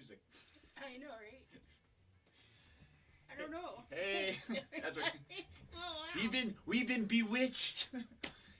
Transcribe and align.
music. 0.00 0.18
I 0.78 0.96
know, 0.96 1.12
right? 1.12 1.44
I 3.28 3.40
don't 3.40 3.50
know. 3.52 3.84
Hey, 3.90 4.36
that's 4.82 4.96
what 4.96 5.12
oh, 5.36 5.76
wow. 5.76 6.08
we've 6.16 6.32
been. 6.32 6.54
We've 6.64 6.88
been 6.88 7.04
bewitched. 7.04 7.88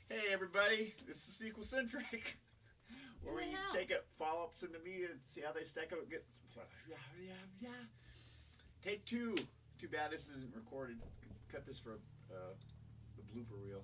hey, 0.08 0.28
everybody, 0.30 0.94
this 1.08 1.16
is 1.26 1.34
sequel 1.34 1.64
centric, 1.64 2.36
where 3.22 3.34
we 3.34 3.42
Wow. 3.42 3.72
take 3.72 3.90
up 3.90 4.04
follow 4.18 4.44
ups 4.44 4.62
in 4.62 4.72
the 4.72 4.78
media 4.84 5.06
and 5.10 5.20
see 5.26 5.40
how 5.40 5.52
they 5.52 5.64
stack 5.64 5.92
up. 5.92 6.08
Get 6.10 6.24
yeah, 6.88 6.96
yeah, 7.18 7.32
yeah. 7.60 7.68
Take 8.84 9.04
two. 9.06 9.34
Too 9.80 9.88
bad 9.88 10.10
this 10.10 10.28
isn't 10.28 10.54
recorded. 10.54 10.98
Cut 11.50 11.66
this 11.66 11.78
for 11.78 12.00
uh, 12.30 12.52
the 13.16 13.22
blooper 13.32 13.56
reel. 13.66 13.82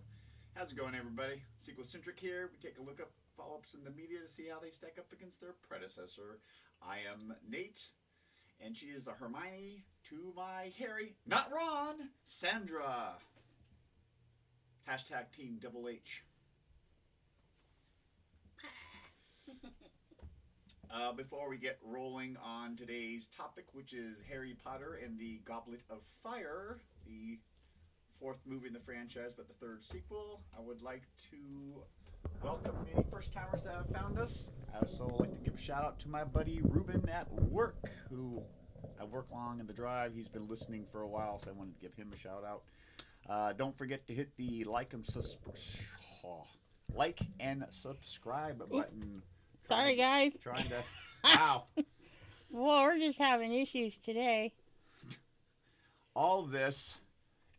How's 0.54 0.72
it 0.72 0.76
going, 0.76 0.94
everybody? 0.94 1.40
Sequel 1.56 1.84
centric 1.86 2.20
here. 2.20 2.50
We 2.52 2.58
take 2.68 2.78
a 2.78 2.82
look 2.82 3.00
up 3.00 3.10
follow 3.36 3.56
ups 3.56 3.74
in 3.74 3.84
the 3.84 3.90
media 3.90 4.18
to 4.20 4.28
see 4.28 4.48
how 4.50 4.58
they 4.60 4.70
stack 4.70 4.96
up 4.98 5.12
against 5.12 5.40
their 5.40 5.54
predecessor. 5.68 6.38
I 6.82 6.98
am 7.10 7.34
Nate, 7.48 7.88
and 8.60 8.76
she 8.76 8.86
is 8.86 9.04
the 9.04 9.12
Hermione 9.12 9.84
to 10.10 10.32
my 10.36 10.72
Harry, 10.78 11.14
not 11.26 11.52
Ron, 11.52 12.10
Sandra. 12.24 13.14
Hashtag 14.88 15.32
Team 15.36 15.58
Double 15.60 15.88
H. 15.88 16.22
Uh, 20.88 21.12
before 21.12 21.48
we 21.50 21.58
get 21.58 21.78
rolling 21.84 22.36
on 22.42 22.76
today's 22.76 23.26
topic, 23.26 23.64
which 23.72 23.92
is 23.92 24.22
Harry 24.30 24.56
Potter 24.64 25.00
and 25.04 25.18
the 25.18 25.40
Goblet 25.44 25.82
of 25.90 25.98
Fire, 26.22 26.78
the 27.04 27.38
fourth 28.20 28.38
movie 28.46 28.68
in 28.68 28.72
the 28.72 28.80
franchise, 28.80 29.32
but 29.36 29.48
the 29.48 29.54
third 29.54 29.84
sequel, 29.84 30.42
I 30.56 30.60
would 30.62 30.82
like 30.82 31.02
to 31.30 31.82
welcome 32.42 32.74
any 32.94 33.04
first 33.10 33.32
timers 33.32 33.62
that 33.62 33.74
have 33.74 33.88
found 33.88 34.18
us. 34.18 34.50
I 34.74 34.78
also 34.78 35.06
like 35.18 35.32
to 35.34 35.40
give 35.50 35.54
a 35.58 35.60
shout 35.62 35.84
out 35.84 35.98
to 36.00 36.08
my 36.08 36.24
buddy 36.24 36.60
Ruben 36.62 37.08
at 37.08 37.30
work, 37.32 37.76
who 38.10 38.42
I 39.00 39.04
work 39.04 39.26
long 39.32 39.60
in 39.60 39.66
the 39.66 39.72
drive. 39.72 40.12
He's 40.14 40.28
been 40.28 40.48
listening 40.48 40.86
for 40.90 41.02
a 41.02 41.08
while, 41.08 41.38
so 41.42 41.50
I 41.50 41.52
wanted 41.52 41.74
to 41.74 41.80
give 41.80 41.94
him 41.94 42.12
a 42.14 42.18
shout 42.18 42.44
out. 42.46 42.62
Uh, 43.28 43.52
don't 43.52 43.76
forget 43.76 44.06
to 44.06 44.14
hit 44.14 44.30
the 44.36 44.64
like 44.64 44.92
and 44.92 45.04
sus- 45.06 45.36
oh, 46.24 46.44
like 46.94 47.18
and 47.40 47.64
subscribe 47.70 48.58
button. 48.70 49.22
Sorry, 49.68 49.96
guys. 49.96 50.32
Trying 50.42 50.68
to. 50.68 50.82
Wow. 51.24 51.64
Well, 52.52 52.82
we're 52.84 52.98
just 53.00 53.18
having 53.18 53.52
issues 53.52 53.98
today. 54.04 54.52
all 56.14 56.44
this, 56.44 56.94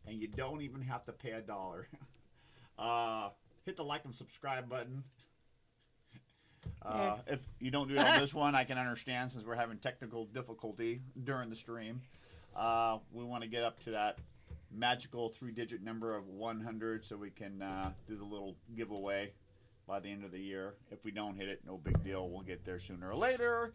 and 0.06 0.16
you 0.18 0.26
don't 0.26 0.62
even 0.62 0.80
have 0.80 1.04
to 1.04 1.12
pay 1.12 1.32
a 1.32 1.40
dollar. 1.40 1.88
Uh, 2.78 3.30
hit 3.68 3.76
the 3.76 3.84
like 3.84 4.02
and 4.06 4.14
subscribe 4.14 4.68
button. 4.68 5.04
Uh, 6.82 7.16
if 7.26 7.40
you 7.60 7.70
don't 7.70 7.88
do 7.88 7.94
it 7.94 8.00
on 8.00 8.20
this 8.20 8.32
one, 8.32 8.54
I 8.54 8.64
can 8.64 8.78
understand 8.78 9.30
since 9.30 9.44
we're 9.44 9.56
having 9.56 9.78
technical 9.78 10.26
difficulty 10.26 11.00
during 11.24 11.50
the 11.50 11.56
stream. 11.56 12.00
Uh, 12.54 12.98
we 13.12 13.24
want 13.24 13.42
to 13.42 13.48
get 13.48 13.62
up 13.62 13.82
to 13.84 13.92
that 13.92 14.18
magical 14.70 15.28
three-digit 15.30 15.82
number 15.82 16.14
of 16.14 16.28
100 16.28 17.04
so 17.04 17.16
we 17.16 17.30
can 17.30 17.62
uh, 17.62 17.90
do 18.06 18.16
the 18.16 18.24
little 18.24 18.54
giveaway 18.76 19.32
by 19.86 19.98
the 19.98 20.08
end 20.08 20.24
of 20.24 20.30
the 20.30 20.38
year. 20.38 20.74
If 20.90 21.04
we 21.04 21.10
don't 21.10 21.36
hit 21.36 21.48
it, 21.48 21.60
no 21.66 21.78
big 21.78 22.02
deal. 22.04 22.28
We'll 22.28 22.42
get 22.42 22.64
there 22.64 22.78
sooner 22.78 23.10
or 23.10 23.16
later. 23.16 23.72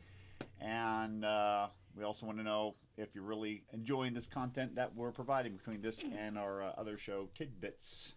And 0.61 1.25
uh, 1.25 1.67
we 1.97 2.03
also 2.03 2.25
want 2.25 2.37
to 2.37 2.43
know 2.43 2.75
if 2.97 3.15
you're 3.15 3.23
really 3.23 3.63
enjoying 3.73 4.13
this 4.13 4.27
content 4.27 4.75
that 4.75 4.95
we're 4.95 5.11
providing 5.11 5.57
between 5.57 5.81
this 5.81 6.03
and 6.17 6.37
our 6.37 6.63
uh, 6.63 6.71
other 6.77 6.97
show, 6.97 7.27
Tidbits. 7.35 8.13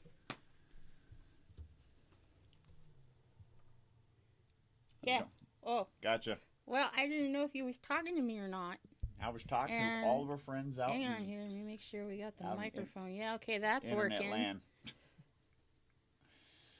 Yeah. 5.06 5.22
Oh, 5.65 5.87
Gotcha. 6.03 6.39
well, 6.67 6.91
I 6.97 7.06
didn't 7.09 7.33
know 7.33 7.44
if 7.44 7.55
you 7.55 7.65
was 7.65 7.78
talking 7.78 8.15
to 8.17 8.22
me 8.22 8.39
or 8.39 8.49
not. 8.49 8.78
I 9.22 9.31
was 9.31 9.43
talking 9.44 9.75
And- 9.75 10.05
to 10.05 10.09
all 10.09 10.22
of 10.22 10.31
our 10.31 10.37
friends 10.39 10.78
out 10.78 10.91
Hang 10.91 11.06
on 11.06 11.25
here. 11.25 11.41
Let 11.41 11.50
me 11.53 11.62
make 11.62 11.81
sure 11.81 12.06
we 12.06 12.19
got 12.19 12.37
the 12.37 12.44
microphone. 12.55 13.15
Yeah, 13.15 13.34
okay, 13.37 13.59
that's 13.59 13.89
working. 13.91 14.31
land. 14.31 14.61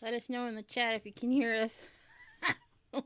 Let 0.03 0.13
us 0.15 0.29
know 0.29 0.47
in 0.47 0.55
the 0.55 0.63
chat 0.63 0.95
if 0.95 1.07
you 1.07 1.13
can 1.13 1.31
hear 1.31 1.55
us. 1.55 1.83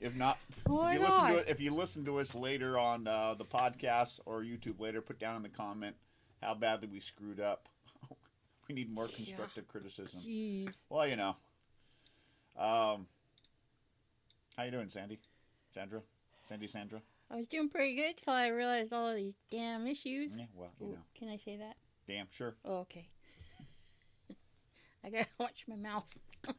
If 0.00 0.16
not, 0.16 0.36
if 0.66 0.66
you 0.66 0.98
listen 0.98 1.26
to 1.28 1.36
it, 1.36 1.48
if 1.48 1.60
you 1.60 1.72
listen 1.72 2.04
to 2.06 2.18
us 2.18 2.34
later 2.34 2.76
on 2.76 3.06
uh, 3.06 3.34
the 3.34 3.44
podcast 3.44 4.18
or 4.26 4.40
YouTube 4.42 4.80
later, 4.80 5.00
put 5.00 5.20
down 5.20 5.36
in 5.36 5.42
the 5.44 5.48
comment 5.48 5.94
how 6.42 6.54
badly 6.54 6.88
we 6.88 6.98
screwed 6.98 7.38
up. 7.38 7.68
we 8.68 8.74
need 8.74 8.92
more 8.92 9.06
Yeah. 9.06 9.14
constructive 9.14 9.68
criticism. 9.68 10.18
Jeez. 10.26 10.74
Well, 10.88 11.06
you 11.06 11.14
know. 11.14 11.36
Um, 12.58 13.06
how 14.56 14.64
you 14.64 14.70
doing, 14.70 14.88
Sandy? 14.88 15.18
Sandra? 15.72 16.00
Sandy, 16.48 16.66
Sandra? 16.66 17.00
I 17.30 17.36
was 17.36 17.46
doing 17.46 17.68
pretty 17.68 17.94
good 17.94 18.16
till 18.16 18.34
I 18.34 18.48
realized 18.48 18.92
all 18.92 19.08
of 19.08 19.16
these 19.16 19.34
damn 19.50 19.86
issues. 19.86 20.32
Yeah, 20.36 20.44
well, 20.54 20.70
you 20.80 20.86
Ooh, 20.86 20.90
know. 20.92 20.98
Can 21.18 21.28
I 21.28 21.36
say 21.38 21.56
that? 21.56 21.76
Damn 22.06 22.26
sure. 22.30 22.56
Oh, 22.64 22.80
okay. 22.80 23.08
I 25.04 25.10
gotta 25.10 25.26
watch 25.38 25.64
my 25.68 25.76
mouth. 25.76 26.06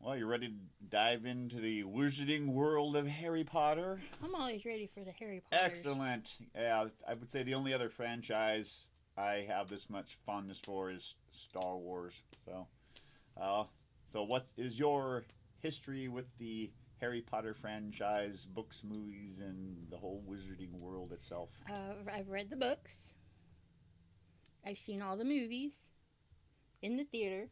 Well, 0.00 0.16
you 0.16 0.26
ready 0.26 0.46
to 0.46 0.54
dive 0.88 1.26
into 1.26 1.56
the 1.56 1.82
wizarding 1.82 2.46
world 2.46 2.94
of 2.94 3.08
Harry 3.08 3.42
Potter? 3.42 4.00
I'm 4.22 4.32
always 4.32 4.64
ready 4.64 4.88
for 4.94 5.00
the 5.02 5.10
Harry 5.10 5.42
Potter. 5.50 5.62
Excellent. 5.64 6.30
Yeah, 6.54 6.86
I 7.06 7.14
would 7.14 7.32
say 7.32 7.42
the 7.42 7.54
only 7.54 7.74
other 7.74 7.88
franchise 7.88 8.86
I 9.16 9.44
have 9.48 9.68
this 9.68 9.90
much 9.90 10.16
fondness 10.24 10.60
for 10.60 10.92
is 10.92 11.16
Star 11.32 11.76
Wars. 11.76 12.22
So, 12.44 12.68
uh, 13.38 13.64
so 14.12 14.22
what 14.22 14.46
is 14.56 14.78
your 14.78 15.24
history 15.60 16.08
with 16.08 16.26
the 16.38 16.70
Harry 17.00 17.20
Potter 17.20 17.54
franchise, 17.54 18.44
books, 18.46 18.82
movies, 18.84 19.38
and 19.40 19.86
the 19.90 19.96
whole 19.96 20.22
wizarding 20.28 20.72
world 20.72 21.12
itself? 21.12 21.50
Uh, 21.70 21.94
I've 22.12 22.28
read 22.28 22.50
the 22.50 22.56
books. 22.56 23.10
I've 24.66 24.78
seen 24.78 25.00
all 25.02 25.16
the 25.16 25.24
movies 25.24 25.74
in 26.82 26.96
the 26.96 27.04
theater, 27.04 27.48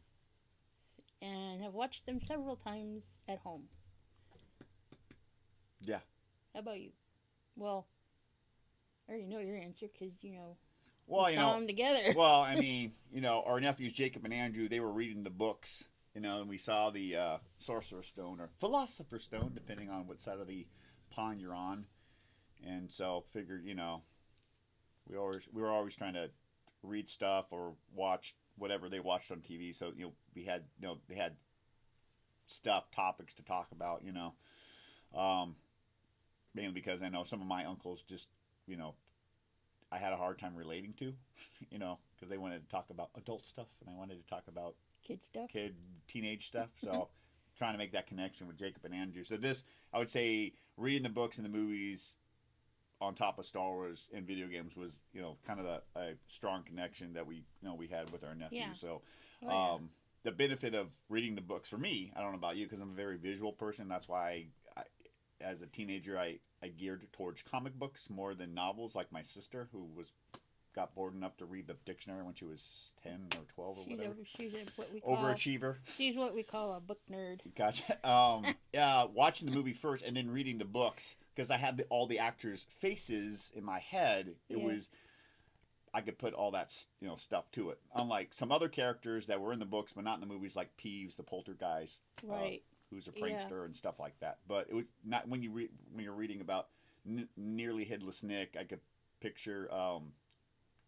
and 1.21 1.61
have 1.61 1.73
watched 1.73 2.05
them 2.05 2.19
several 2.19 2.55
times 2.57 3.03
at 3.27 3.39
home. 3.39 3.63
Yeah. 5.81 5.99
How 6.53 6.59
about 6.61 6.79
you? 6.79 6.91
Well, 7.55 7.87
I 9.07 9.11
already 9.13 9.27
know 9.27 9.39
your 9.39 9.57
answer 9.57 9.87
because 9.91 10.13
you 10.21 10.33
know 10.33 10.57
Well, 11.07 11.25
we 11.25 11.31
you 11.31 11.37
saw 11.37 11.51
know, 11.53 11.59
them 11.59 11.67
together. 11.67 12.13
well, 12.15 12.41
I 12.41 12.55
mean, 12.59 12.91
you 13.11 13.21
know, 13.21 13.43
our 13.45 13.59
nephews 13.59 13.93
Jacob 13.93 14.25
and 14.25 14.33
Andrew, 14.33 14.67
they 14.67 14.79
were 14.79 14.91
reading 14.91 15.23
the 15.23 15.29
books, 15.29 15.85
you 16.17 16.23
know, 16.23 16.39
and 16.39 16.49
we 16.49 16.57
saw 16.57 16.89
the 16.89 17.15
uh, 17.15 17.37
Sorcerer's 17.59 18.07
Stone 18.07 18.39
or 18.39 18.49
Philosopher's 18.59 19.25
Stone, 19.25 19.51
depending 19.53 19.91
on 19.91 20.07
what 20.07 20.19
side 20.19 20.39
of 20.39 20.47
the 20.47 20.65
pond 21.11 21.39
you're 21.39 21.53
on. 21.53 21.85
And 22.65 22.91
so 22.91 23.25
figured, 23.33 23.63
you 23.63 23.75
know, 23.75 24.01
we 25.07 25.15
always 25.15 25.47
we 25.53 25.61
were 25.61 25.69
always 25.69 25.95
trying 25.95 26.15
to 26.15 26.31
read 26.81 27.07
stuff 27.07 27.45
or 27.51 27.75
watch 27.93 28.33
whatever 28.57 28.89
they 28.89 28.99
watched 28.99 29.29
on 29.29 29.41
TV. 29.41 29.75
So 29.75 29.93
you 29.95 30.05
know, 30.05 30.13
we 30.33 30.43
had 30.43 30.63
you 30.81 30.87
know 30.87 30.97
they 31.07 31.13
had 31.13 31.33
stuff 32.47 32.89
topics 32.89 33.35
to 33.35 33.43
talk 33.43 33.67
about, 33.71 34.01
you 34.03 34.11
know, 34.11 34.33
um, 35.15 35.55
mainly 36.55 36.73
because 36.73 37.03
I 37.03 37.09
know 37.09 37.25
some 37.25 37.41
of 37.41 37.47
my 37.47 37.63
uncles 37.63 38.01
just 38.01 38.25
you 38.65 38.75
know 38.75 38.95
I 39.91 39.99
had 39.99 40.13
a 40.13 40.17
hard 40.17 40.39
time 40.39 40.55
relating 40.55 40.93
to, 40.93 41.13
you 41.69 41.77
know, 41.77 41.99
because 42.15 42.27
they 42.27 42.39
wanted 42.39 42.63
to 42.63 42.75
talk 42.75 42.89
about 42.89 43.11
adult 43.15 43.45
stuff 43.45 43.67
and 43.81 43.95
I 43.95 43.95
wanted 43.95 44.15
to 44.19 44.27
talk 44.27 44.45
about 44.47 44.73
Kid 45.07 45.23
stuff. 45.23 45.49
kid 45.49 45.75
teenage 46.07 46.47
stuff. 46.53 46.69
So 46.83 47.09
trying 47.57 47.73
to 47.73 47.77
make 47.77 47.91
that 47.93 48.07
connection 48.07 48.47
with 48.47 48.57
Jacob 48.57 48.83
and 48.85 48.93
Andrew. 48.93 49.23
So 49.23 49.37
this, 49.37 49.63
I 49.93 49.97
would 49.99 50.09
say, 50.09 50.53
reading 50.75 51.03
the 51.03 51.09
books 51.09 51.37
and 51.37 51.45
the 51.45 51.49
movies 51.49 52.17
on 53.01 53.15
top 53.15 53.39
of 53.39 53.45
Star 53.45 53.69
Wars 53.71 54.09
and 54.13 54.25
video 54.27 54.47
games 54.47 54.75
was, 54.75 55.01
you 55.13 55.21
know, 55.21 55.37
kind 55.45 55.59
of 55.59 55.65
a, 55.65 55.81
a 55.95 56.13
strong 56.27 56.63
connection 56.63 57.13
that 57.13 57.25
we, 57.25 57.35
you 57.37 57.43
know, 57.63 57.73
we 57.75 57.87
had 57.87 58.11
with 58.11 58.23
our 58.23 58.35
nephew. 58.35 58.59
Yeah. 58.59 58.73
So 58.73 59.01
Oh, 59.43 59.47
yeah. 59.49 59.73
um, 59.75 59.89
the 60.23 60.31
benefit 60.31 60.73
of 60.73 60.87
reading 61.09 61.35
the 61.35 61.41
books 61.41 61.69
for 61.69 61.77
me, 61.77 62.11
I 62.15 62.21
don't 62.21 62.31
know 62.31 62.37
about 62.37 62.57
you, 62.57 62.65
because 62.65 62.79
I'm 62.81 62.89
a 62.89 62.95
very 62.95 63.17
visual 63.17 63.53
person. 63.53 63.87
That's 63.87 64.07
why, 64.07 64.47
I, 64.75 64.81
as 65.39 65.61
a 65.61 65.67
teenager, 65.67 66.17
I, 66.17 66.39
I 66.63 66.69
geared 66.69 67.05
towards 67.13 67.43
comic 67.43 67.77
books 67.77 68.09
more 68.09 68.33
than 68.33 68.55
novels, 68.55 68.95
like 68.95 69.11
my 69.11 69.21
sister, 69.21 69.69
who 69.71 69.87
was 69.95 70.11
got 70.77 70.93
bored 70.93 71.15
enough 71.15 71.35
to 71.37 71.45
read 71.45 71.65
the 71.65 71.75
dictionary 71.85 72.23
when 72.23 72.35
she 72.35 72.45
was 72.45 72.91
ten 73.01 73.27
or 73.35 73.41
twelve 73.55 73.79
or 73.79 73.83
she's, 73.83 73.97
whatever. 73.97 74.13
a, 74.13 74.25
she's 74.37 74.53
a, 74.53 74.65
what 74.75 74.93
we 74.93 74.99
call 75.01 75.17
Overachiever. 75.17 75.75
she's 75.97 76.15
what 76.15 76.35
we 76.35 76.43
call 76.43 76.75
a 76.75 76.79
book 76.79 76.99
nerd. 77.11 77.39
Gotcha. 77.55 77.97
Um, 78.07 78.45
yeah, 78.73 79.05
watching 79.05 79.47
the 79.49 79.55
movie 79.55 79.73
first 79.73 80.03
and 80.05 80.15
then 80.15 80.29
reading 80.29 80.59
the 80.59 80.65
books 80.65 81.15
because 81.35 81.49
I 81.49 81.57
had 81.57 81.77
the, 81.77 81.85
all 81.85 82.05
the 82.05 82.19
actors' 82.19 82.67
faces 82.79 83.51
in 83.55 83.63
my 83.65 83.79
head. 83.79 84.35
It 84.49 84.57
Yeah. 84.59 84.65
was 84.65 84.89
I 85.95 86.01
could 86.01 86.19
put 86.19 86.35
all 86.35 86.51
that 86.51 86.71
you 87.01 87.07
know 87.07 87.15
stuff 87.15 87.49
to 87.53 87.71
it. 87.71 87.79
Unlike 87.95 88.35
some 88.35 88.51
other 88.51 88.69
characters 88.69 89.25
that 89.25 89.41
were 89.41 89.53
in 89.53 89.59
the 89.59 89.65
books 89.65 89.93
but 89.95 90.03
not 90.03 90.13
in 90.13 90.21
the 90.21 90.27
movies, 90.31 90.55
like 90.55 90.77
Peeves, 90.77 91.15
the 91.15 91.23
poltergeist, 91.23 92.01
uh, 92.29 92.33
Right. 92.33 92.63
who's 92.91 93.07
a 93.07 93.11
Yeah. 93.15 93.23
prankster 93.25 93.65
and 93.65 93.75
stuff 93.75 93.99
like 93.99 94.19
that. 94.19 94.37
But 94.47 94.67
it 94.69 94.75
was 94.75 94.85
not 95.03 95.27
when 95.27 95.41
you 95.41 95.49
read 95.49 95.69
when 95.91 96.03
you're 96.05 96.13
reading 96.13 96.39
about 96.39 96.67
n- 97.03 97.29
nearly 97.35 97.83
headless 97.83 98.21
Nick. 98.21 98.55
I 98.59 98.63
could 98.63 98.81
picture 99.21 99.73
um, 99.73 100.11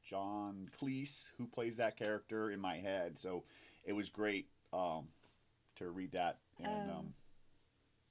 John 0.10 0.70
Cleese 0.80 1.28
who 1.38 1.46
plays 1.46 1.76
that 1.76 1.96
character 1.98 2.50
in 2.52 2.60
my 2.60 2.78
head. 2.78 3.18
So 3.20 3.44
it 3.84 3.94
was 3.94 4.10
great 4.10 4.48
um, 4.74 5.08
to 5.76 5.90
read 5.90 6.14
that. 6.14 6.40
And 6.60 6.90
um, 6.90 6.98
Um, 6.98 7.14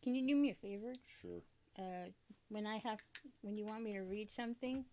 Can 0.03 0.15
you 0.15 0.27
do 0.27 0.37
me 0.37 0.51
a 0.51 0.55
favor? 0.55 0.93
sure, 1.21 1.43
uh, 1.79 2.11
when 2.49 2.67
I 2.67 2.77
have 2.79 3.01
when 3.43 3.57
you 3.57 3.65
want 3.65 3.83
me 3.83 3.93
to 3.95 4.01
read 4.03 4.31
something. 4.31 4.85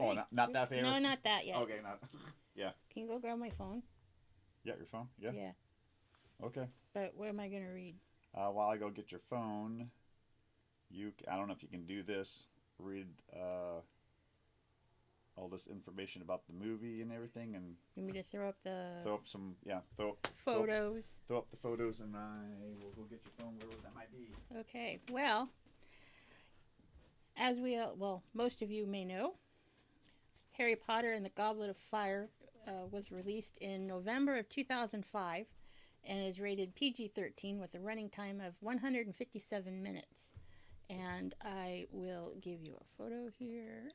Oh, 0.00 0.12
not, 0.12 0.32
not 0.32 0.52
that 0.52 0.68
favorite. 0.68 0.88
No, 0.88 0.98
not 0.98 1.22
that 1.24 1.46
yet. 1.46 1.56
Okay, 1.56 1.80
not. 1.82 1.98
Yeah. 2.54 2.70
Can 2.90 3.02
you 3.02 3.08
go 3.08 3.20
grab 3.20 3.38
my 3.38 3.50
phone? 3.50 3.84
Yeah, 4.64 4.74
your 4.76 4.86
phone. 4.86 5.08
Yeah. 5.16 5.30
Yeah. 5.32 5.52
Okay. 6.42 6.66
But 6.92 7.12
what 7.16 7.28
am 7.28 7.38
I 7.38 7.48
gonna 7.48 7.72
read? 7.72 7.94
Uh, 8.34 8.48
while 8.48 8.68
I 8.68 8.76
go 8.76 8.90
get 8.90 9.12
your 9.12 9.20
phone, 9.30 9.90
you 10.90 11.12
I 11.30 11.36
don't 11.36 11.46
know 11.46 11.54
if 11.54 11.62
you 11.62 11.68
can 11.68 11.86
do 11.86 12.02
this. 12.02 12.44
Read 12.80 13.06
uh, 13.32 13.80
all 15.38 15.48
this 15.48 15.66
information 15.66 16.22
about 16.22 16.42
the 16.46 16.52
movie 16.52 17.00
and 17.02 17.12
everything, 17.12 17.54
and 17.54 17.76
You 17.94 18.02
want 18.02 18.14
me 18.14 18.22
to 18.22 18.28
throw 18.28 18.48
up 18.48 18.56
the 18.64 19.00
throw 19.02 19.14
up 19.14 19.26
some 19.26 19.56
yeah 19.64 19.80
throw 19.96 20.10
up 20.10 20.28
photos? 20.44 21.16
throw 21.26 21.38
up 21.38 21.50
the 21.50 21.56
photos, 21.56 22.00
and 22.00 22.16
I 22.16 22.38
will 22.82 22.90
go 22.96 23.02
get 23.08 23.20
your 23.24 23.32
phone 23.38 23.54
wherever 23.58 23.80
that 23.82 23.94
might 23.94 24.10
be. 24.12 24.58
Okay. 24.58 25.00
Well, 25.10 25.48
as 27.36 27.58
we 27.60 27.76
uh, 27.76 27.88
well, 27.96 28.22
most 28.34 28.62
of 28.62 28.70
you 28.70 28.86
may 28.86 29.04
know, 29.04 29.34
Harry 30.52 30.76
Potter 30.76 31.12
and 31.12 31.24
the 31.24 31.30
Goblet 31.30 31.70
of 31.70 31.76
Fire 31.76 32.28
uh, 32.66 32.86
was 32.90 33.12
released 33.12 33.58
in 33.58 33.86
November 33.86 34.36
of 34.36 34.48
2005 34.48 35.46
and 36.04 36.26
is 36.26 36.40
rated 36.40 36.74
PG-13 36.74 37.58
with 37.58 37.74
a 37.74 37.80
running 37.80 38.08
time 38.08 38.40
of 38.40 38.54
157 38.60 39.82
minutes. 39.82 40.32
And 40.88 41.34
I 41.42 41.86
will 41.90 42.32
give 42.40 42.62
you 42.62 42.74
a 42.80 43.02
photo 43.02 43.28
here. 43.38 43.90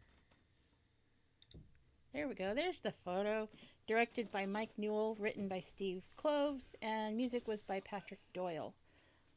There 2.13 2.27
we 2.27 2.36
go. 2.36 2.54
There's 2.54 2.80
the 2.80 2.94
photo. 3.04 3.50
Directed 3.88 4.31
by 4.31 4.45
Mike 4.45 4.69
Newell, 4.77 5.15
written 5.19 5.48
by 5.48 5.60
Steve 5.60 6.04
Kloves, 6.18 6.71
and 6.81 7.18
music 7.18 7.48
was 7.48 7.62
by 7.62 7.80
Patrick 7.81 8.19
Doyle. 8.33 8.74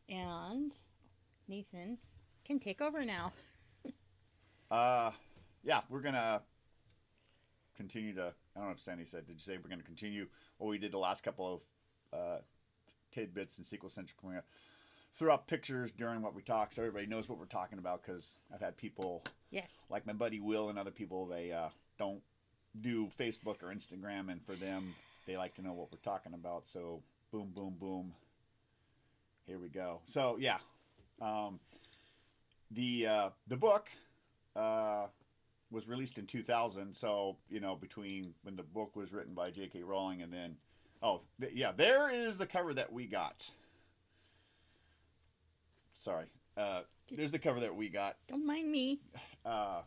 And 0.08 0.73
Nathan 1.49 1.99
can 2.44 2.58
take 2.61 2.81
over 2.81 3.05
now. 3.05 3.32
Uh, 4.69 5.12
yeah, 5.62 5.82
we're 5.88 6.00
gonna 6.00 6.43
continue 7.76 8.12
to. 8.12 8.32
I 8.56 8.58
don't 8.58 8.67
know 8.67 8.73
if 8.73 8.81
Sandy 8.81 9.05
said. 9.05 9.25
Did 9.25 9.34
you 9.34 9.38
say 9.38 9.56
we're 9.62 9.70
gonna 9.70 9.84
continue 9.84 10.26
what 10.58 10.67
we 10.67 10.76
did 10.76 10.90
the 10.90 10.99
last 10.99 11.23
couple 11.23 11.62
of 12.12 12.19
uh, 12.19 12.38
tidbits 13.12 13.58
and 13.58 13.64
sequel 13.64 13.88
centric? 13.88 14.17
We're 14.25 14.31
gonna 14.32 14.43
throw 15.14 15.32
up 15.32 15.46
pictures 15.46 15.93
during 15.93 16.20
what 16.20 16.34
we 16.34 16.43
talk, 16.43 16.73
so 16.73 16.82
everybody 16.82 17.06
knows 17.06 17.28
what 17.28 17.38
we're 17.38 17.44
talking 17.44 17.78
about. 17.78 18.02
Because 18.02 18.38
I've 18.52 18.61
had 18.61 18.76
people 18.76 19.23
Yes. 19.52 19.70
like 19.88 20.05
my 20.05 20.12
buddy 20.14 20.40
Will 20.40 20.69
and 20.69 20.81
other 20.81 20.90
people. 20.90 21.26
They 21.26 21.52
uh, 21.52 21.69
don't 21.96 22.23
do 22.81 23.11
Facebook 23.19 23.62
or 23.62 23.75
Instagram, 23.75 24.31
and 24.31 24.44
for 24.44 24.55
them, 24.55 24.94
they 25.26 25.37
like 25.37 25.55
to 25.56 25.62
know 25.62 25.73
what 25.73 25.90
we're 25.93 25.99
talking 25.99 26.34
about. 26.34 26.69
So 26.69 27.02
boom, 27.32 27.50
boom, 27.55 27.76
boom. 27.78 28.12
Here 29.46 29.58
we 29.58 29.69
go. 29.69 30.00
So 30.06 30.37
yeah, 30.38 30.58
um, 31.20 31.61
the 32.70 33.06
uh, 33.06 33.28
the 33.46 33.56
book 33.56 33.88
uh, 34.55 35.06
was 35.70 35.88
released 35.88 36.19
in 36.19 36.26
2000. 36.26 36.94
So 36.94 37.37
you 37.49 37.61
know, 37.61 37.76
between 37.76 38.34
when 38.43 38.56
the 38.56 38.62
book 38.62 38.96
was 38.96 39.12
written 39.12 39.34
by 39.34 39.50
J.K. 39.50 39.82
Rowling 39.82 40.23
and 40.23 40.32
then, 40.32 40.56
oh 41.02 41.23
th- 41.40 41.52
yeah, 41.55 41.73
there 41.73 42.11
is 42.12 42.38
the 42.38 42.46
cover 42.46 42.75
that 42.75 42.93
we 42.93 43.06
got. 43.06 43.49
Sorry, 46.00 46.26
uh, 46.56 46.82
there's 47.11 47.32
the 47.32 47.38
cover 47.38 47.61
that 47.61 47.75
we 47.75 47.88
got. 47.88 48.17
Don't 48.28 48.46
mind 48.46 48.70
me. 48.70 49.00
Uh, 49.44 49.82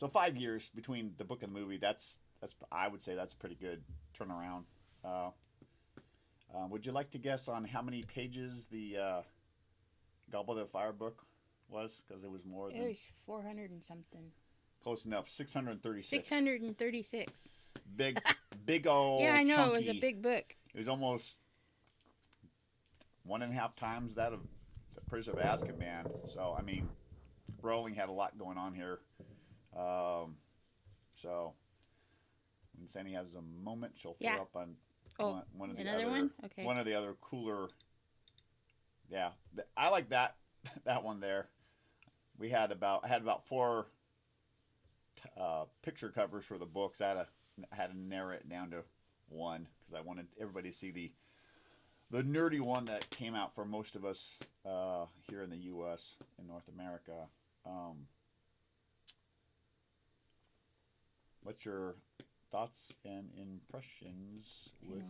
so 0.00 0.08
five 0.08 0.34
years 0.34 0.70
between 0.74 1.12
the 1.18 1.24
book 1.24 1.42
and 1.42 1.54
the 1.54 1.60
movie. 1.60 1.76
That's 1.76 2.18
that's 2.40 2.54
I 2.72 2.88
would 2.88 3.02
say 3.02 3.14
that's 3.14 3.34
a 3.34 3.36
pretty 3.36 3.54
good 3.54 3.82
turnaround. 4.18 4.62
Uh, 5.04 5.28
uh, 6.52 6.66
would 6.70 6.86
you 6.86 6.92
like 6.92 7.10
to 7.10 7.18
guess 7.18 7.48
on 7.48 7.64
how 7.64 7.82
many 7.82 8.02
pages 8.02 8.66
the 8.72 8.96
uh, 8.96 9.22
Goblet 10.32 10.58
of 10.58 10.70
Fire 10.70 10.92
book 10.92 11.22
was? 11.68 12.02
Because 12.08 12.24
it 12.24 12.30
was 12.30 12.46
more 12.46 12.70
It 12.70 12.78
than 12.78 12.88
was 12.88 12.96
400 13.26 13.70
and 13.70 13.84
something. 13.84 14.32
close 14.82 15.04
enough. 15.04 15.28
Six 15.28 15.52
hundred 15.52 15.82
thirty-six. 15.82 16.28
636. 16.28 17.30
Big, 17.94 18.20
big 18.64 18.86
old. 18.86 19.22
yeah, 19.22 19.34
I 19.34 19.42
know. 19.42 19.66
It 19.66 19.72
was 19.72 19.88
a 19.88 20.00
big 20.00 20.22
book. 20.22 20.56
It 20.74 20.78
was 20.78 20.88
almost 20.88 21.36
one 23.24 23.42
and 23.42 23.52
a 23.52 23.54
half 23.54 23.76
times 23.76 24.14
that 24.14 24.32
of 24.32 24.40
the 24.94 25.02
Prisoner 25.02 25.38
of 25.38 25.60
Azkaban. 25.60 26.32
So 26.32 26.56
I 26.58 26.62
mean, 26.62 26.88
Rowling 27.60 27.94
had 27.94 28.08
a 28.08 28.12
lot 28.12 28.38
going 28.38 28.56
on 28.56 28.72
here. 28.74 29.00
Um, 29.76 30.36
so 31.14 31.54
when 32.76 32.88
Sandy 32.88 33.12
has 33.12 33.34
a 33.34 33.42
moment, 33.42 33.92
she'll 33.96 34.14
throw 34.14 34.30
Yeah. 34.30 34.36
up 34.40 34.56
on 34.56 34.76
Oh, 35.18 35.30
one, 35.32 35.42
one 35.52 35.70
of 35.70 35.76
the 35.76 35.82
Another 35.82 36.04
other, 36.04 36.10
one? 36.10 36.30
Okay. 36.44 36.64
one 36.64 36.78
of 36.78 36.86
the 36.86 36.94
other 36.94 37.14
cooler. 37.20 37.68
Yeah, 39.10 39.30
I 39.76 39.88
like 39.88 40.08
that 40.10 40.36
that 40.84 41.02
one 41.02 41.20
there. 41.20 41.48
We 42.38 42.48
had 42.48 42.70
about 42.72 43.04
I 43.04 43.08
had 43.08 43.20
about 43.22 43.46
four 43.46 43.86
uh, 45.36 45.64
picture 45.82 46.08
covers 46.10 46.44
for 46.46 46.56
the 46.58 46.64
books. 46.66 47.00
I 47.00 47.08
had 47.08 47.14
to 47.14 47.26
had 47.72 47.90
to 47.90 47.98
narrow 47.98 48.30
it 48.30 48.48
down 48.48 48.70
to 48.70 48.82
one 49.28 49.68
because 49.80 49.98
I 49.98 50.06
wanted 50.06 50.28
everybody 50.40 50.70
to 50.70 50.76
see 50.76 50.90
the 50.90 51.12
the 52.10 52.22
nerdy 52.22 52.60
one 52.60 52.86
that 52.86 53.08
came 53.10 53.34
out 53.34 53.54
for 53.54 53.64
most 53.64 53.94
of 53.94 54.04
us 54.04 54.38
uh, 54.66 55.04
here 55.28 55.42
in 55.42 55.50
the 55.50 55.56
U.S. 55.58 56.14
in 56.38 56.46
North 56.46 56.68
America. 56.74 57.28
Um, 57.66 58.06
what's 61.42 61.64
your 61.64 61.96
thoughts 62.50 62.92
and 63.04 63.28
impressions 63.36 64.70
with 64.82 65.04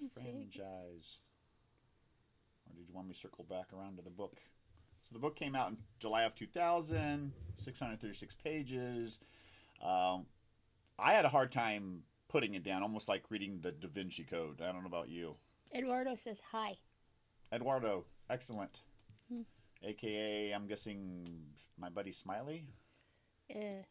the 0.00 0.20
franchise? 0.20 1.18
Or 2.66 2.74
did 2.76 2.88
you 2.88 2.94
want 2.94 3.08
me 3.08 3.14
to 3.14 3.20
circle 3.20 3.44
back 3.48 3.72
around 3.72 3.96
to 3.96 4.02
the 4.02 4.10
book? 4.10 4.40
So 5.04 5.12
the 5.12 5.18
book 5.18 5.36
came 5.36 5.54
out 5.54 5.70
in 5.70 5.76
July 6.00 6.22
of 6.22 6.34
2000, 6.34 7.32
636 7.58 8.34
pages. 8.42 9.20
Um, 9.82 10.26
I 10.98 11.12
had 11.12 11.24
a 11.24 11.28
hard 11.28 11.52
time 11.52 12.02
putting 12.28 12.54
it 12.54 12.64
down, 12.64 12.82
almost 12.82 13.08
like 13.08 13.24
reading 13.30 13.60
the 13.62 13.72
Da 13.72 13.88
Vinci 13.88 14.24
Code. 14.24 14.60
I 14.60 14.72
don't 14.72 14.82
know 14.82 14.88
about 14.88 15.08
you. 15.08 15.36
Eduardo 15.74 16.14
says 16.16 16.38
hi. 16.50 16.76
Eduardo, 17.52 18.04
excellent. 18.28 18.80
Hmm. 19.32 19.42
AKA, 19.82 20.52
I'm 20.52 20.66
guessing 20.66 21.24
my 21.78 21.88
buddy 21.88 22.12
Smiley. 22.12 22.64
Uh, 23.54 23.82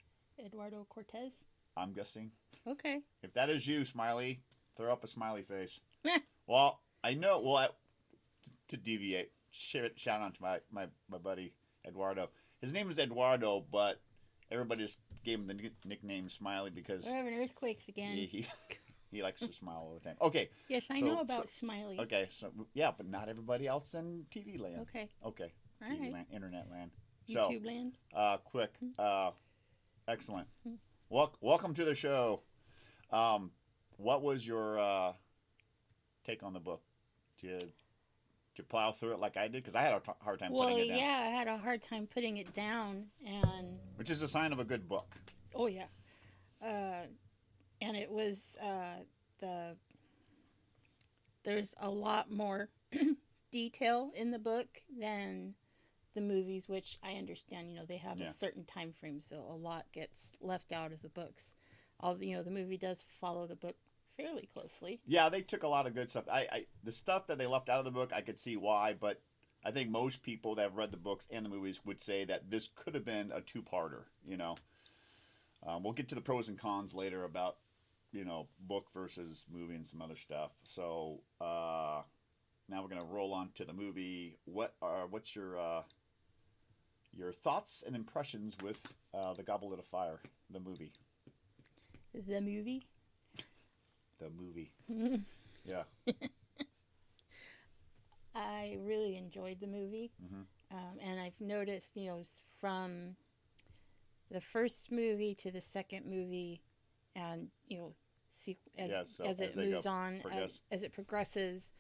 Eduardo 0.44 0.86
Cortez. 0.90 1.32
I'm 1.78 1.94
guessing. 1.94 2.32
Okay. 2.68 3.02
If 3.22 3.34
that 3.34 3.50
is 3.50 3.68
you, 3.68 3.86
Smiley, 3.86 4.42
throw 4.78 4.92
up 4.92 5.04
a 5.04 5.08
smiley 5.08 5.44
face. 5.44 5.80
Well, 6.48 6.80
I 7.04 7.16
know. 7.16 7.40
Well, 7.44 7.56
I, 7.58 7.70
to 8.68 8.78
deviate, 8.78 9.32
shout, 9.50 9.92
shout 9.96 10.22
out 10.22 10.36
to 10.36 10.42
my, 10.44 10.60
my, 10.72 10.86
my 11.10 11.18
buddy 11.18 11.54
Eduardo. 11.88 12.30
His 12.62 12.72
name 12.72 12.92
is 12.92 13.00
Eduardo, 13.00 13.66
but 13.72 14.00
everybody 14.52 14.84
just 14.84 15.00
gave 15.24 15.40
him 15.40 15.48
the 15.48 15.72
nickname 15.86 16.30
Smiley 16.30 16.70
because 16.70 17.04
We're 17.04 17.16
having 17.16 17.34
earthquakes 17.34 17.88
again. 17.88 18.16
he, 18.16 18.28
he 18.28 18.46
he 19.12 19.24
likes 19.24 19.40
to 19.40 19.52
smile 19.52 19.78
all 19.78 19.94
the 19.96 20.08
time. 20.08 20.18
Okay, 20.22 20.50
yes, 20.68 20.86
I 20.92 21.00
So- 21.00 21.06
know 21.08 21.20
about 21.22 21.50
Smiley. 21.50 22.00
okay, 22.02 22.30
so 22.32 22.52
yeah, 22.76 22.92
but 22.96 23.08
not 23.10 23.28
everybody 23.28 23.66
else 23.68 23.96
in 23.96 24.26
TV 24.32 24.60
land. 24.60 24.82
Okay. 24.82 25.10
Okay, 25.26 25.52
All 25.82 25.90
TV 25.90 26.00
right. 26.00 26.14
land, 26.14 26.26
internet 26.32 26.68
land. 26.70 26.92
So, 27.28 27.40
YouTube 27.50 27.66
land. 27.66 27.98
uh, 28.16 28.38
quick, 28.38 28.70
uh, 29.00 29.32
excellent. 30.08 30.48
Wel- 31.10 31.36
welcome 31.42 31.74
to 31.76 31.86
the 31.86 31.96
show. 31.96 32.42
Um, 33.12 33.52
what 33.98 34.22
was 34.22 34.46
your 34.46 34.80
uh, 34.80 35.14
take 36.26 36.44
on 36.44 36.54
the 36.54 36.60
book? 36.60 36.82
Did 37.40 37.48
you, 37.52 37.58
did 37.60 37.72
you 38.58 38.64
plow 38.64 38.92
through 38.92 39.14
it 39.14 39.20
like 39.20 39.38
I 39.38 39.44
did? 39.48 39.64
Because 39.64 39.76
I 39.76 39.82
had 39.82 39.94
a 39.94 40.00
t- 40.00 40.12
hard 40.22 40.40
time 40.40 40.52
Well, 40.52 40.70
putting 40.70 40.86
it 40.86 40.90
down, 40.90 40.98
yeah, 40.98 41.24
I 41.28 41.30
had 41.30 41.48
a 41.48 41.58
hard 41.58 41.84
time 41.84 42.08
putting 42.08 42.38
it 42.38 42.54
down, 42.54 43.06
and 43.26 43.78
which 43.96 44.10
is 44.10 44.22
a 44.22 44.28
sign 44.28 44.52
of 44.52 44.60
a 44.60 44.64
good 44.64 44.88
book. 44.88 45.16
oh 45.54 45.68
yeah, 45.68 45.86
uh, 46.62 47.06
and 47.82 47.96
it 47.96 48.10
was 48.10 48.40
uh, 48.62 49.04
the 49.40 49.76
there's 51.44 51.76
a 51.80 51.90
lot 51.90 52.32
more 52.32 52.70
detail 53.52 54.12
in 54.16 54.32
the 54.32 54.40
book 54.40 54.68
than 55.00 55.54
the 56.16 56.22
movies, 56.22 56.68
which 56.68 56.98
I 57.04 57.14
understand. 57.14 57.70
You 57.70 57.78
know, 57.78 57.86
they 57.86 57.98
have 57.98 58.20
Yeah. 58.20 58.30
a 58.30 58.34
certain 58.34 58.66
time 58.66 58.92
frame, 58.94 59.20
so 59.22 59.46
a 59.48 59.56
lot 59.56 59.86
gets 59.92 60.32
left 60.42 60.72
out 60.72 60.92
of 60.92 61.02
the 61.04 61.10
books. 61.10 61.52
All 62.00 62.22
you 62.22 62.36
know, 62.36 62.44
the 62.44 62.52
movie 62.52 62.78
does 62.78 63.06
follow 63.22 63.46
the 63.46 63.56
book 63.56 63.76
fairly 64.18 64.48
closely. 64.54 65.02
Yeah, 65.06 65.30
they 65.30 65.42
took 65.42 65.64
a 65.64 65.68
lot 65.68 65.86
of 65.86 65.94
good 65.94 66.10
stuff. 66.10 66.28
I, 66.30 66.48
I 66.52 66.66
the 66.84 66.92
stuff 66.92 67.28
that 67.28 67.38
they 67.38 67.46
left 67.46 67.70
out 67.70 67.80
of 67.80 67.86
the 67.86 67.92
book, 67.92 68.12
I 68.14 68.22
could 68.22 68.40
see 68.40 68.58
why, 68.58 68.94
but 68.94 69.22
I 69.64 69.72
think 69.72 69.90
most 69.90 70.22
people 70.24 70.56
that 70.56 70.64
have 70.64 70.76
read 70.78 70.92
the 70.92 70.98
books 70.98 71.28
and 71.30 71.46
the 71.46 71.50
movies 71.50 71.86
would 71.86 72.00
say 72.02 72.24
that 72.26 72.50
this 72.50 72.70
could 72.74 72.96
have 72.96 73.06
been 73.06 73.32
a 73.32 73.42
two-parter. 73.42 74.04
You 74.26 74.38
know, 74.38 74.58
um, 75.66 75.84
we'll 75.84 75.94
get 75.94 76.10
to 76.10 76.16
the 76.16 76.22
pros 76.22 76.48
and 76.48 76.58
cons 76.58 76.94
later 76.94 77.24
about 77.24 77.58
you 78.12 78.24
know 78.24 78.48
book 78.60 78.88
versus 78.94 79.46
movie 79.52 79.76
and 79.76 79.86
some 79.86 80.02
other 80.02 80.16
stuff. 80.16 80.52
So 80.64 81.22
uh, 81.42 82.02
now 82.70 82.82
we're 82.82 82.90
gonna 82.90 83.04
roll 83.04 83.34
on 83.34 83.50
to 83.56 83.66
the 83.66 83.74
movie. 83.74 84.38
What 84.46 84.76
are 84.82 85.08
what's 85.08 85.36
your 85.36 85.60
uh, 85.60 85.82
your 87.16 87.32
thoughts 87.32 87.84
and 87.86 87.96
impressions 87.96 88.56
with 88.62 88.78
uh, 89.14 89.34
the 89.34 89.44
Goblet 89.44 89.80
of 89.80 89.86
Fire, 89.86 90.20
the 90.52 90.60
movie? 90.60 90.92
The 92.14 92.42
movie. 92.42 92.84
The 94.20 94.30
movie. 94.30 94.72
Yeah. 95.66 95.84
I 98.36 98.78
really 98.82 99.16
enjoyed 99.18 99.60
the 99.62 99.68
movie, 99.68 100.12
Mhm. 100.22 100.46
um, 100.72 101.00
and 101.02 101.20
I've 101.20 101.40
noticed, 101.40 101.96
you 101.96 102.08
know, 102.08 102.26
from 102.60 103.16
the 104.30 104.42
first 104.42 104.92
movie 104.92 105.34
to 105.36 105.52
the 105.52 105.62
second 105.62 106.06
movie, 106.06 106.62
and 107.16 107.50
you 107.68 107.78
know, 107.78 107.96
see, 108.34 108.58
as, 108.78 108.90
Yeah, 108.90 109.04
so 109.06 109.24
as 109.24 109.40
as 109.40 109.48
it 109.50 109.56
they 109.56 109.66
go- 109.66 109.72
moves 109.72 109.86
on, 109.86 110.22
as, 110.32 110.60
as 110.70 110.84
it 110.84 110.92
progresses, 110.92 111.72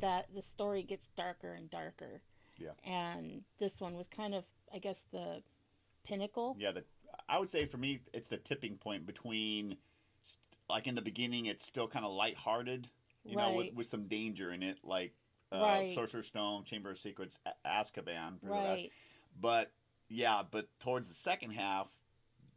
that 0.00 0.26
the 0.34 0.42
story 0.42 0.82
gets 0.82 1.08
darker 1.16 1.52
and 1.54 1.70
darker. 1.70 2.20
Yeah. 2.58 2.72
And 2.84 3.44
this 3.58 3.80
one 3.80 3.94
was 3.94 4.08
kind 4.08 4.34
of, 4.34 4.44
I 4.76 4.78
guess, 4.78 5.06
the 5.10 5.42
pinnacle. 6.04 6.54
Yeah, 6.58 6.72
the 6.72 6.84
I 7.28 7.38
would 7.38 7.48
say 7.48 7.64
for 7.64 7.78
me, 7.78 8.02
it's 8.12 8.28
the 8.28 8.36
tipping 8.36 8.76
point 8.76 9.06
between, 9.06 9.78
like 10.68 10.86
in 10.86 10.94
the 10.94 11.02
beginning, 11.02 11.46
it's 11.46 11.64
still 11.64 11.88
kind 11.88 12.04
of 12.04 12.12
lighthearted, 12.12 12.88
you 13.24 13.36
know, 13.36 13.54
with, 13.54 13.72
with 13.74 13.86
some 13.86 14.06
danger 14.06 14.52
in 14.52 14.62
it, 14.62 14.78
like 14.84 15.14
uh, 15.50 15.60
Right. 15.60 15.94
Sorcerer's 15.94 16.26
Stone, 16.26 16.64
Chamber 16.64 16.90
of 16.90 16.98
Secrets, 16.98 17.38
A- 17.46 17.68
Azkaban. 17.68 18.34
Right. 18.42 18.92
But 19.40 19.72
yeah, 20.08 20.42
but 20.48 20.68
towards 20.78 21.08
the 21.08 21.14
second 21.14 21.52
half, 21.52 21.88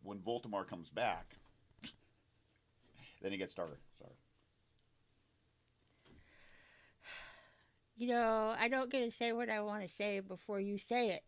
when 0.03 0.19
Voldemort 0.19 0.67
comes 0.67 0.89
back, 0.89 1.38
then 3.21 3.31
it 3.31 3.38
gets 3.38 3.53
darker. 3.53 3.79
Sorry. 3.97 4.11
You 7.97 8.07
know, 8.07 8.55
I 8.57 8.69
don't 8.69 8.89
get 8.89 9.03
to 9.03 9.11
say 9.11 9.33
what 9.33 9.49
I 9.49 9.61
want 9.61 9.83
to 9.83 9.89
say 9.89 10.21
before 10.21 10.59
you 10.59 10.77
say 10.77 11.09
it. 11.09 11.23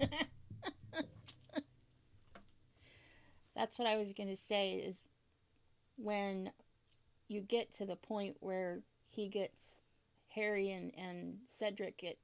That's 3.56 3.78
what 3.78 3.86
I 3.86 3.96
was 3.96 4.12
going 4.12 4.28
to 4.28 4.36
say 4.36 4.74
is 4.74 4.96
when 5.96 6.50
you 7.28 7.40
get 7.40 7.72
to 7.74 7.86
the 7.86 7.96
point 7.96 8.36
where 8.40 8.82
he 9.08 9.28
gets 9.28 9.58
Harry 10.34 10.70
and, 10.70 10.92
and 10.98 11.36
Cedric 11.58 11.96
get 11.98 12.18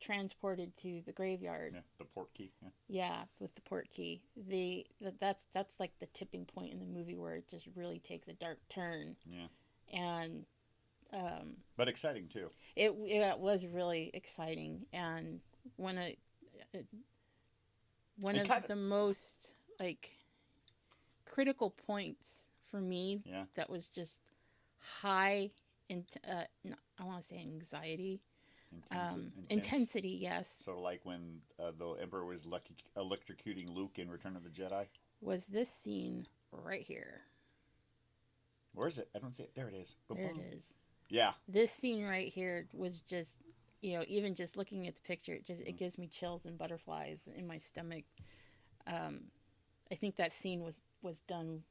transported 0.00 0.76
to 0.78 1.02
the 1.06 1.12
graveyard. 1.12 1.72
Yeah, 1.74 1.80
the 1.98 2.04
port 2.04 2.32
key. 2.34 2.50
Yeah. 2.62 2.68
Yeah, 2.88 3.22
with 3.38 3.54
the 3.54 3.60
port 3.60 3.88
key. 3.90 4.22
The 4.48 4.86
that, 5.00 5.20
that's 5.20 5.46
that's 5.54 5.78
like 5.78 5.92
the 6.00 6.06
tipping 6.06 6.46
point 6.46 6.72
in 6.72 6.80
the 6.80 6.86
movie 6.86 7.16
where 7.16 7.36
it 7.36 7.48
just 7.50 7.68
really 7.76 8.00
takes 8.00 8.26
a 8.26 8.32
dark 8.32 8.58
turn 8.68 9.14
yeah, 9.30 9.46
and 9.92 10.44
um 11.12 11.56
but 11.76 11.88
exciting 11.88 12.28
too. 12.28 12.48
it 12.76 12.92
it 13.06 13.38
was 13.38 13.64
really 13.66 14.10
exciting 14.14 14.86
and 14.92 15.40
when 15.76 15.98
it- 15.98 16.18
one 18.16 18.36
It 18.36 18.50
of 18.50 18.66
the 18.68 18.76
most 18.76 19.54
like 19.78 20.10
critical 21.24 21.70
points 21.70 22.46
for 22.70 22.80
me 22.80 23.22
Yeah. 23.24 23.44
that 23.54 23.70
was 23.70 23.88
just 23.88 24.20
high 24.78 25.50
in 25.88 26.04
uh, 26.28 26.44
no, 26.64 26.74
I 26.98 27.04
want 27.04 27.22
to 27.22 27.26
say 27.28 27.38
anxiety 27.40 28.20
Intense, 28.72 29.12
um 29.14 29.32
intense. 29.36 29.66
intensity 29.66 30.18
yes 30.20 30.48
Sort 30.64 30.76
of 30.76 30.82
like 30.84 31.00
when 31.04 31.40
uh, 31.58 31.72
the 31.76 31.90
Emperor 32.00 32.24
was 32.24 32.46
lucky, 32.46 32.76
electrocuting 32.96 33.68
Luke 33.74 33.98
in 33.98 34.08
Return 34.10 34.36
of 34.36 34.44
the 34.44 34.50
Jedi. 34.50 34.86
was 35.20 35.46
this 35.46 35.68
scene 35.68 36.26
right 36.52 36.82
here 36.82 37.22
Where 38.74 38.86
is 38.86 38.98
it? 38.98 39.08
I 39.14 39.18
don't 39.18 39.34
see 39.34 39.42
it. 39.44 39.54
There 39.56 39.68
it 39.68 39.74
is. 39.74 39.96
there 40.14 40.30
it 40.30 40.54
is 40.56 40.64
Yeah. 41.08 41.32
this 41.48 41.72
scene 41.72 42.04
right 42.04 42.32
here 42.32 42.68
was 42.72 43.00
just 43.00 43.36
you 43.80 43.96
know 43.98 44.04
even 44.08 44.34
just 44.34 44.56
looking 44.56 44.86
at 44.86 44.94
the 44.94 45.00
picture 45.02 45.34
it 45.34 45.46
just 45.46 45.60
it 45.62 45.72
Mhm. 45.72 45.78
gives 45.78 45.98
me 45.98 46.06
chills 46.08 46.44
and 46.44 46.58
butterflies 46.58 47.20
in 47.36 47.46
my 47.46 47.58
stomach. 47.58 48.04
Um 48.86 49.20
i 49.92 49.94
think 49.94 50.16
that 50.16 50.32
scene 50.32 50.62
was 50.62 50.80
was 51.02 51.20
done 51.22 51.62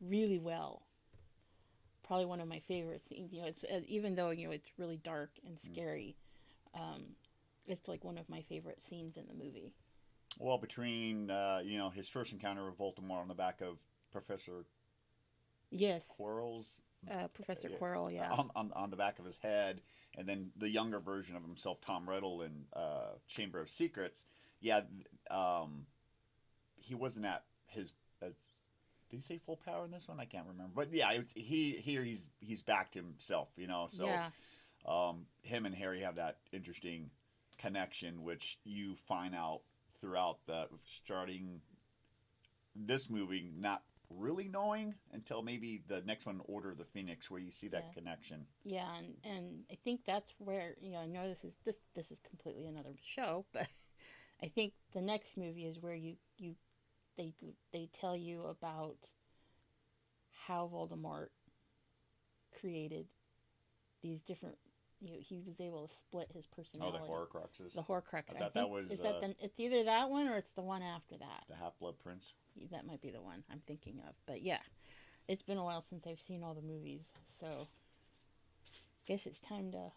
really 0.00 0.38
well. 0.38 0.82
Probably 2.02 2.26
one 2.26 2.40
of 2.40 2.48
my 2.48 2.60
favorite 2.60 3.04
scenes 3.06 3.32
you 3.32 3.40
know 3.42 3.48
it's 3.48 3.64
uh, 3.64 3.80
even 3.86 4.14
though 4.14 4.30
you 4.30 4.46
know 4.46 4.52
it's 4.52 4.70
really 4.78 4.96
dark 4.96 5.30
and 5.46 5.58
scary 5.58 6.16
um 6.74 7.16
it's 7.66 7.86
like 7.88 8.04
one 8.04 8.18
of 8.18 8.28
my 8.28 8.42
favorite 8.42 8.82
scenes 8.82 9.16
in 9.16 9.26
the 9.26 9.34
movie. 9.34 9.74
Well, 10.38 10.58
between 10.58 11.30
uh, 11.30 11.60
you 11.64 11.78
know 11.78 11.90
his 11.90 12.08
first 12.08 12.32
encounter 12.32 12.64
with 12.66 12.78
Voldemort 12.78 13.20
on 13.22 13.28
the 13.28 13.34
back 13.34 13.60
of 13.60 13.78
Professor 14.12 14.64
yes. 15.70 16.04
Quirrell's 16.08 16.80
uh 17.10 17.28
professor 17.28 17.68
Yeah. 17.68 17.76
quirrell 17.78 18.12
yeah 18.12 18.30
on, 18.30 18.50
on 18.56 18.72
on 18.74 18.90
the 18.90 18.96
back 18.96 19.18
of 19.18 19.24
his 19.24 19.36
head, 19.36 19.80
and 20.16 20.28
then 20.28 20.50
the 20.56 20.68
younger 20.68 20.98
version 21.00 21.36
of 21.36 21.42
himself, 21.42 21.80
Tom 21.80 22.08
Riddle, 22.08 22.42
in 22.42 22.64
uh, 22.74 23.12
Chamber 23.26 23.60
of 23.60 23.70
Secrets. 23.70 24.24
Yeah, 24.60 24.80
um, 25.30 25.86
he 26.76 26.94
wasn't 26.94 27.26
at 27.26 27.44
his. 27.66 27.92
Uh, 28.22 28.26
did 29.10 29.16
he 29.16 29.20
say 29.20 29.38
full 29.38 29.56
power 29.56 29.84
in 29.84 29.90
this 29.90 30.08
one? 30.08 30.18
I 30.20 30.24
can't 30.24 30.46
remember. 30.48 30.72
But 30.74 30.92
yeah, 30.92 31.12
it's, 31.12 31.32
he 31.34 31.72
here 31.72 32.02
he's 32.02 32.30
he's 32.40 32.62
back 32.62 32.90
to 32.92 32.98
himself. 32.98 33.48
You 33.56 33.68
know, 33.68 33.88
so 33.90 34.06
yeah 34.06 34.30
um, 34.86 35.26
him 35.42 35.66
and 35.66 35.74
Harry 35.74 36.00
have 36.02 36.16
that 36.16 36.38
interesting 36.52 37.10
connection, 37.58 38.22
which 38.22 38.58
you 38.64 38.96
find 39.06 39.34
out 39.34 39.60
throughout 40.00 40.38
the 40.46 40.66
starting 40.84 41.60
this 42.74 43.10
movie, 43.10 43.50
not 43.56 43.82
really 44.10 44.48
knowing 44.48 44.94
until 45.12 45.42
maybe 45.42 45.82
the 45.88 46.02
next 46.02 46.26
one, 46.26 46.40
Order 46.44 46.70
of 46.70 46.78
the 46.78 46.84
Phoenix, 46.84 47.30
where 47.30 47.40
you 47.40 47.50
see 47.50 47.68
that 47.68 47.84
Yeah. 47.84 47.94
connection. 47.94 48.46
Yeah, 48.64 48.94
and, 48.96 49.14
and 49.24 49.64
I 49.70 49.76
think 49.84 50.02
that's 50.04 50.34
where 50.38 50.74
you 50.80 50.90
know 50.92 50.98
I 50.98 51.06
know 51.06 51.28
this 51.28 51.44
is 51.44 51.54
this 51.64 51.76
this 51.94 52.10
is 52.10 52.20
completely 52.20 52.66
another 52.66 52.96
show, 53.02 53.46
but 53.52 53.68
I 54.42 54.48
think 54.48 54.74
the 54.92 55.00
next 55.02 55.36
movie 55.36 55.66
is 55.66 55.80
where 55.80 55.94
you 55.94 56.16
you 56.38 56.54
they 57.16 57.34
they 57.72 57.88
tell 57.92 58.16
you 58.16 58.44
about 58.44 58.96
how 60.46 60.68
Voldemort 60.72 61.28
created 62.58 63.06
these 64.02 64.22
different 64.22 64.58
you 65.00 65.10
know, 65.12 65.18
he 65.20 65.40
was 65.46 65.60
able 65.60 65.86
to 65.86 65.94
split 65.94 66.28
his 66.34 66.46
personality. 66.46 66.98
Oh, 67.00 67.06
the 67.06 67.12
Horcruxes, 67.12 67.74
The 67.74 67.82
Horcrux. 67.82 68.32
I 68.32 68.36
I 68.36 68.38
thought 68.40 68.54
that 68.54 68.68
was, 68.68 68.90
is 68.90 69.00
that 69.00 69.16
uh, 69.16 69.20
the, 69.20 69.34
it's 69.40 69.58
either 69.60 69.84
that 69.84 70.10
one 70.10 70.26
or 70.28 70.36
it's 70.36 70.52
the 70.52 70.62
one 70.62 70.82
after 70.82 71.16
that. 71.18 71.44
the 71.48 71.56
Half 71.56 71.78
Blood 71.78 71.94
Prince. 72.02 72.34
That 72.72 72.86
might 72.86 73.00
be 73.00 73.10
the 73.10 73.20
one 73.20 73.44
I'm 73.50 73.60
thinking 73.66 74.00
of. 74.08 74.14
But 74.26 74.42
yeah, 74.42 74.58
it's 75.28 75.42
been 75.42 75.58
a 75.58 75.64
while 75.64 75.82
since 75.88 76.06
I've 76.06 76.20
seen 76.20 76.42
all 76.42 76.54
the 76.54 76.62
movies, 76.62 77.02
so 77.40 77.68
guess 79.06 79.26
it's 79.26 79.40
time 79.40 79.70
to 79.72 79.92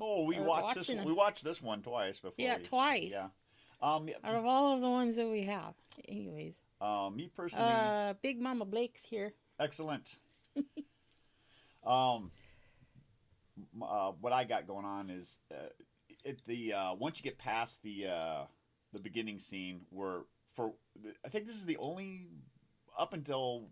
Oh, 0.00 0.24
we 0.24 0.38
watched 0.38 0.74
this. 0.76 0.88
watching 0.88 0.96
One, 0.98 1.04
them. 1.04 1.06
we 1.14 1.18
watched 1.18 1.44
this 1.44 1.60
one 1.62 1.82
twice 1.82 2.20
before. 2.20 2.34
Yeah, 2.38 2.58
we- 2.58 2.62
twice. 2.62 3.10
Yeah. 3.12 3.28
Um, 3.82 4.08
out 4.22 4.34
of 4.34 4.44
all 4.44 4.74
of 4.74 4.82
the 4.82 4.90
ones 4.90 5.16
that 5.16 5.26
we 5.26 5.44
have. 5.44 5.74
Anyways, 6.06 6.54
uh, 6.82 7.08
me 7.14 7.30
personally, 7.34 7.64
uh, 7.66 8.12
Big 8.20 8.38
Mama 8.40 8.66
Blake's 8.66 9.02
here. 9.02 9.32
excellent. 9.58 10.16
um, 11.86 12.30
uh, 13.82 14.12
what 14.20 14.32
I 14.32 14.44
got 14.44 14.66
going 14.66 14.84
on 14.84 15.10
is 15.10 15.38
uh, 15.52 15.68
it 16.24 16.42
the 16.46 16.72
uh, 16.72 16.94
once 16.94 17.18
you 17.18 17.24
get 17.24 17.38
past 17.38 17.82
the 17.82 18.06
uh, 18.06 18.44
the 18.92 18.98
beginning 19.00 19.38
scene 19.38 19.82
where 19.90 20.22
for 20.54 20.72
I 21.24 21.28
think 21.28 21.46
this 21.46 21.56
is 21.56 21.66
the 21.66 21.76
only 21.78 22.26
up 22.98 23.12
until 23.12 23.68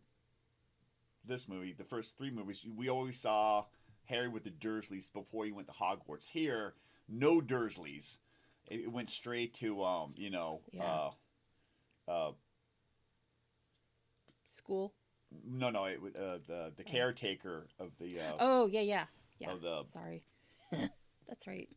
this 1.24 1.48
movie, 1.48 1.72
the 1.76 1.84
first 1.84 2.16
three 2.16 2.30
movies, 2.30 2.64
we 2.74 2.88
always 2.88 3.18
saw 3.20 3.64
Harry 4.04 4.28
with 4.28 4.44
the 4.44 4.50
Dursleys 4.50 5.12
before 5.12 5.44
he 5.44 5.52
went 5.52 5.66
to 5.68 5.74
Hogwarts. 5.74 6.28
Here, 6.28 6.74
no 7.08 7.40
Dursleys. 7.40 8.16
It, 8.66 8.80
it 8.80 8.92
went 8.92 9.10
straight 9.10 9.52
to 9.54 9.84
um, 9.84 10.14
you 10.16 10.30
know, 10.30 10.60
Yeah. 10.72 11.10
uh, 12.08 12.10
uh, 12.10 12.32
School. 14.50 14.94
no, 15.46 15.70
no, 15.70 15.84
it, 15.84 15.98
uh, 16.16 16.38
the 16.46 16.72
the 16.76 16.84
caretaker 16.84 17.66
of 17.78 17.90
the 18.00 18.18
uh, 18.20 18.32
Oh 18.40 18.66
yeah, 18.66 18.80
yeah, 18.80 19.04
yeah. 19.38 19.52
of 19.52 19.60
the 19.62 19.82
Sorry, 19.92 20.22
that's 21.28 21.46
right. 21.46 21.68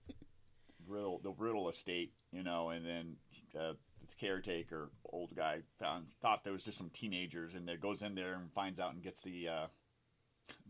Riddle 0.88 1.20
the 1.24 1.32
Riddle 1.32 1.70
estate, 1.70 2.14
you 2.32 2.44
know, 2.44 2.70
and 2.70 2.86
then 2.86 3.16
uh, 3.58 3.74
the 4.08 4.16
caretaker, 4.20 4.90
old 5.06 5.36
guy, 5.36 5.60
found 5.80 6.08
thought 6.22 6.44
there 6.44 6.54
was 6.54 6.64
just 6.64 6.78
some 6.78 6.90
teenagers, 6.90 7.54
and 7.56 7.68
there 7.68 7.78
goes 7.78 8.02
in 8.02 8.16
there 8.16 8.34
and 8.34 8.52
finds 8.54 8.80
out 8.80 8.94
and 8.94 9.04
gets 9.04 9.22
the 9.22 9.48
uh, 9.48 9.68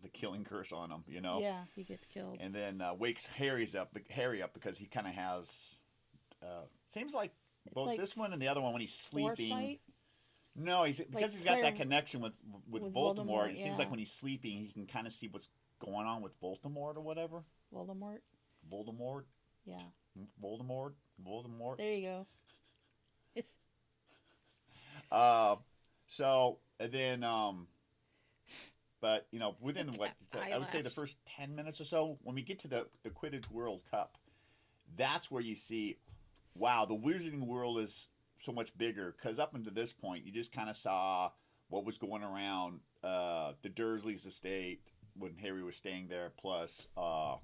the 0.02 0.10
killing 0.10 0.44
curse 0.44 0.72
on 0.72 0.92
him, 0.92 1.04
you 1.08 1.22
know, 1.22 1.40
Yeah, 1.42 1.64
he 1.76 1.84
gets 1.84 2.06
killed. 2.06 2.38
and 2.40 2.54
then 2.54 2.82
uh, 2.82 2.94
wakes 2.94 3.26
Harry's 3.26 3.76
up 3.76 3.98
Harry 4.10 4.42
up 4.42 4.54
because 4.54 4.78
he 4.78 4.86
kind 4.86 5.08
of 5.08 5.14
has 5.14 5.76
uh, 6.44 6.66
seems 6.90 7.14
like 7.14 7.32
both 7.74 7.88
like 7.88 8.00
this 8.00 8.16
one 8.16 8.34
and 8.34 8.42
the 8.42 8.48
other 8.48 8.62
one 8.62 8.74
when 8.74 8.82
he's 8.82 8.94
sleeping. 8.94 9.50
Foresight. 9.50 9.82
No, 10.56 10.84
he's 10.84 11.00
because 11.00 11.34
he's 11.34 11.44
got 11.44 11.62
that 11.62 11.78
connection 11.78 12.20
with 12.22 12.34
with, 12.70 12.84
with 12.84 12.94
Voldemort. 12.94 13.26
Voldemort, 13.26 13.52
It 13.54 13.60
seems 13.60 13.78
like 13.78 13.90
when 13.90 14.00
he's 14.00 14.12
sleeping, 14.12 14.58
he 14.58 14.72
can 14.72 14.86
kind 14.86 15.08
of 15.08 15.14
see 15.14 15.28
what's 15.30 15.48
going 15.82 16.08
on 16.08 16.22
with 16.22 16.40
Voldemort 16.42 16.96
or 16.96 17.02
whatever. 17.02 17.44
Voldemort. 17.74 18.20
Voldemort, 18.72 19.24
Yeah, 19.66 19.78
Voldemort, 20.44 20.94
Voldemort. 21.26 21.78
there 21.78 21.94
you 21.94 22.02
go. 22.08 22.28
It's 23.36 23.52
Uh, 25.12 25.56
so 26.08 26.60
and 26.80 26.92
then 26.92 27.24
um, 27.24 27.68
but 29.02 29.28
you 29.32 29.40
know 29.40 29.56
within 29.60 29.88
what 29.94 30.12
I 30.54 30.58
would 30.58 30.70
say 30.70 30.82
the 30.82 30.90
first 30.90 31.18
ten 31.26 31.56
minutes 31.56 31.82
or 31.82 31.86
so, 31.86 32.18
when 32.24 32.36
we 32.36 32.42
get 32.44 32.60
to 32.60 32.68
the 32.68 32.88
the 33.04 33.10
Quidditch 33.10 33.50
World 33.50 33.82
Cup, 33.90 34.18
that's 34.96 35.32
where 35.32 35.42
you 35.42 35.56
see, 35.56 35.98
wow, 36.56 36.86
the 36.86 36.94
Wizarding 36.96 37.46
World 37.48 37.80
is 37.80 38.10
so 38.40 38.52
much 38.52 38.78
bigger. 38.78 39.16
Because 39.18 39.40
up 39.40 39.56
until 39.56 39.74
this 39.74 39.92
point, 39.94 40.26
you 40.26 40.32
just 40.32 40.52
kind 40.52 40.70
of 40.70 40.78
saw 40.78 41.32
what 41.70 41.86
was 41.86 41.98
going 41.98 42.24
around 42.24 42.82
uh, 43.04 43.54
the 43.64 43.70
Dursleys' 43.70 44.28
estate 44.28 44.82
when 45.18 45.36
Harry 45.36 45.63
was 45.63 45.75
staying 45.75 46.08
there, 46.10 46.32
plus 46.38 46.88
uh, 46.98 47.36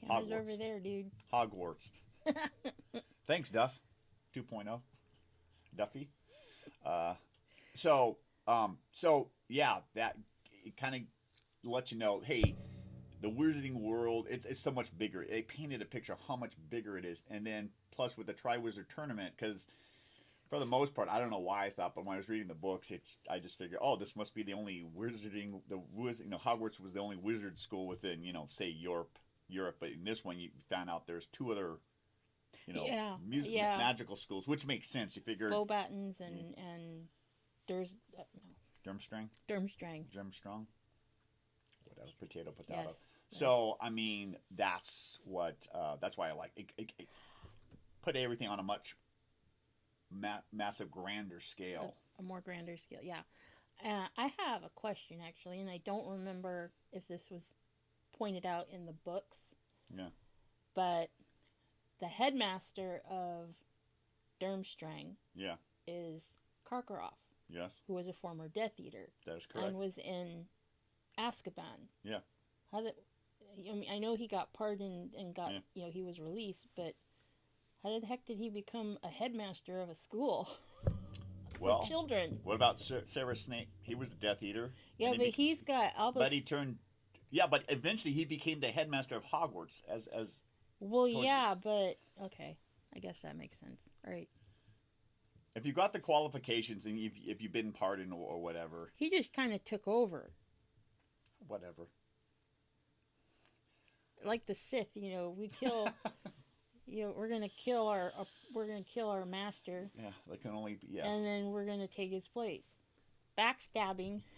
Camera's 0.00 0.28
Hogwarts. 0.28 0.40
over 0.40 0.56
there, 0.56 0.80
dude. 0.80 1.10
Hogwarts. 1.32 1.90
Thanks, 3.26 3.50
Duff. 3.50 3.78
2.0. 4.36 4.80
Duffy. 5.76 6.08
Uh, 6.84 7.14
so, 7.74 8.18
um, 8.46 8.78
so 8.92 9.28
yeah, 9.48 9.78
that 9.94 10.16
it 10.64 10.76
kind 10.76 10.94
of 10.94 11.00
lets 11.70 11.92
you 11.92 11.98
know, 11.98 12.20
hey, 12.24 12.56
the 13.20 13.28
Wizarding 13.28 13.74
world, 13.74 14.26
it's, 14.30 14.46
it's 14.46 14.60
so 14.60 14.70
much 14.70 14.96
bigger. 14.96 15.22
It 15.22 15.48
painted 15.48 15.82
a 15.82 15.84
picture 15.84 16.12
of 16.12 16.20
how 16.26 16.36
much 16.36 16.52
bigger 16.70 16.96
it 16.96 17.04
is. 17.04 17.22
And 17.30 17.46
then 17.46 17.70
plus 17.90 18.16
with 18.16 18.26
the 18.26 18.34
Triwizard 18.34 18.86
Tournament, 18.94 19.34
because 19.36 19.66
for 20.48 20.58
the 20.58 20.66
most 20.66 20.94
part, 20.94 21.08
I 21.08 21.18
don't 21.18 21.30
know 21.30 21.38
why 21.38 21.66
I 21.66 21.70
thought, 21.70 21.94
but 21.94 22.04
when 22.04 22.14
I 22.14 22.18
was 22.18 22.28
reading 22.28 22.48
the 22.48 22.54
books, 22.54 22.90
it's 22.90 23.18
I 23.30 23.38
just 23.38 23.58
figured, 23.58 23.80
oh, 23.82 23.96
this 23.96 24.16
must 24.16 24.34
be 24.34 24.42
the 24.42 24.54
only 24.54 24.84
Wizarding, 24.96 25.60
the 25.68 25.80
wiz, 25.92 26.20
you 26.20 26.30
know, 26.30 26.38
Hogwarts 26.38 26.80
was 26.80 26.92
the 26.92 27.00
only 27.00 27.16
wizard 27.16 27.58
school 27.58 27.86
within, 27.86 28.22
you 28.22 28.32
know, 28.32 28.46
say 28.48 28.68
Europe, 28.68 29.18
Europe. 29.48 29.76
But 29.80 29.90
in 29.90 30.04
this 30.04 30.24
one, 30.24 30.38
you 30.38 30.50
found 30.70 30.88
out 30.88 31.06
there's 31.06 31.26
two 31.26 31.52
other, 31.52 31.76
you 32.66 32.72
know, 32.72 32.86
Yeah, 32.86 33.16
music, 33.26 33.52
yeah. 33.52 33.76
magical 33.76 34.16
schools, 34.16 34.48
which 34.48 34.64
makes 34.66 34.88
sense. 34.88 35.14
You 35.16 35.22
figure 35.22 35.50
Beauxbatons 35.50 36.20
and 36.20 36.54
and 36.56 37.08
there's 37.66 37.94
uh, 38.18 38.22
no, 38.86 38.92
Durmstrang, 38.92 39.28
Durmstrang. 39.48 40.04
Durmstrong, 40.10 40.64
whatever, 41.84 42.10
potato, 42.18 42.52
potato. 42.52 42.84
Yes. 42.86 42.94
So 43.30 43.76
I 43.80 43.90
mean, 43.90 44.36
that's 44.56 45.18
what 45.24 45.66
uh, 45.74 45.96
that's 46.00 46.16
why 46.16 46.30
I 46.30 46.32
like 46.32 46.52
it, 46.56 46.72
it, 46.78 46.92
it 46.98 47.08
put 48.02 48.16
everything 48.16 48.48
on 48.48 48.58
a 48.58 48.62
much 48.62 48.96
ma- 50.10 50.40
massive, 50.52 50.90
grander 50.90 51.40
scale. 51.40 51.94
a 52.18 52.22
more 52.22 52.40
grander 52.40 52.76
scale. 52.76 53.00
Yeah. 53.02 53.20
Uh, 53.84 54.06
I 54.16 54.32
have 54.38 54.64
a 54.64 54.70
question 54.74 55.18
actually, 55.26 55.60
and 55.60 55.70
I 55.70 55.80
don't 55.84 56.06
remember 56.08 56.72
if 56.92 57.06
this 57.06 57.30
was 57.30 57.42
pointed 58.16 58.44
out 58.44 58.66
in 58.72 58.86
the 58.86 58.92
books. 58.92 59.36
Yeah. 59.94 60.08
But 60.74 61.10
the 62.00 62.06
headmaster 62.08 63.02
of 63.08 63.54
Durmstrang 64.40 65.14
Yeah. 65.34 65.56
is 65.86 66.32
Karkaroff, 66.64 67.14
Yes, 67.48 67.70
who 67.86 67.94
was 67.94 68.08
a 68.08 68.12
former 68.12 68.48
Death 68.48 68.72
Eater 68.78 69.10
that 69.26 69.36
is 69.36 69.46
correct. 69.46 69.68
and 69.68 69.76
was 69.78 69.96
in 69.98 70.46
Azkaban. 71.18 71.88
Yeah. 72.02 72.20
How 72.72 72.80
did 72.82 72.94
I 73.58 73.72
mean? 73.72 73.90
I 73.90 73.98
know 73.98 74.14
he 74.16 74.28
got 74.28 74.52
pardoned 74.52 75.14
and 75.14 75.34
got 75.34 75.52
Yeah. 75.52 75.60
you 75.74 75.82
know 75.84 75.90
he 75.90 76.02
was 76.02 76.20
released, 76.20 76.66
but 76.76 76.94
how 77.82 77.98
the 78.00 78.06
heck 78.06 78.24
did 78.26 78.38
he 78.38 78.48
become 78.50 78.98
a 79.02 79.08
headmaster 79.08 79.80
of 79.80 79.88
a 79.88 79.94
school 79.94 80.48
well, 81.60 81.82
children? 81.82 82.40
what 82.44 82.54
about 82.54 82.80
Sarah 82.80 83.36
Snape? 83.36 83.68
He 83.82 83.94
was 83.94 84.12
a 84.12 84.16
Death 84.16 84.42
Eater. 84.42 84.72
Yeah, 84.98 85.12
but 85.16 85.26
he 85.26 85.30
he's 85.48 85.62
got 85.62 85.92
Albus. 85.96 86.20
but 86.22 86.32
he 86.32 86.40
turned. 86.40 86.76
Yeah, 87.30 87.46
but 87.46 87.64
eventually 87.68 88.12
he 88.14 88.24
became 88.24 88.60
the 88.60 88.68
headmaster 88.68 89.16
of 89.16 89.24
Hogwarts 89.24 89.82
as 89.88 90.06
as 90.08 90.42
Well, 90.80 91.08
yeah, 91.08 91.54
but 91.54 91.98
okay. 92.24 92.56
I 92.94 93.00
guess 93.00 93.20
that 93.22 93.36
makes 93.36 93.58
sense. 93.58 93.80
All 94.06 94.12
right. 94.12 94.28
if 95.54 95.66
you 95.66 95.72
got 95.74 95.92
the 95.92 95.98
qualifications 95.98 96.86
and 96.86 96.98
if, 96.98 97.12
if 97.26 97.42
you've 97.42 97.52
been 97.52 97.72
pardoned 97.72 98.12
or, 98.12 98.32
or 98.32 98.42
whatever, 98.42 98.92
He 98.96 99.10
just 99.10 99.32
kind 99.32 99.52
of 99.52 99.62
took 99.64 99.86
over. 99.86 100.30
whatever. 101.46 101.88
Like 104.24 104.46
the 104.46 104.54
Sith, 104.54 104.88
you 104.94 105.10
know, 105.12 105.34
we 105.36 105.48
kill 105.48 105.88
you 106.88 107.04
know, 107.04 107.14
we're 107.16 107.28
going 107.28 107.42
to 107.42 107.48
kill 107.48 107.86
our 107.88 108.12
uh, 108.18 108.24
we're 108.54 108.66
to 108.82 108.82
kill 108.82 109.08
our 109.10 109.24
master 109.26 109.90
Yeah, 109.98 110.10
that 110.28 110.40
can 110.42 110.52
only 110.52 110.74
be 110.74 110.88
yeah. 110.90 111.06
and 111.06 111.24
then 111.24 111.50
we're 111.50 111.66
going 111.66 111.80
to 111.80 111.86
take 111.86 112.10
his 112.10 112.26
place. 112.28 112.64
Backstabbing. 113.38 114.20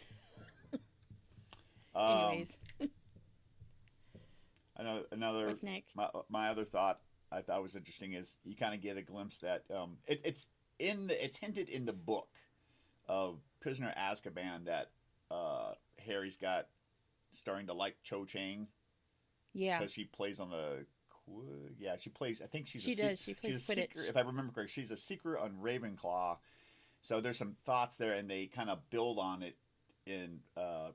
Um, 1.92 2.28
Anyways, 2.30 2.48
Another, 4.76 5.02
another 5.10 5.46
what's 5.48 5.62
next? 5.62 5.94
my, 5.96 6.08
my 6.28 6.48
other 6.48 6.64
thought 6.64 7.00
I 7.32 7.42
thought 7.42 7.62
was 7.62 7.76
interesting 7.76 8.14
is 8.14 8.36
you 8.44 8.56
kind 8.56 8.74
of 8.74 8.80
get 8.80 8.96
a 8.96 9.02
glimpse 9.02 9.38
that 9.38 9.64
um, 9.74 9.96
it, 10.06 10.20
it's 10.24 10.46
in 10.78 11.08
the 11.08 11.22
it's 11.24 11.36
hinted 11.36 11.68
in 11.68 11.84
the 11.84 11.92
book 11.92 12.28
of 13.08 13.40
Prisoner 13.60 13.92
Azkaban 13.98 14.64
that 14.66 14.90
uh, 15.30 15.72
Harry's 15.98 16.36
got 16.36 16.68
starting 17.32 17.66
to 17.66 17.74
like 17.74 17.96
Cho 18.02 18.24
Chang 18.24 18.68
Yeah. 19.52 19.78
because 19.78 19.92
she 19.92 20.04
plays 20.04 20.40
on 20.40 20.48
the 20.50 20.86
yeah 21.78 21.96
she 21.98 22.10
plays 22.10 22.40
I 22.42 22.46
think 22.46 22.66
she's 22.66 22.82
She 22.82 22.92
a 22.92 22.96
does. 22.96 23.20
She 23.20 23.34
plays 23.34 23.54
she's 23.54 23.68
a 23.68 23.72
Quidditch. 23.72 23.92
seeker 23.92 24.00
if 24.02 24.16
I 24.16 24.20
remember 24.20 24.52
correctly 24.52 24.72
she's 24.82 24.90
a 24.90 24.96
seeker 24.96 25.38
on 25.38 25.52
Ravenclaw 25.62 26.36
so 27.02 27.20
there's 27.20 27.38
some 27.38 27.56
thoughts 27.64 27.96
there 27.96 28.12
and 28.14 28.28
they 28.30 28.46
kind 28.46 28.68
of 28.70 28.78
build 28.90 29.18
on 29.18 29.42
it 29.42 29.56
in 30.06 30.40
uh, 30.56 30.90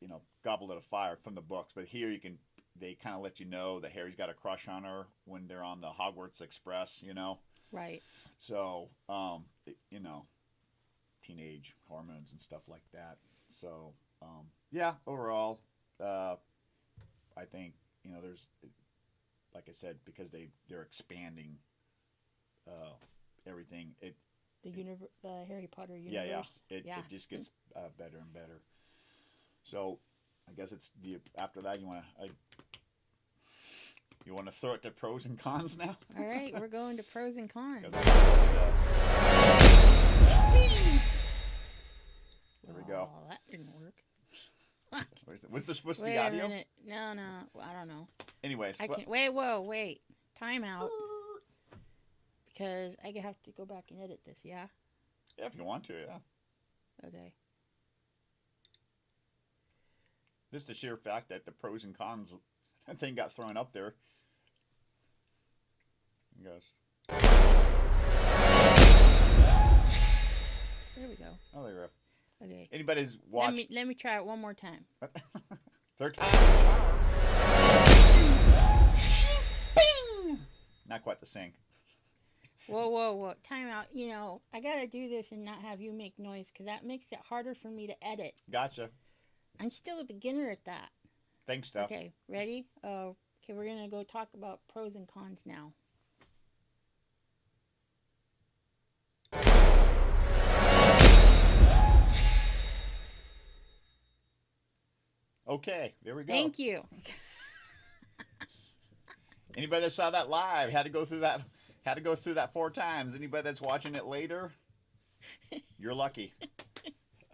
you 0.00 0.08
know 0.08 0.20
Goblet 0.44 0.76
of 0.78 0.84
Fire 0.84 1.16
from 1.22 1.34
the 1.34 1.40
books 1.40 1.72
but 1.74 1.84
here 1.84 2.10
you 2.10 2.18
can 2.20 2.38
they 2.78 2.94
kind 2.94 3.14
of 3.14 3.22
let 3.22 3.38
you 3.40 3.46
know 3.46 3.80
that 3.80 3.92
Harry's 3.92 4.14
got 4.16 4.30
a 4.30 4.34
crush 4.34 4.66
on 4.68 4.84
her 4.84 5.06
when 5.26 5.46
they're 5.46 5.62
on 5.64 5.80
the 5.80 5.88
Hogwarts 5.90 6.40
Express 6.40 7.02
you 7.02 7.14
know 7.14 7.38
Right. 7.70 8.02
so 8.38 8.88
um 9.08 9.44
you 9.90 10.00
know 10.00 10.26
teenage 11.24 11.74
hormones 11.88 12.32
and 12.32 12.40
stuff 12.40 12.62
like 12.68 12.82
that 12.92 13.16
so 13.60 13.92
um 14.20 14.46
yeah 14.72 14.94
overall 15.06 15.60
uh 16.02 16.34
I 17.36 17.44
think 17.50 17.74
you 18.04 18.10
know 18.12 18.20
there's 18.20 18.46
like 19.54 19.64
I 19.68 19.72
said 19.72 19.96
because 20.04 20.30
they 20.30 20.48
they're 20.68 20.82
expanding 20.82 21.56
uh 22.68 22.92
everything 23.46 23.94
it 24.00 24.14
The 24.62 24.70
universe, 24.70 25.08
the 25.22 25.44
Harry 25.48 25.68
Potter 25.70 25.96
universe. 25.96 26.14
yeah 26.28 26.42
yeah 26.70 26.76
it, 26.76 26.84
Yeah. 26.86 26.98
it 27.00 27.08
just 27.08 27.28
gets 27.28 27.50
uh, 27.76 27.88
better 27.98 28.18
and 28.18 28.32
better 28.32 28.60
so 29.64 29.98
I 30.48 30.52
guess 30.52 30.72
it's 30.72 30.90
the 31.02 31.18
after 31.36 31.60
that 31.62 31.80
you 31.80 31.86
want 31.86 32.04
to 32.20 32.28
you 34.24 34.34
want 34.34 34.46
to 34.46 34.52
throw 34.52 34.74
it 34.74 34.82
to 34.82 34.90
pros 34.92 35.26
and 35.26 35.38
cons 35.38 35.76
now 35.76 35.96
All 36.18 36.24
right, 36.24 36.52
we're 36.58 36.68
going 36.68 36.96
to 36.98 37.02
pros 37.02 37.36
and 37.36 37.50
cons. 37.50 37.86
There 42.64 42.74
we 42.76 42.82
go. 42.84 43.08
Oh, 43.12 43.28
that 43.28 43.40
didn't 43.50 43.72
work. 43.74 43.94
Was, 45.26 45.40
was 45.48 45.64
there 45.64 45.74
supposed 45.74 45.98
to 46.00 46.04
Wait 46.04 46.12
be 46.12 46.16
a 46.16 46.26
audio? 46.26 46.48
minute. 46.48 46.66
No, 46.86 47.14
no. 47.14 47.22
I 47.62 47.72
don't 47.72 47.88
know. 47.88 48.08
Anyways, 48.44 48.76
I 48.80 48.86
can't. 48.86 49.08
Wait, 49.08 49.30
whoa, 49.30 49.62
wait. 49.62 50.02
Time 50.38 50.64
out. 50.64 50.88
Because 52.48 52.94
I 53.02 53.18
have 53.18 53.42
to 53.44 53.50
go 53.52 53.64
back 53.64 53.84
and 53.90 54.02
edit 54.02 54.20
this, 54.26 54.40
yeah? 54.44 54.66
yeah, 55.38 55.46
if 55.46 55.54
you 55.56 55.64
want 55.64 55.84
to, 55.84 55.94
yeah. 55.94 56.18
Okay. 57.08 57.32
Just 60.52 60.66
the 60.66 60.74
sheer 60.74 60.98
fact 60.98 61.30
that 61.30 61.46
the 61.46 61.50
pros 61.50 61.82
and 61.82 61.96
cons 61.96 62.34
thing 62.98 63.14
got 63.14 63.32
thrown 63.32 63.56
up 63.56 63.72
there. 63.72 63.94
Yes. 66.44 66.62
There 70.94 71.08
we 71.08 71.14
go. 71.14 71.24
Oh, 71.56 71.62
there 71.62 71.72
you 71.72 71.78
go. 71.78 72.01
Okay. 72.44 72.68
Anybody's 72.72 73.18
Let 73.30 73.54
me, 73.54 73.66
let 73.70 73.86
me 73.86 73.94
try 73.94 74.16
it 74.16 74.24
one 74.24 74.40
more 74.40 74.54
time. 74.54 74.84
third 75.98 76.14
time? 76.14 76.92
Not 80.88 81.02
quite 81.02 81.20
the 81.20 81.26
same. 81.26 81.52
Whoa, 82.66 82.88
whoa, 82.88 83.12
whoa. 83.14 83.34
Time 83.48 83.68
out. 83.68 83.86
You 83.92 84.08
know, 84.08 84.42
I 84.52 84.60
got 84.60 84.76
to 84.76 84.86
do 84.86 85.08
this 85.08 85.32
and 85.32 85.44
not 85.44 85.62
have 85.62 85.80
you 85.80 85.92
make 85.92 86.18
noise 86.18 86.50
because 86.52 86.66
that 86.66 86.84
makes 86.84 87.06
it 87.12 87.18
harder 87.28 87.54
for 87.54 87.68
me 87.68 87.86
to 87.86 88.06
edit. 88.06 88.34
Gotcha. 88.50 88.90
I'm 89.58 89.70
still 89.70 90.00
a 90.00 90.04
beginner 90.04 90.50
at 90.50 90.64
that. 90.64 90.90
Thanks, 91.46 91.68
Steph. 91.68 91.86
Okay, 91.86 92.12
ready? 92.28 92.66
Uh, 92.84 93.12
okay, 93.42 93.54
we're 93.54 93.64
going 93.64 93.82
to 93.82 93.90
go 93.90 94.02
talk 94.02 94.28
about 94.34 94.60
pros 94.72 94.94
and 94.94 95.08
cons 95.08 95.40
now. 95.44 95.72
Okay, 105.52 105.94
there 106.02 106.14
we 106.14 106.24
go. 106.24 106.32
Thank 106.32 106.58
you. 106.58 106.82
Anybody 109.56 109.82
that 109.82 109.90
saw 109.90 110.10
that 110.10 110.30
live 110.30 110.70
had 110.70 110.84
to 110.84 110.88
go 110.88 111.04
through 111.04 111.20
that 111.20 111.42
had 111.82 111.94
to 111.94 112.00
go 112.00 112.14
through 112.14 112.34
that 112.34 112.54
four 112.54 112.70
times. 112.70 113.14
Anybody 113.14 113.42
that's 113.42 113.60
watching 113.60 113.94
it 113.94 114.06
later, 114.06 114.50
you're 115.78 115.92
lucky. 115.92 116.32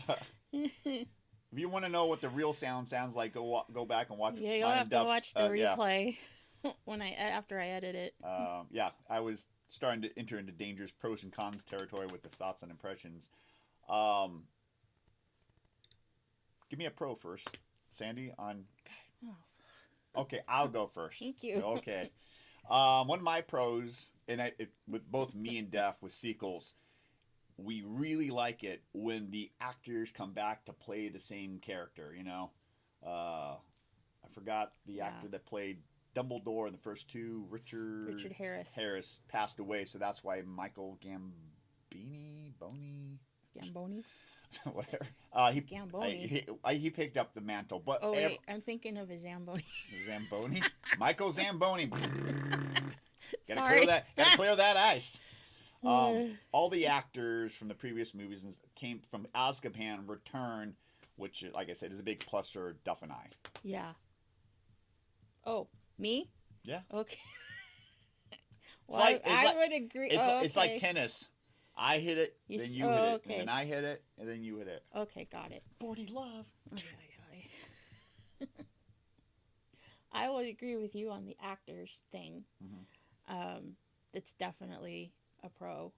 if 0.53 1.07
you 1.53 1.69
want 1.69 1.85
to 1.85 1.89
know 1.89 2.07
what 2.07 2.21
the 2.21 2.29
real 2.29 2.53
sound 2.53 2.89
sounds 2.89 3.15
like, 3.15 3.35
go 3.35 3.63
go 3.73 3.85
back 3.85 4.11
and 4.11 4.19
watch. 4.19 4.41
Yeah, 4.41 4.55
you'll 4.55 4.69
have 4.69 4.83
and 4.83 4.91
to 4.91 5.05
watch 5.05 5.33
the 5.35 5.47
uh, 5.47 5.53
yeah. 5.53 5.77
replay 5.77 6.17
when 6.87 7.01
I 7.01 7.13
after 7.13 7.61
I 7.61 7.69
edit 7.69 7.95
it. 7.95 8.15
Um, 8.25 8.67
yeah, 8.73 8.91
I 9.09 9.21
was 9.21 9.47
starting 9.69 10.03
to 10.03 10.11
enter 10.19 10.41
into 10.41 10.51
dangerous 10.51 10.91
pros 10.91 11.23
and 11.23 11.33
cons 11.33 11.63
territory 11.63 12.09
with 12.11 12.23
the 12.23 12.31
thoughts 12.31 12.63
and 12.63 12.73
impressions. 12.73 13.31
Um, 13.89 14.43
give 16.69 16.81
me 16.81 16.87
a 16.87 16.91
pro 16.91 17.15
first, 17.15 17.59
Sandy. 17.99 18.33
On 18.39 18.65
okay, 20.17 20.41
I'll 20.49 20.69
go 20.69 20.87
first. 20.87 21.19
Thank 21.19 21.43
you. 21.43 21.57
Okay, 21.57 22.11
um, 22.71 23.09
one 23.09 23.19
of 23.19 23.25
my 23.25 23.41
pros, 23.41 24.11
and 24.29 24.41
I, 24.41 24.53
it, 24.59 24.71
with 24.89 25.11
both 25.11 25.35
me 25.35 25.59
and 25.59 25.71
Def 25.71 25.97
with 26.01 26.13
sequels, 26.13 26.75
we 27.57 27.83
really 27.85 28.31
like 28.31 28.63
it 28.65 28.83
when 28.93 29.31
the 29.31 29.51
actors 29.61 30.11
come 30.11 30.33
back 30.33 30.65
to 30.67 30.73
play 30.73 31.09
the 31.09 31.21
same 31.21 31.59
character. 31.59 32.15
You 32.17 32.25
know, 32.25 32.51
uh, 33.05 33.57
I 34.25 34.29
forgot 34.33 34.73
the 34.87 34.95
Yeah. 34.95 35.07
actor 35.07 35.29
that 35.29 35.45
played 35.45 35.83
Dumbledore 36.15 36.67
in 36.67 36.73
the 36.73 36.79
first 36.79 37.09
two, 37.09 37.47
Richard, 37.51 38.07
Richard 38.15 38.33
Harris. 38.33 38.75
Harris, 38.75 39.21
passed 39.29 39.59
away. 39.59 39.85
So 39.85 39.99
that's 39.99 40.25
why 40.25 40.43
Michael 40.43 40.99
Gambini, 41.01 42.53
Boney, 42.59 43.19
Gamboni. 43.55 44.05
whatever, 44.73 45.07
uh, 45.33 45.51
he, 45.53 45.61
Gamboni. 45.61 46.27
he, 46.27 46.47
he 46.69 46.79
he 46.79 46.91
picked 46.91 47.17
up 47.17 47.35
the 47.35 47.41
mantle. 47.41 47.81
But 47.85 48.01
Oh 48.03 48.13
wait, 48.13 48.39
I'm 48.49 48.61
thinking 48.61 48.97
of 48.97 49.11
a 49.11 49.19
Zamboni. 49.19 49.65
Zamboni, 50.07 50.63
Michael 50.99 51.33
Zamboni. 51.33 51.87
gotta 53.47 53.61
Sorry. 53.61 53.77
clear 53.77 53.87
that. 53.87 54.07
Gotta 54.17 54.37
clear 54.37 54.57
that 54.57 54.77
ice. 54.77 55.19
Um, 55.85 56.37
all 56.51 56.69
the 56.71 56.87
actors 56.87 57.53
from 57.53 57.69
the 57.69 57.75
previous 57.75 58.13
movies 58.13 58.45
came 58.75 59.01
from 59.13 59.29
Azkaban 59.33 60.09
Return, 60.09 60.75
which, 61.15 61.45
like 61.55 61.71
I 61.71 61.73
said, 61.75 61.93
is 61.93 62.01
a 62.01 62.03
big 62.03 62.19
plus 62.27 62.51
for 62.51 62.75
Duff 62.85 63.01
and 63.03 63.13
I. 63.13 63.29
yeah. 63.63 63.93
Oh, 65.47 65.69
me? 65.97 66.29
Yeah. 66.65 66.81
Okay. 66.93 67.19
well, 68.89 68.99
like- 68.99 69.23
I, 69.25 69.31
I 69.31 69.45
like- 69.45 69.57
would 69.57 69.73
agree. 69.73 70.09
It's 70.09 70.17
oh, 70.27 70.41
it's 70.41 70.57
like 70.57 70.79
tennis. 70.79 71.29
I 71.79 71.99
hit 72.01 72.19
it, 72.19 72.37
You 72.49 72.59
then 72.59 72.73
you 72.73 72.87
oh, 72.87 72.93
hit 72.93 73.03
it, 73.05 73.15
okay. 73.15 73.33
and 73.35 73.41
then 73.43 73.49
I 73.49 73.65
hit 73.65 73.85
it, 73.85 74.03
and 74.19 74.29
then 74.29 74.43
you 74.43 74.57
hit 74.57 74.67
it. 74.67 74.83
Okay, 74.97 75.29
got 75.31 75.53
it. 75.53 75.63
Forty 75.81 76.07
love. 76.07 76.45
Ay, 76.73 76.83
ay, 77.33 77.47
ay. 78.43 78.47
I 80.13 80.29
would 80.29 80.47
agree 80.47 80.77
with 80.77 80.95
you 80.95 81.11
on 81.11 81.25
the 81.25 81.37
actors 81.41 81.91
thing. 82.11 82.45
Mhm. 82.65 82.87
Um, 83.29 83.77
it's 84.13 84.33
definitely 84.33 85.13
a 85.45 85.49
pro. 85.49 85.93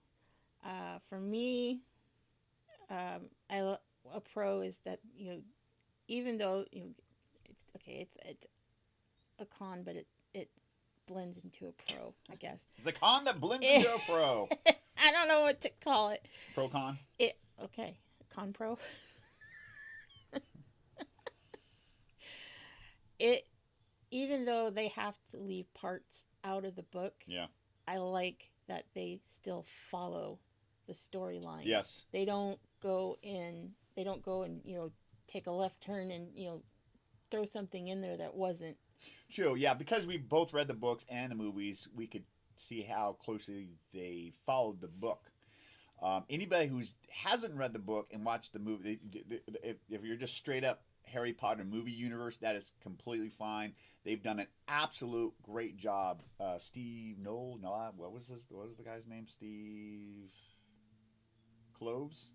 Uh, 0.63 0.99
for 1.09 1.19
me, 1.19 1.81
um, 2.91 3.31
I 3.49 3.77
a 4.13 4.21
pro 4.21 4.61
is 4.61 4.77
that 4.85 5.01
you 5.17 5.33
know, 5.33 5.41
even 6.09 6.37
though 6.39 6.67
you 6.73 6.81
know, 6.85 6.91
it's 7.47 7.63
okay, 7.77 8.01
it's 8.01 8.17
it's 8.27 8.47
a 9.39 9.47
con, 9.47 9.83
but 9.85 9.97
it 9.97 10.07
it 10.35 10.51
blends 11.07 11.39
into 11.43 11.69
a 11.69 11.73
pro, 11.73 12.15
I 12.31 12.35
guess. 12.35 12.61
The 12.85 12.93
con 12.93 13.25
that 13.25 13.41
blends 13.41 13.67
into 13.71 13.95
a 13.95 13.99
pro. 14.01 14.49
I 15.03 15.11
don't 15.13 15.29
know 15.29 15.43
what 15.43 15.61
to 15.63 15.71
call 15.83 16.11
it. 16.11 16.27
Pro 16.55 16.69
con. 16.69 16.99
It 17.19 17.39
okay, 17.63 17.99
con 18.35 18.53
pro. 18.53 18.79
it 23.19 23.47
even 24.11 24.45
though 24.45 24.71
they 24.71 24.89
have 24.89 25.19
to 25.31 25.37
leave 25.39 25.73
parts 25.75 26.23
out 26.45 26.65
of 26.65 26.75
the 26.77 26.83
book, 26.83 27.15
Yeah. 27.27 27.47
I 27.87 27.99
like 27.99 28.51
that 28.69 28.87
they 28.95 29.21
still 29.27 29.65
follow 29.91 30.39
the 30.87 30.95
storyline. 30.95 31.65
Yes. 31.65 32.05
They 32.13 32.25
don't 32.25 32.59
go 32.83 33.19
in 33.23 33.73
they 33.97 34.05
don't 34.05 34.23
go 34.23 34.43
and, 34.43 34.61
you 34.65 34.77
know, 34.77 34.91
take 35.29 35.47
a 35.47 35.51
left 35.51 35.81
turn 35.81 36.11
and, 36.11 36.29
you 36.35 36.47
know, 36.47 36.63
throw 37.31 37.45
something 37.45 37.89
in 37.89 38.01
there 38.01 38.17
that 38.17 38.35
wasn't. 38.35 38.77
True. 39.31 39.55
Yeah, 39.55 39.75
because 39.75 40.07
we 40.07 40.17
both 40.17 40.53
read 40.53 40.69
the 40.69 40.75
books 40.75 41.05
and 41.09 41.31
the 41.31 41.37
movies, 41.37 41.89
we 41.95 42.07
could 42.07 42.25
see 42.61 42.83
how 42.83 43.17
closely 43.21 43.69
they 43.93 44.33
followed 44.47 44.81
the 44.81 44.89
book. 44.89 45.31
Um, 46.03 46.25
anybody 46.31 46.67
who 46.67 46.83
hasn't 47.11 47.55
read 47.55 47.73
the 47.73 47.79
book 47.79 48.09
and 48.13 48.25
watched 48.25 48.53
the 48.53 48.59
movie, 48.59 49.01
if, 49.63 49.77
if 49.91 50.03
you're 50.05 50.17
just 50.17 50.35
straight 50.35 50.65
up 50.65 50.83
Harry 51.05 51.33
Potter 51.33 51.65
movie 51.65 51.91
universe, 51.93 52.39
that 52.39 52.57
is 52.57 52.73
completely 52.83 53.29
fine. 53.29 53.75
They've 54.05 54.23
done 54.23 54.41
an 54.41 54.47
absolute 54.67 55.35
great 55.43 55.77
job. 55.77 56.23
Uh, 56.39 56.59
Steve 56.59 57.19
Noel, 57.19 57.59
no, 57.61 57.91
what 57.97 58.13
was 58.13 58.29
this? 58.29 58.45
What 58.49 58.69
was 58.69 58.77
the 58.79 58.83
guy's 58.85 59.07
name? 59.07 59.27
Steve 59.29 60.31
Kloves. 61.79 62.27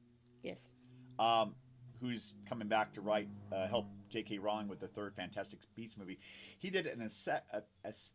Yes. 0.43 0.69
um, 1.17 1.55
who's 2.01 2.33
coming 2.47 2.67
back 2.67 2.93
to 2.93 3.01
write, 3.01 3.29
uh, 3.51 3.67
help 3.67 3.87
J.K. 4.09 4.37
Rowling 4.37 4.67
with 4.67 4.79
the 4.79 4.87
third 4.87 5.15
Fantastic 5.15 5.59
Beasts 5.75 5.97
movie. 5.97 6.19
He 6.59 6.69
did 6.69 6.85
an 6.85 7.01
ex- 7.01 7.25
a, 7.27 7.41
a, 7.53 7.63
ex- 7.85 8.11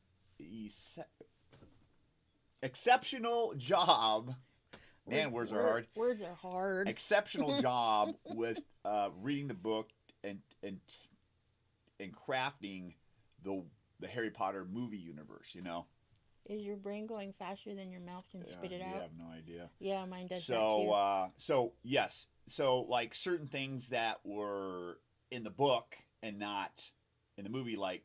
exceptional 2.63 3.55
job. 3.57 4.35
Man, 5.09 5.33
words 5.33 5.51
are 5.53 5.61
hard. 5.63 5.87
Words 5.97 6.23
are 6.23 6.35
hard. 6.35 6.89
Exceptional 6.89 7.61
job 7.63 8.15
with 8.35 8.59
uh, 8.85 9.09
reading 9.21 9.49
the 9.49 9.55
book 9.55 9.91
and 10.23 10.39
and 10.63 10.79
and 11.99 12.13
crafting 12.15 12.95
the 13.43 13.63
the 13.99 14.07
Harry 14.09 14.31
Potter 14.31 14.67
movie 14.71 14.99
universe. 14.99 15.49
You 15.55 15.63
know, 15.63 15.87
Is 16.47 16.63
your 16.63 16.77
brain 16.77 17.07
going 17.07 17.33
faster 17.39 17.75
than 17.75 17.91
your 17.91 18.01
mouth 18.01 18.25
can 18.31 18.45
spit 18.47 18.73
it 18.73 18.83
out? 18.83 18.97
I 18.97 19.03
have 19.03 19.11
no 19.19 19.27
idea. 19.37 19.69
Yeah, 19.79 20.05
mine 20.05 20.29
does 20.29 20.45
so 20.45 20.91
uh 20.93 21.29
so 21.37 21.73
yes 21.83 22.29
so 22.49 22.83
like 22.83 23.15
certain 23.15 23.47
things 23.47 23.89
that 23.89 24.19
were 24.25 24.99
in 25.31 25.45
the 25.45 25.51
book 25.51 25.97
and 26.23 26.39
not 26.39 26.91
in 27.37 27.45
the 27.45 27.51
movie 27.51 27.77
like 27.77 28.05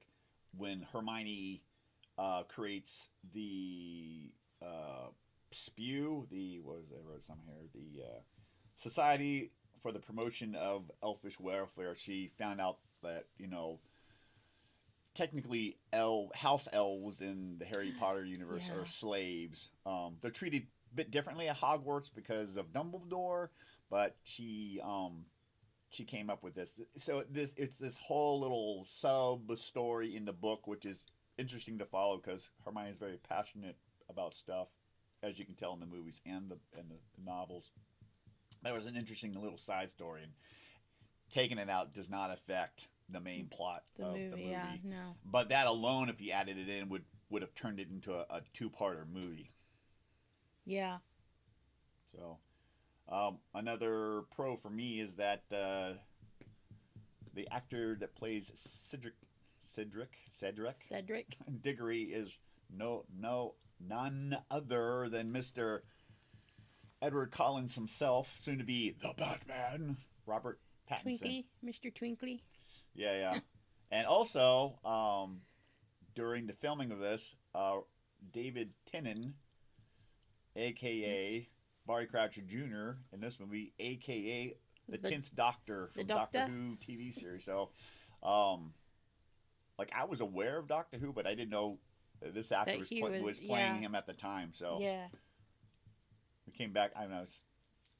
when 0.58 0.86
hermione 0.94 1.64
uh 2.18 2.44
creates 2.44 3.10
the 3.34 4.32
uh 4.66 5.08
spew 5.52 6.26
the 6.32 6.60
what 6.62 6.78
was 6.78 6.92
it? 6.92 6.98
i 7.06 7.10
wrote 7.10 7.22
some 7.24 7.38
here 7.46 7.56
the 7.74 8.04
uh 8.04 8.20
society 8.76 9.52
for 9.82 9.92
the 9.92 10.00
promotion 10.00 10.56
of 10.56 10.90
elfish 11.04 11.40
welfare 11.40 11.96
she 11.96 12.32
found 12.38 12.60
out 12.60 12.78
that 13.04 13.26
you 13.38 13.48
know 13.48 13.80
technically 15.14 15.78
el 15.94 16.30
house 16.36 16.68
elves 16.74 17.22
in 17.22 17.56
the 17.60 17.66
harry 17.66 17.94
potter 18.00 18.24
universe 18.26 18.66
Yeah. 18.68 18.82
are 18.82 18.86
slaves 18.86 19.70
um 19.86 20.18
they're 20.22 20.32
treated 20.32 20.64
a 20.92 20.96
bit 20.96 21.12
differently 21.12 21.48
at 21.50 21.58
Hogwarts 21.58 22.10
because 22.14 22.56
of 22.56 22.72
Dumbledore, 22.72 23.50
but 23.90 24.16
she 24.24 24.80
um 24.82 25.26
she 25.90 26.06
came 26.06 26.30
up 26.30 26.42
with 26.42 26.56
this. 26.56 26.80
So 26.98 27.26
this 27.30 27.52
it's 27.58 27.78
this 27.78 27.98
whole 27.98 28.40
little 28.40 28.86
sub 28.86 29.58
story 29.58 30.16
in 30.16 30.24
the 30.24 30.32
book, 30.32 30.68
which 30.68 30.86
is 30.86 31.06
interesting 31.38 31.78
to 31.80 31.86
follow 31.86 32.16
because 32.18 32.50
Hermione 32.64 32.92
is 32.92 32.96
very 32.98 33.18
passionate 33.18 33.76
about 34.16 34.36
stuff, 34.36 34.68
as 35.22 35.38
you 35.38 35.46
can 35.46 35.56
tell 35.56 35.74
in 35.74 35.80
the 35.80 35.86
movies 35.86 36.22
and 36.26 36.50
the 36.50 36.58
and 36.78 36.90
the 36.90 36.98
novels. 37.24 37.72
That 38.64 38.74
was 38.74 38.86
an 38.86 38.96
interesting 38.96 39.34
little 39.40 39.58
side 39.58 39.92
story, 39.92 40.24
and 40.24 40.32
taking 41.34 41.58
it 41.58 41.70
out 41.70 41.94
does 41.94 42.10
not 42.10 42.32
affect 42.32 42.88
the 43.10 43.20
main 43.20 43.48
plot 43.48 43.84
the 43.98 44.06
of 44.06 44.14
movie, 44.14 44.30
the 44.30 44.38
movie. 44.38 44.50
yeah, 44.50 44.76
no. 44.84 45.16
But 45.26 45.50
that 45.50 45.68
alone, 45.68 46.10
if 46.10 46.22
you 46.22 46.32
added 46.32 46.58
it 46.58 46.70
in, 46.70 46.90
would 46.90 47.04
would 47.30 47.42
have 47.42 47.54
turned 47.54 47.80
it 47.80 47.90
into 47.90 48.14
a, 48.14 48.26
a 48.30 48.42
two 48.54 48.70
parter 48.70 49.06
movie. 49.12 49.52
Yeah. 50.66 50.98
So, 52.16 52.38
um, 53.10 53.40
another 53.54 54.22
pro 54.36 54.56
for 54.56 54.70
me 54.70 55.02
is 55.02 55.16
that 55.16 55.44
uh, 55.52 55.98
the 57.34 57.48
actor 57.52 57.98
that 58.00 58.16
plays 58.16 58.52
Cedric, 58.56 59.16
Cedric, 59.60 60.18
Cedric 60.30 60.86
Cedric. 60.90 61.38
Diggory 61.62 62.04
is 62.04 62.30
no, 62.76 63.06
no, 63.20 63.54
none 63.80 64.38
other 64.50 65.10
than 65.10 65.32
Mister 65.32 65.84
Edward 67.02 67.32
Cullen 67.32 67.68
himself, 67.68 68.30
soon 68.40 68.58
to 68.58 68.64
be 68.64 68.96
the 69.02 69.14
Batman, 69.18 69.98
Robert 70.26 70.60
Pattinson. 70.90 71.20
Twinkly, 71.20 71.46
Mr. 71.64 71.94
Twinkly. 71.94 72.42
Yeah, 72.94 73.18
yeah. 73.18 73.40
and 73.92 74.08
also, 74.08 74.80
um, 74.86 75.42
during 76.16 76.48
the 76.48 76.54
filming 76.54 76.92
of 76.92 77.00
this, 77.00 77.36
uh, 77.54 77.78
David 78.32 78.72
Tennant, 78.92 79.34
aka 80.56 81.48
Barry 81.88 82.08
Croucher 82.08 82.42
Jr. 82.42 82.98
in 83.14 83.20
this 83.20 83.40
movie, 83.40 83.74
aka 83.80 84.56
the 84.88 84.98
The- 84.98 85.10
Tenth 85.10 85.36
Doctor 85.36 85.92
the 85.94 86.00
from 86.00 86.08
Doctor 86.08 86.40
Doctor? 86.40 86.54
Who 86.54 86.78
TV 86.78 87.14
series. 87.14 87.46
So, 87.46 87.70
um, 88.24 88.74
like 89.78 89.92
I 89.96 90.06
was 90.06 90.22
aware 90.22 90.58
of 90.58 90.68
Doctor 90.68 90.98
Who, 90.98 91.12
but 91.12 91.28
I 91.28 91.36
didn't 91.36 91.50
know 91.52 91.80
this 92.34 92.52
actor 92.52 92.78
was, 92.80 92.90
pla- 92.90 93.10
was- 93.10 93.22
was 93.22 93.40
playing 93.40 93.76
yeah. 93.76 93.80
him 93.82 93.96
at 93.96 94.06
the 94.08 94.14
time. 94.14 94.52
So 94.54 94.78
Yeah. 94.82 95.08
we 96.46 96.54
came 96.54 96.72
back. 96.72 96.92
I 96.96 97.06
know. 97.08 97.26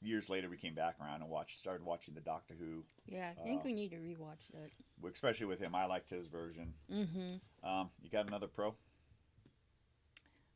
Years 0.02 0.28
later, 0.28 0.48
we 0.50 0.58
came 0.58 0.74
back 0.74 0.96
around 1.00 1.22
and 1.22 1.30
watched, 1.30 1.58
started 1.58 1.84
watching 1.84 2.14
the 2.14 2.20
Doctor 2.20 2.54
Who, 2.58 2.84
Yeah. 3.06 3.32
I 3.38 3.42
think 3.42 3.60
Uh, 3.60 3.64
we 3.64 3.72
need 3.72 3.90
to 3.90 3.96
rewatch 3.96 4.46
that. 4.52 4.70
especially 5.10 5.46
with 5.46 5.58
him. 5.58 5.74
I 5.74 5.86
liked 5.86 6.10
his 6.10 6.26
version. 6.26 6.74
Mm-hmm. 6.92 7.66
Um, 7.66 7.90
you 8.02 8.10
got 8.10 8.26
another 8.26 8.46
pro? 8.46 8.74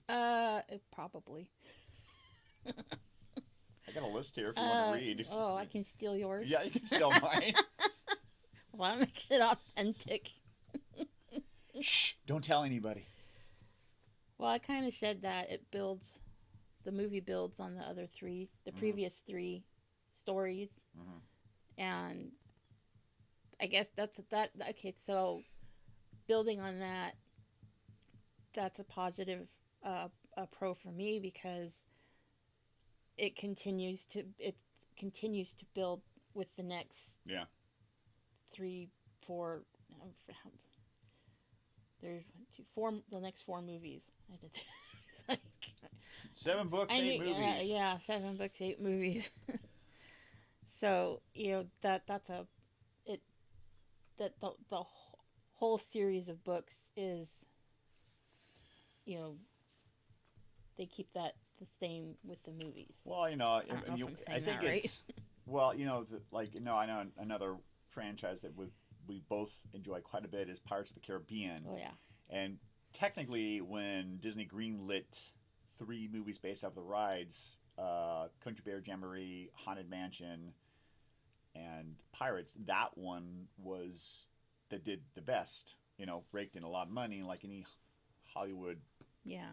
Uh, 0.09 0.61
probably. 0.93 1.49
I 2.67 3.93
got 3.95 4.03
a 4.03 4.07
list 4.09 4.35
here 4.37 4.51
if 4.51 4.57
you 4.57 4.63
Uh, 4.63 4.69
want 4.69 5.01
to 5.01 5.05
read. 5.07 5.27
oh, 5.31 5.57
I 5.57 5.65
can 5.67 5.85
steal 5.85 6.17
yours. 6.17 6.47
Yeah, 6.49 6.63
you 6.63 6.71
can 6.71 6.85
steal 6.85 7.11
mine. 7.23 7.55
Well, 8.73 8.91
that 8.91 9.01
makes 9.01 9.31
it 9.31 9.41
authentic. 9.41 10.29
Shh! 11.81 12.13
Don't 12.27 12.45
tell 12.45 12.63
anybody. 12.63 13.07
Well, 14.41 14.49
I 14.49 14.59
kind 14.59 14.87
of 14.87 14.95
said 14.95 15.21
that 15.21 15.51
it 15.51 15.71
builds, 15.71 16.19
the 16.85 16.93
movie 16.93 17.21
builds 17.21 17.61
on 17.61 17.75
the 17.75 17.83
other 17.83 18.07
three, 18.07 18.49
the 18.65 18.73
Mhm. 18.73 18.79
previous 18.79 19.19
three 19.21 19.67
stories, 20.15 20.71
Mhm. 20.97 21.21
and 21.77 22.33
I 23.61 23.67
guess 23.67 23.91
that's 23.91 24.17
that. 24.31 24.53
Okay, 24.71 24.93
so 25.05 25.45
building 26.27 26.59
on 26.59 26.79
that, 26.79 27.19
that's 28.55 28.79
a 28.79 28.85
positive, 28.85 29.47
uh, 29.83 30.09
a 30.39 30.47
pro 30.47 30.73
for 30.73 30.91
me 30.91 31.21
because 31.21 31.85
it 33.19 33.37
continues 33.37 34.07
to 34.07 34.33
it 34.39 34.57
continues 34.97 35.53
to 35.53 35.67
build 35.75 36.03
with 36.33 36.57
the 36.57 36.63
next 36.63 37.19
Yeah. 37.27 37.45
three, 38.51 38.91
four. 39.21 39.67
There's 42.03 42.25
one, 42.35 42.47
two, 42.57 42.65
four. 42.75 42.93
The 43.11 43.21
next 43.21 43.43
four 43.43 43.61
movies. 43.63 44.03
I 44.33 44.37
did. 44.41 44.51
like, 45.29 45.41
Seven 46.35 46.69
books, 46.69 46.93
I 46.95 46.99
eight 46.99 47.21
knew- 47.21 47.27
movies. 47.35 47.37
yeah, 47.69 47.75
yeah, 47.95 47.99
seven 47.99 48.37
books, 48.37 48.61
eight 48.61 48.81
movies. 48.81 49.31
so 50.81 51.21
you 51.35 51.53
know 51.53 51.67
that 51.83 52.03
that's 52.07 52.31
a 52.31 52.47
it 53.07 53.21
that 54.19 54.33
the 54.41 54.53
the 54.71 54.83
whole 55.55 55.79
series 55.79 56.29
of 56.29 56.43
books 56.45 56.75
is 56.97 57.29
you 59.05 59.19
know 59.19 59.35
they 60.79 60.87
keep 60.87 61.13
that 61.15 61.35
the 61.59 61.67
same 61.79 62.15
with 62.25 62.43
the 62.45 62.53
movies. 62.53 62.95
Well, 63.05 63.29
you 63.29 63.37
know, 63.37 63.61
don't 63.69 63.87
know 63.89 63.93
if 63.95 63.99
you- 63.99 64.09
I 64.27 64.41
think 64.41 64.47
that 64.47 64.65
right. 64.65 64.85
it's 64.85 65.03
well, 65.47 65.75
you 65.75 65.85
know, 65.85 66.05
the, 66.05 66.21
like 66.31 66.55
you 66.55 66.61
know, 66.61 66.75
I 66.77 66.87
know 66.87 67.05
another 67.19 67.57
franchise 67.91 68.41
that 68.41 68.57
we 68.57 68.67
we 69.11 69.23
both 69.29 69.51
enjoy 69.75 70.01
quite 70.01 70.25
a 70.25 70.29
bit 70.29 70.49
is 70.49 70.61
Pirates 70.61 70.91
of 70.91 70.95
the 70.95 71.01
Caribbean, 71.01 71.65
Oh 71.69 71.77
yeah, 71.77 71.91
and 72.31 72.59
technically, 72.95 73.61
when 73.61 74.19
Disney 74.21 74.47
greenlit 74.47 75.21
three 75.79 76.09
movies 76.13 76.39
based 76.39 76.65
off 76.65 76.75
the 76.75 76.83
rides, 76.83 77.59
uh, 77.77 78.29
Country 78.43 78.63
Bear 78.65 78.83
Jamboree, 78.87 79.51
Haunted 79.55 79.91
Mansion, 79.91 80.53
and 81.55 81.97
Pirates, 82.13 82.55
that 82.67 82.97
one 82.97 83.49
was 83.59 84.27
that 84.71 84.85
did 84.85 85.01
the 85.15 85.23
best. 85.23 85.75
You 85.99 86.07
know, 86.07 86.23
raked 86.33 86.57
in 86.57 86.63
a 86.63 86.69
lot 86.69 86.87
of 86.87 86.93
money, 86.93 87.23
like 87.23 87.45
any 87.45 87.67
Hollywood 88.33 88.79
yeah, 89.25 89.51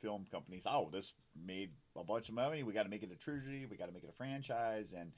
film 0.00 0.26
companies, 0.30 0.62
oh, 0.66 0.88
this 0.92 1.12
made 1.46 1.70
a 1.96 2.04
bunch 2.04 2.28
of 2.28 2.34
money. 2.34 2.62
We 2.62 2.72
got 2.72 2.84
to 2.84 2.88
make 2.88 3.02
it 3.02 3.10
a 3.12 3.16
trilogy. 3.16 3.66
We 3.66 3.76
got 3.76 3.86
to 3.86 3.92
make 3.92 4.04
it 4.04 4.10
a 4.10 4.16
franchise, 4.16 4.94
and 4.96 5.12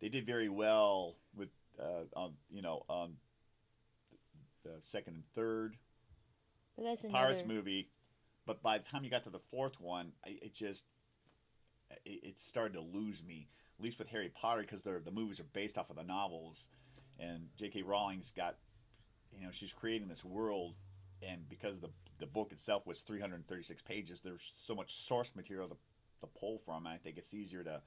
they 0.00 0.08
did 0.08 0.26
very 0.26 0.48
well 0.48 1.16
with, 1.36 1.48
uh, 1.80 2.04
on 2.14 2.34
you 2.50 2.62
know, 2.62 2.82
on 2.88 3.14
the 4.64 4.72
second 4.82 5.14
and 5.14 5.24
third 5.34 5.76
but 6.80 6.84
that's 6.84 7.04
another. 7.04 7.18
Pirates 7.18 7.44
movie. 7.46 7.90
But 8.46 8.62
by 8.62 8.78
the 8.78 8.84
time 8.84 9.04
you 9.04 9.10
got 9.10 9.24
to 9.24 9.30
the 9.30 9.40
fourth 9.50 9.78
one, 9.80 10.12
I, 10.24 10.38
it 10.42 10.54
just 10.54 10.84
it, 12.04 12.20
it 12.22 12.40
started 12.40 12.74
to 12.74 12.80
lose 12.80 13.22
me. 13.22 13.48
At 13.78 13.84
least 13.84 13.98
with 13.98 14.08
Harry 14.08 14.30
Potter, 14.34 14.62
because 14.62 14.82
the 14.82 15.00
the 15.04 15.10
movies 15.10 15.40
are 15.40 15.46
based 15.52 15.76
off 15.76 15.90
of 15.90 15.96
the 15.96 16.02
novels, 16.02 16.68
and 17.18 17.48
J.K. 17.58 17.82
Rowling's 17.82 18.32
got, 18.34 18.56
you 19.38 19.44
know, 19.44 19.52
she's 19.52 19.72
creating 19.72 20.08
this 20.08 20.24
world, 20.24 20.74
and 21.26 21.48
because 21.48 21.80
the 21.80 21.90
the 22.18 22.26
book 22.26 22.52
itself 22.52 22.86
was 22.86 23.00
336 23.00 23.82
pages, 23.82 24.20
there's 24.20 24.52
so 24.62 24.74
much 24.74 24.94
source 25.06 25.32
material 25.34 25.68
to, 25.68 25.76
to 26.20 26.26
pull 26.38 26.58
from. 26.64 26.86
I 26.86 26.96
think 26.96 27.16
it's 27.18 27.32
easier 27.32 27.64
to 27.64 27.82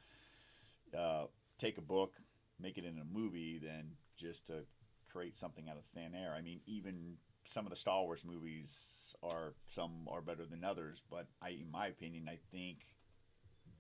uh, 0.98 1.26
take 1.60 1.78
a 1.78 1.82
book, 1.82 2.14
make 2.60 2.78
it 2.78 2.86
in 2.86 3.00
a 3.00 3.06
movie, 3.18 3.60
than 3.60 3.92
just 4.16 4.48
to 4.48 4.66
create 5.12 5.38
something 5.38 5.70
out 5.70 5.78
of 5.78 5.84
thin 5.94 6.14
air. 6.16 6.34
I 6.38 6.42
mean, 6.42 6.62
even 6.66 7.18
some 7.46 7.66
of 7.66 7.70
the 7.70 7.76
Star 7.76 8.04
Wars 8.04 8.24
movies 8.26 9.16
are 9.22 9.54
some 9.68 10.08
are 10.08 10.22
better 10.22 10.46
than 10.46 10.64
others, 10.64 11.02
but 11.10 11.28
I, 11.42 11.50
in 11.50 11.72
my 11.72 11.88
opinion, 11.88 12.28
I 12.30 12.40
think 12.52 12.80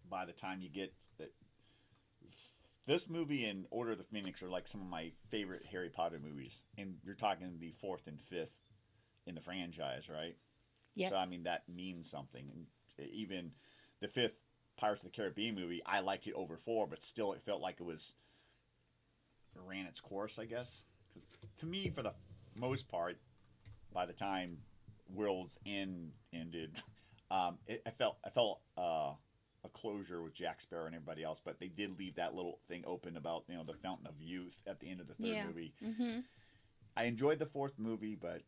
by 0.09 0.25
the 0.25 0.31
time 0.31 0.61
you 0.61 0.69
get 0.69 0.93
that, 1.17 1.33
this 2.85 3.09
movie 3.09 3.45
and 3.45 3.65
Order 3.71 3.93
of 3.93 3.97
the 3.97 4.03
Phoenix 4.03 4.43
are 4.43 4.49
like 4.49 4.67
some 4.67 4.81
of 4.81 4.87
my 4.87 5.11
favorite 5.29 5.65
Harry 5.71 5.89
Potter 5.89 6.19
movies, 6.23 6.61
and 6.77 6.95
you're 7.03 7.15
talking 7.15 7.57
the 7.59 7.73
fourth 7.79 8.07
and 8.07 8.21
fifth 8.21 8.53
in 9.25 9.35
the 9.35 9.41
franchise, 9.41 10.09
right? 10.09 10.35
yes, 10.95 11.11
So 11.11 11.17
I 11.17 11.25
mean 11.25 11.43
that 11.43 11.63
means 11.67 12.09
something, 12.09 12.45
and 12.53 12.65
even 13.11 13.51
the 14.01 14.07
fifth 14.07 14.35
Pirates 14.77 15.03
of 15.03 15.11
the 15.11 15.15
Caribbean 15.15 15.55
movie, 15.55 15.81
I 15.85 16.01
liked 16.01 16.27
it 16.27 16.33
over 16.33 16.57
four, 16.57 16.87
but 16.87 17.03
still 17.03 17.33
it 17.33 17.41
felt 17.45 17.61
like 17.61 17.77
it 17.79 17.83
was 17.83 18.13
ran 19.61 19.85
its 19.85 19.99
course, 19.99 20.39
I 20.39 20.45
guess. 20.45 20.83
Because 21.13 21.49
to 21.59 21.65
me, 21.65 21.89
for 21.89 22.01
the 22.01 22.13
most 22.55 22.87
part, 22.87 23.17
by 23.93 24.05
the 24.05 24.13
time 24.13 24.57
World's 25.13 25.59
End 25.65 26.11
ended, 26.33 26.81
um, 27.31 27.57
it, 27.67 27.81
I 27.85 27.91
felt 27.91 28.17
I 28.25 28.29
felt 28.29 28.59
uh, 28.77 29.11
a 29.65 29.69
closure 29.73 30.21
with 30.21 30.33
Jack 30.33 30.61
Sparrow 30.61 30.85
and 30.85 30.95
everybody 30.95 31.23
else, 31.23 31.39
but 31.43 31.59
they 31.59 31.67
did 31.67 31.97
leave 31.99 32.15
that 32.15 32.35
little 32.35 32.59
thing 32.67 32.83
open 32.87 33.15
about 33.17 33.43
you 33.47 33.55
know 33.55 33.63
the 33.63 33.73
Fountain 33.75 34.07
of 34.07 34.15
Youth 34.19 34.57
at 34.67 34.79
the 34.79 34.89
end 34.89 34.99
of 35.01 35.07
the 35.07 35.13
third 35.13 35.27
Yeah. 35.27 35.45
movie. 35.47 35.73
mm-hmm. 35.83 36.19
I 36.95 37.05
enjoyed 37.05 37.39
the 37.39 37.47
fourth 37.47 37.73
movie, 37.79 38.15
but 38.15 38.41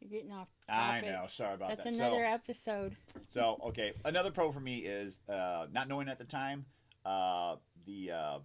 You're 0.00 0.10
getting 0.10 0.32
off. 0.32 0.48
I 0.68 1.02
know, 1.02 1.26
sorry 1.28 1.54
about 1.54 1.68
That's 1.68 1.84
that. 1.84 1.90
That's 1.90 1.96
another 1.98 2.24
So, 2.24 2.30
episode. 2.32 2.96
so 3.32 3.60
okay, 3.66 3.92
another 4.06 4.30
pro 4.30 4.50
for 4.52 4.60
me 4.60 4.78
is 4.78 5.18
uh, 5.28 5.66
not 5.72 5.86
knowing 5.88 6.08
at 6.08 6.18
the 6.18 6.24
time 6.24 6.64
uh, 7.04 7.56
the 7.86 8.10
uh, 8.12 8.14
Have 8.14 8.38
all 8.38 8.40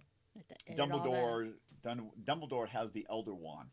that. 0.66 0.76
Dumbledore. 0.76 1.52
Dun- 1.86 2.10
Dumbledore 2.24 2.68
has 2.68 2.90
the 2.92 3.06
Elder 3.08 3.32
Wand. 3.34 3.68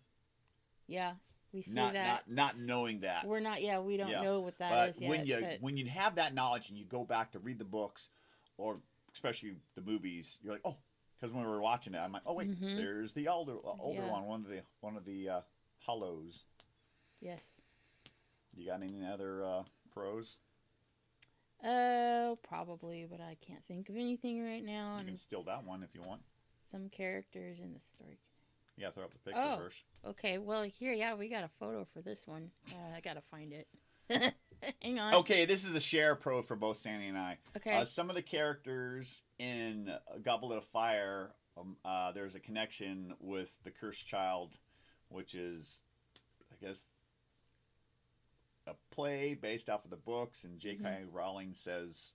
Yeah, 0.87 1.13
we 1.51 1.63
see 1.63 1.73
Not, 1.73 1.93
that. 1.93 2.27
not 2.27 2.55
not 2.55 2.59
knowing 2.59 2.99
that. 3.01 3.25
We're 3.25 3.39
not. 3.39 3.61
Yeah, 3.63 3.79
we 3.79 3.97
don't 3.97 4.09
Yeah, 4.09 4.21
know 4.21 4.41
what 4.41 4.57
that 4.59 4.69
but 4.71 4.89
is 4.91 5.01
yet. 5.01 5.09
when 5.09 5.25
you 5.25 5.37
but 5.41 5.61
when 5.61 5.77
you 5.77 5.85
have 5.87 6.15
that 6.15 6.33
knowledge 6.35 6.69
and 6.69 6.77
you 6.77 6.85
go 6.85 7.03
back 7.03 7.31
to 7.31 7.39
read 7.39 7.57
the 7.57 7.65
books, 7.65 8.09
or 8.57 8.77
especially 9.13 9.55
the 9.75 9.81
movies, 9.81 10.37
you're 10.43 10.53
like, 10.53 10.61
oh, 10.63 10.77
because 11.19 11.33
when 11.33 11.43
we 11.43 11.49
were 11.49 11.61
watching 11.61 11.95
it, 11.95 11.97
I'm 11.97 12.11
like, 12.11 12.21
oh 12.27 12.33
wait, 12.33 12.51
Mhm. 12.51 12.75
there's 12.75 13.13
the 13.13 13.25
Elder 13.27 13.53
uh, 13.65 13.71
Older 13.79 14.01
Yeah. 14.01 14.11
Wand, 14.11 14.27
one 14.27 14.41
of 14.41 14.47
the 14.49 14.61
one 14.81 14.95
of 14.95 15.05
the 15.05 15.29
uh, 15.29 15.41
Hallows. 15.87 16.45
yes. 17.19 17.41
You 18.55 18.67
got 18.67 18.83
any 18.83 19.03
other 19.03 19.43
uh, 19.43 19.63
pros? 19.91 20.37
Oh, 21.63 22.37
probably, 22.43 23.07
but 23.09 23.21
I 23.21 23.37
can't 23.41 23.65
think 23.67 23.89
of 23.89 23.95
anything 23.95 24.43
right 24.43 24.63
now. 24.63 24.93
You 24.95 24.99
And 24.99 25.07
can 25.07 25.17
steal 25.17 25.43
that 25.43 25.63
one 25.63 25.81
if 25.81 25.95
you 25.95 26.01
want. 26.03 26.21
Some 26.73 26.89
characters 26.89 27.59
in 27.59 27.71
the 27.73 27.79
story. 27.95 28.17
Yeah, 28.77 28.89
throw 28.89 29.03
up 29.03 29.13
the 29.13 29.19
picture 29.19 29.39
Oh. 29.41 29.57
first. 29.57 29.83
Okay, 30.05 30.39
well 30.39 30.63
here, 30.63 30.91
yeah, 30.93 31.13
we 31.13 31.29
got 31.29 31.43
a 31.43 31.49
photo 31.59 31.85
for 31.93 32.01
this 32.01 32.25
one. 32.25 32.49
Uh, 32.71 32.95
I 32.97 32.99
gotta 33.01 33.21
find 33.21 33.53
it. 33.53 33.67
Hang 34.81 34.97
on. 34.99 35.13
Okay, 35.15 35.45
this 35.45 35.63
is 35.63 35.75
a 35.75 35.79
share 35.79 36.15
pro 36.15 36.41
for 36.41 36.55
both 36.55 36.77
Sandy 36.77 37.07
and 37.07 37.17
I. 37.17 37.37
Okay. 37.55 37.75
Uh, 37.75 37.85
some 37.85 38.09
of 38.09 38.15
the 38.15 38.21
characters 38.23 39.21
in 39.37 39.91
Goblet 40.23 40.57
of 40.57 40.65
Fire, 40.65 41.35
um, 41.55 41.77
uh, 41.85 42.11
there's 42.13 42.33
a 42.33 42.39
connection 42.39 43.13
with 43.19 43.53
the 43.63 43.69
Cursed 43.71 44.07
Child, 44.07 44.53
which 45.09 45.35
is, 45.35 45.81
I 46.51 46.65
guess, 46.65 46.85
a 48.65 48.73
play 48.89 49.35
based 49.35 49.69
off 49.69 49.83
of 49.83 49.91
the 49.91 49.97
books, 49.97 50.43
and 50.43 50.57
J.K. 50.59 50.83
Mm-hmm. 50.83 51.15
Rowling 51.15 51.53
says 51.53 52.13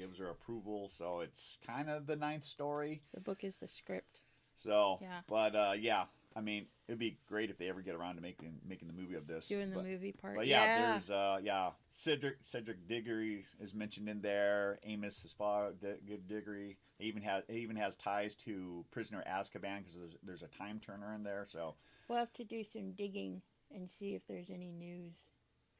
gives 0.00 0.18
her 0.18 0.30
approval, 0.30 0.88
so 0.88 1.20
it's 1.20 1.58
kind 1.66 1.88
of 1.90 2.06
the 2.06 2.16
ninth 2.16 2.46
story. 2.46 3.02
the 3.14 3.20
book 3.20 3.44
is 3.44 3.56
the 3.58 3.68
script. 3.68 4.20
So, 4.56 4.98
Yeah. 5.00 5.20
but 5.26 5.54
uh, 5.54 5.72
yeah, 5.78 6.04
I 6.36 6.40
mean, 6.40 6.66
it'd 6.86 6.98
be 6.98 7.18
great 7.26 7.50
if 7.50 7.58
they 7.58 7.68
ever 7.68 7.82
get 7.82 7.94
around 7.94 8.16
to 8.16 8.20
making 8.22 8.60
making 8.64 8.88
the 8.88 8.94
movie 8.94 9.14
of 9.14 9.26
this. 9.26 9.48
Doing 9.48 9.70
the 9.70 9.76
But- 9.76 9.84
movie 9.84 10.12
part. 10.12 10.36
but 10.36 10.46
yeah, 10.46 10.64
yeah. 10.64 10.90
there's 10.92 11.10
uh 11.10 11.38
yeah 11.42 11.70
Cedric 11.90 12.36
Cedric 12.42 12.86
Diggory 12.86 13.44
is 13.60 13.74
mentioned 13.74 14.08
in 14.08 14.20
there. 14.22 14.78
Amos 14.84 15.20
his 15.22 15.32
father 15.32 15.72
D- 15.80 16.16
Diggory. 16.26 16.76
He 16.98 17.06
even 17.06 17.22
has 17.22 17.44
he 17.48 17.58
even 17.58 17.76
has 17.76 17.96
ties 17.96 18.34
to 18.36 18.84
Prisoner 18.90 19.22
Azkaban 19.26 19.78
because 19.78 19.94
there's 19.94 20.16
there's 20.22 20.42
a 20.42 20.48
time 20.48 20.78
turner 20.80 21.14
in 21.14 21.22
there. 21.24 21.46
So 21.48 21.74
We'll 22.08 22.18
have 22.18 22.32
to 22.34 22.44
do 22.44 22.64
some 22.64 22.92
digging 22.92 23.42
and 23.74 23.88
see 23.90 24.14
if 24.14 24.26
there's 24.26 24.50
any 24.50 24.72
news 24.72 25.16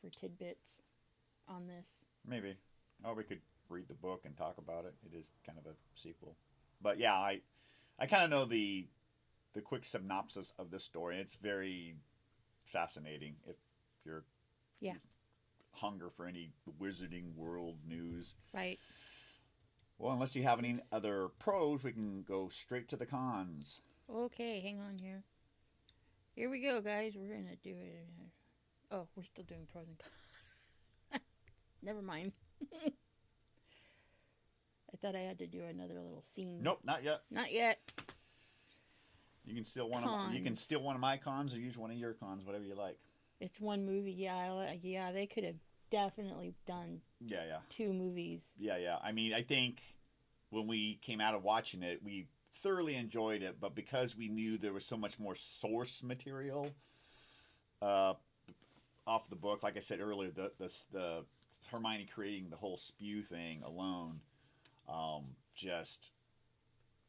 for 0.00 0.08
tidbits 0.10 0.78
on 1.48 1.66
this. 1.66 1.86
maybe 2.26 2.56
or 3.04 3.14
we 3.14 3.24
could 3.24 3.40
read 3.70 3.88
the 3.88 3.94
book 3.94 4.22
and 4.24 4.36
talk 4.36 4.58
about 4.58 4.84
it. 4.84 4.94
It 5.04 5.16
is 5.16 5.30
kind 5.46 5.58
of 5.58 5.66
a 5.66 5.74
sequel, 5.94 6.36
but 6.82 6.98
yeah, 6.98 7.14
I 7.14 7.40
I 7.98 8.06
kind 8.06 8.24
of 8.24 8.30
know 8.30 8.44
the 8.44 8.88
the 9.52 9.60
quick 9.60 9.84
synopsis 9.84 10.52
of 10.58 10.70
this 10.70 10.84
story. 10.84 11.18
It's 11.18 11.34
very 11.34 11.96
fascinating 12.64 13.36
if 13.48 13.56
you're 14.04 14.24
Yeah. 14.80 14.94
hunger 15.72 16.10
for 16.10 16.26
any 16.26 16.52
wizarding 16.80 17.34
world 17.34 17.78
news. 17.86 18.34
Right. 18.52 18.78
Well, 19.98 20.12
unless 20.12 20.34
you 20.36 20.42
have 20.44 20.58
any 20.58 20.80
other 20.92 21.28
pros, 21.38 21.82
we 21.82 21.92
can 21.92 22.22
go 22.22 22.48
straight 22.48 22.88
to 22.88 22.96
the 22.96 23.06
cons. 23.06 23.80
Okay, 24.08 24.60
hang 24.60 24.80
on 24.80 24.98
here. 24.98 25.24
Here 26.34 26.48
we 26.48 26.60
go, 26.60 26.80
guys. 26.80 27.14
We're 27.16 27.34
gonna 27.34 27.56
do 27.62 27.70
it. 27.76 28.06
Oh, 28.90 29.08
we're 29.16 29.24
still 29.24 29.44
doing 29.44 29.66
pros 29.70 29.86
and 29.88 29.98
cons. 29.98 31.22
Never 31.82 32.02
mind. 32.02 32.32
Thought 35.02 35.16
I 35.16 35.20
had 35.20 35.38
to 35.38 35.46
do 35.46 35.62
another 35.62 35.94
little 35.94 36.22
scene. 36.34 36.62
Nope, 36.62 36.80
not 36.84 37.02
yet. 37.02 37.22
Not 37.30 37.52
yet. 37.52 37.78
You 39.46 39.54
can 39.54 39.64
steal 39.64 39.88
one. 39.88 40.04
Of, 40.04 40.34
you 40.34 40.42
can 40.42 40.54
steal 40.54 40.82
one 40.82 40.94
of 40.94 41.00
my 41.00 41.16
cons 41.16 41.54
or 41.54 41.58
use 41.58 41.76
one 41.78 41.90
of 41.90 41.96
your 41.96 42.12
cons, 42.12 42.44
whatever 42.44 42.64
you 42.64 42.74
like. 42.74 42.98
It's 43.40 43.58
one 43.58 43.86
movie. 43.86 44.12
Yeah, 44.12 44.74
yeah. 44.82 45.12
They 45.12 45.26
could 45.26 45.44
have 45.44 45.56
definitely 45.90 46.54
done 46.66 47.00
Yeah, 47.20 47.44
yeah, 47.48 47.58
two 47.68 47.92
movies. 47.92 48.42
yeah, 48.58 48.76
yeah. 48.76 48.96
I 49.02 49.12
mean, 49.12 49.32
I 49.32 49.42
think 49.42 49.80
when 50.50 50.66
we 50.66 50.98
came 51.02 51.20
out 51.20 51.34
of 51.34 51.42
watching 51.42 51.82
it, 51.82 52.02
we 52.04 52.28
thoroughly 52.62 52.94
enjoyed 52.94 53.42
it, 53.42 53.56
but 53.60 53.74
because 53.74 54.16
we 54.16 54.28
knew 54.28 54.58
there 54.58 54.72
was 54.72 54.84
so 54.84 54.96
much 54.96 55.18
more 55.18 55.34
source 55.34 56.02
material 56.02 56.70
uh, 57.82 58.14
off 59.06 59.28
the 59.30 59.36
book, 59.36 59.62
like 59.62 59.76
I 59.76 59.80
said 59.80 60.00
earlier, 60.00 60.30
the 60.30 60.52
the, 60.58 60.72
the 60.92 61.24
Hermione 61.70 62.06
creating 62.12 62.50
the 62.50 62.56
whole 62.56 62.76
spew 62.76 63.22
thing 63.22 63.62
alone, 63.64 64.20
um, 64.92 65.24
just 65.54 66.12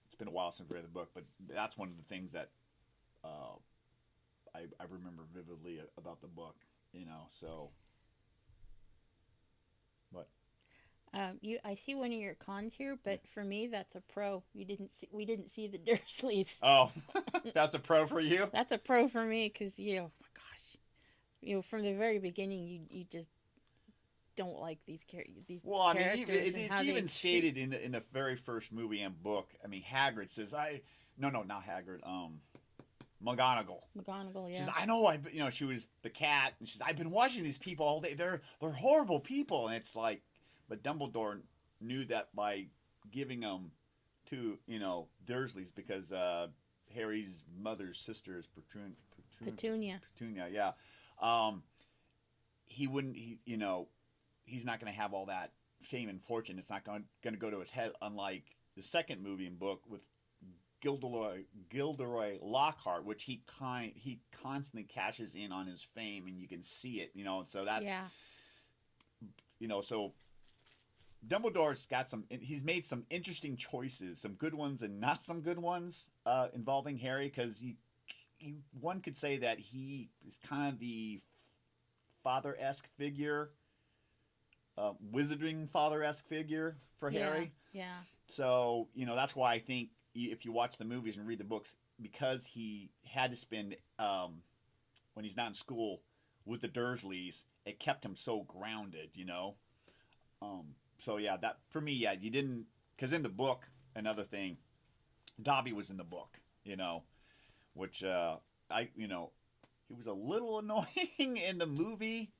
it's 0.05 0.15
been 0.15 0.27
a 0.27 0.31
while 0.31 0.51
since 0.51 0.69
I 0.69 0.75
read 0.75 0.83
the 0.83 0.89
book, 0.89 1.09
but 1.13 1.23
that's 1.49 1.77
one 1.77 1.89
of 1.89 1.97
the 1.97 2.03
things 2.03 2.31
that 2.33 2.49
uh, 3.23 3.55
I, 4.55 4.59
I 4.79 4.83
remember 4.89 5.23
vividly 5.33 5.79
about 5.97 6.21
the 6.21 6.27
book. 6.27 6.55
You 6.93 7.05
know, 7.05 7.27
so 7.31 7.69
Um, 11.13 11.39
you, 11.41 11.59
I 11.65 11.75
see 11.75 11.93
one 11.93 12.07
of 12.13 12.17
your 12.17 12.35
cons 12.35 12.73
here, 12.77 12.97
but 13.03 13.19
for 13.33 13.43
me, 13.43 13.67
that's 13.67 13.95
a 13.95 14.01
pro. 14.01 14.43
You 14.53 14.63
didn't 14.63 14.91
see, 14.97 15.09
we 15.11 15.25
didn't 15.25 15.49
see 15.49 15.67
the 15.67 15.77
Dursleys. 15.77 16.53
oh, 16.63 16.91
that's 17.53 17.75
a 17.75 17.79
pro 17.79 18.07
for 18.07 18.21
you. 18.21 18.47
That's 18.53 18.71
a 18.71 18.77
pro 18.77 19.09
for 19.09 19.25
me 19.25 19.51
because 19.53 19.77
you 19.77 19.95
know, 19.97 20.11
my 20.21 20.27
gosh, 20.33 20.77
you 21.41 21.55
know, 21.55 21.61
from 21.61 21.81
the 21.83 21.93
very 21.93 22.19
beginning, 22.19 22.63
you 22.63 22.81
you 22.89 23.05
just 23.11 23.27
don't 24.43 24.59
like 24.59 24.79
these 24.85 25.03
char- 25.03 25.23
these 25.47 25.61
Well, 25.63 25.81
I 25.81 25.93
mean, 25.93 26.07
even, 26.17 26.33
it, 26.35 26.55
it's 26.55 26.81
even 26.81 26.95
treat- 26.95 27.09
stated 27.09 27.57
in 27.57 27.69
the 27.69 27.83
in 27.85 27.91
the 27.91 28.03
very 28.11 28.35
first 28.35 28.71
movie 28.71 29.01
and 29.01 29.21
book. 29.21 29.49
I 29.63 29.67
mean, 29.67 29.83
Hagrid 29.83 30.29
says, 30.29 30.53
"I 30.53 30.81
no, 31.17 31.29
no, 31.29 31.43
not 31.43 31.63
Hagrid. 31.65 31.99
Um, 32.07 32.41
McGonagall. 33.23 33.81
McGonagall. 33.97 34.47
She 34.47 34.53
Yeah, 34.55 34.65
says, 34.65 34.73
I 34.75 34.85
know. 34.85 35.05
I 35.05 35.19
you 35.31 35.39
know 35.39 35.49
she 35.49 35.63
was 35.65 35.87
the 36.01 36.09
cat, 36.09 36.53
and 36.59 36.67
she's 36.67 36.81
I've 36.81 36.97
been 36.97 37.11
watching 37.11 37.43
these 37.43 37.57
people 37.57 37.85
all 37.85 38.01
day. 38.01 38.13
They're 38.15 38.41
they're 38.59 38.71
horrible 38.71 39.19
people, 39.19 39.67
and 39.67 39.75
it's 39.75 39.95
like, 39.95 40.21
but 40.67 40.81
Dumbledore 40.83 41.39
knew 41.79 42.05
that 42.05 42.35
by 42.35 42.65
giving 43.11 43.39
them 43.41 43.71
to 44.29 44.57
you 44.67 44.79
know 44.79 45.07
Dursleys 45.25 45.73
because 45.75 46.11
uh, 46.11 46.47
Harry's 46.95 47.43
mother's 47.59 47.99
sister 47.99 48.37
is 48.39 48.47
Petunia. 48.47 48.95
Petunia. 49.43 50.01
Petunia, 50.13 50.47
yeah. 50.51 50.71
Um, 51.21 51.63
he 52.65 52.87
wouldn't. 52.87 53.15
He, 53.17 53.37
you 53.45 53.57
know, 53.57 53.87
he's 54.51 54.65
not 54.65 54.79
going 54.79 54.91
to 54.91 54.99
have 54.99 55.13
all 55.13 55.25
that 55.27 55.51
fame 55.81 56.09
and 56.09 56.21
fortune. 56.21 56.59
It's 56.59 56.69
not 56.69 56.83
going 56.83 57.05
to 57.23 57.31
go 57.31 57.49
to 57.49 57.59
his 57.59 57.71
head. 57.71 57.91
Unlike 58.01 58.43
the 58.75 58.83
second 58.83 59.23
movie 59.23 59.47
and 59.47 59.57
book 59.57 59.81
with 59.89 60.01
Gilderoy 60.81 61.43
Gilderoy 61.69 62.39
Lockhart, 62.41 63.05
which 63.05 63.23
he 63.23 63.43
kind 63.59 63.93
he 63.95 64.19
constantly 64.43 64.83
cashes 64.83 65.35
in 65.35 65.51
on 65.51 65.67
his 65.67 65.81
fame, 65.81 66.27
and 66.27 66.37
you 66.37 66.47
can 66.47 66.63
see 66.63 67.01
it. 67.01 67.11
You 67.13 67.23
know, 67.23 67.45
so 67.47 67.65
that's 67.65 67.85
yeah, 67.85 68.05
you 69.59 69.67
know 69.67 69.81
so. 69.81 70.13
Dumbledore's 71.27 71.85
got 71.85 72.09
some. 72.09 72.23
He's 72.29 72.63
made 72.63 72.83
some 72.83 73.03
interesting 73.11 73.55
choices, 73.55 74.19
some 74.19 74.33
good 74.33 74.55
ones 74.55 74.81
and 74.81 74.99
not 74.99 75.21
some 75.21 75.41
good 75.41 75.59
ones 75.59 76.09
uh, 76.25 76.47
involving 76.51 76.97
Harry. 76.97 77.27
Because 77.27 77.59
he, 77.59 77.77
he, 78.37 78.55
one 78.79 79.01
could 79.01 79.15
say 79.15 79.37
that 79.37 79.59
he 79.59 80.09
is 80.27 80.39
kind 80.49 80.73
of 80.73 80.79
the 80.79 81.21
father 82.23 82.57
esque 82.59 82.87
figure, 82.97 83.51
uh, 84.77 84.93
wizarding 85.13 85.69
father 85.69 86.03
esque 86.03 86.27
figure 86.27 86.77
for 86.99 87.09
Yeah. 87.09 87.25
Harry. 87.25 87.51
yeah, 87.73 87.95
So 88.27 88.87
you 88.93 89.05
know 89.05 89.15
that's 89.15 89.35
why 89.35 89.53
I 89.53 89.59
think 89.59 89.89
if 90.13 90.45
you 90.45 90.51
watch 90.51 90.77
the 90.77 90.85
movies 90.85 91.17
and 91.17 91.27
read 91.27 91.39
the 91.39 91.43
books, 91.45 91.75
because 92.01 92.45
he 92.45 92.89
had 93.05 93.31
to 93.31 93.37
spend 93.37 93.75
um, 93.99 94.41
when 95.13 95.23
he's 95.25 95.37
not 95.37 95.47
in 95.47 95.53
school 95.53 96.01
with 96.45 96.61
the 96.61 96.67
Dursleys, 96.67 97.43
it 97.65 97.79
kept 97.79 98.03
him 98.03 98.15
so 98.15 98.41
grounded. 98.43 99.09
You 99.13 99.25
know. 99.25 99.55
Um, 100.41 100.75
so 100.99 101.17
yeah, 101.17 101.37
that 101.37 101.59
for 101.69 101.81
me, 101.81 101.93
yeah, 101.93 102.13
you 102.13 102.29
didn't 102.29 102.65
because 102.95 103.13
in 103.13 103.23
the 103.23 103.29
book, 103.29 103.67
another 103.95 104.23
thing, 104.23 104.57
Dobby 105.41 105.73
was 105.73 105.89
in 105.89 105.97
the 105.97 106.03
book. 106.03 106.39
You 106.63 106.75
know, 106.75 107.03
which 107.73 108.03
uh, 108.03 108.37
I 108.69 108.89
you 108.95 109.07
know 109.07 109.31
he 109.87 109.93
was 109.95 110.07
a 110.07 110.13
little 110.13 110.59
annoying 110.59 111.37
in 111.37 111.57
the 111.57 111.67
movie, 111.67 112.31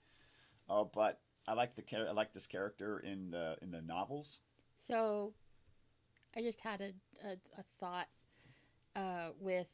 uh, 0.69 0.83
but 0.83 1.19
I 1.47 1.53
like 1.53 1.75
the 1.75 1.81
char- 1.81 2.07
I 2.07 2.11
like 2.11 2.33
this 2.33 2.47
character 2.47 2.99
in 2.99 3.31
the 3.31 3.55
in 3.61 3.71
the 3.71 3.81
novels. 3.81 4.39
So, 4.87 5.33
I 6.35 6.41
just 6.41 6.59
had 6.61 6.81
a 6.81 6.93
a, 7.27 7.33
a 7.57 7.63
thought 7.79 8.07
uh, 8.95 9.29
with 9.39 9.67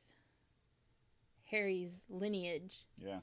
Harry's 1.45 1.99
lineage. 2.09 2.85
Yeah. 2.97 3.19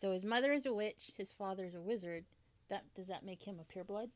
So 0.00 0.12
his 0.12 0.24
mother 0.24 0.52
is 0.52 0.66
a 0.66 0.72
witch, 0.74 1.12
his 1.16 1.32
father 1.32 1.64
is 1.64 1.74
a 1.74 1.80
wizard. 1.80 2.24
That 2.68 2.84
does 2.94 3.08
that 3.08 3.24
make 3.24 3.42
him 3.42 3.58
a 3.60 3.64
pureblood? 3.64 4.08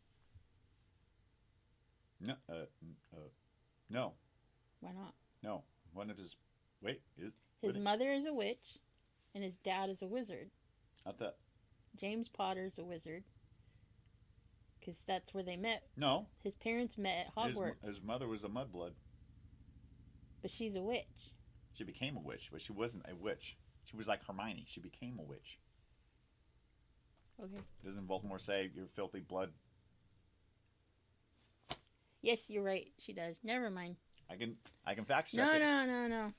No, 2.21 2.35
uh, 2.51 2.67
uh, 3.15 3.29
no, 3.89 4.13
Why 4.81 4.91
not? 4.93 5.15
no. 5.43 5.63
One 5.93 6.11
of 6.11 6.19
his. 6.19 6.37
Wait, 6.83 7.01
is 7.19 7.33
His 7.63 7.79
mother 7.79 8.13
is 8.13 8.27
a 8.27 8.33
witch, 8.33 8.79
and 9.35 9.43
his 9.43 9.57
dad 9.57 9.91
is 9.91 10.03
a 10.03 10.07
wizard. 10.07 10.51
I 11.07 11.13
thought 11.13 11.35
James 11.97 12.29
Potter's 12.29 12.79
a 12.79 12.85
wizard, 12.85 13.25
because 14.91 15.03
that's 15.07 15.33
where 15.35 15.45
they 15.45 15.57
met. 15.57 15.83
no. 15.97 16.27
His 16.43 16.55
parents 16.55 16.99
met 16.99 17.27
at 17.37 17.47
His, 17.47 17.57
Hogwarts, 17.57 17.85
his 17.87 18.03
mother 18.03 18.27
was 18.29 18.45
a 18.45 18.49
mudblood. 18.49 18.93
but 20.43 20.51
she's 20.51 20.75
a 20.75 20.81
witch. 20.83 21.33
She 21.75 21.85
became 21.85 22.17
a 22.17 22.21
witch, 22.21 22.49
but 22.53 22.61
she 22.61 22.73
wasn't 22.73 23.05
a 23.11 23.15
witch. 23.15 23.57
She 23.85 23.97
was 23.97 24.07
like 24.09 24.25
Hermione. 24.27 24.65
She 24.69 24.81
became 24.81 25.19
a 25.19 25.23
witch. 25.23 25.59
Okay. 27.43 27.63
Doesn't 27.85 28.07
Voldemort 28.07 28.41
say 28.41 28.71
you're 28.75 28.87
filthy 28.95 29.21
blood? 29.21 29.51
Yes, 32.23 32.51
you're 32.51 32.63
right. 32.63 32.91
She 32.99 33.13
does. 33.15 33.37
Never 33.43 33.71
mind. 33.71 33.97
I 34.31 34.37
can 34.37 34.57
I 34.87 34.95
can 34.95 35.05
fact 35.07 35.31
check 35.33 35.39
No, 35.39 35.53
it. 35.55 35.59
no, 35.61 35.87
no, 35.87 36.07
no. 36.07 36.33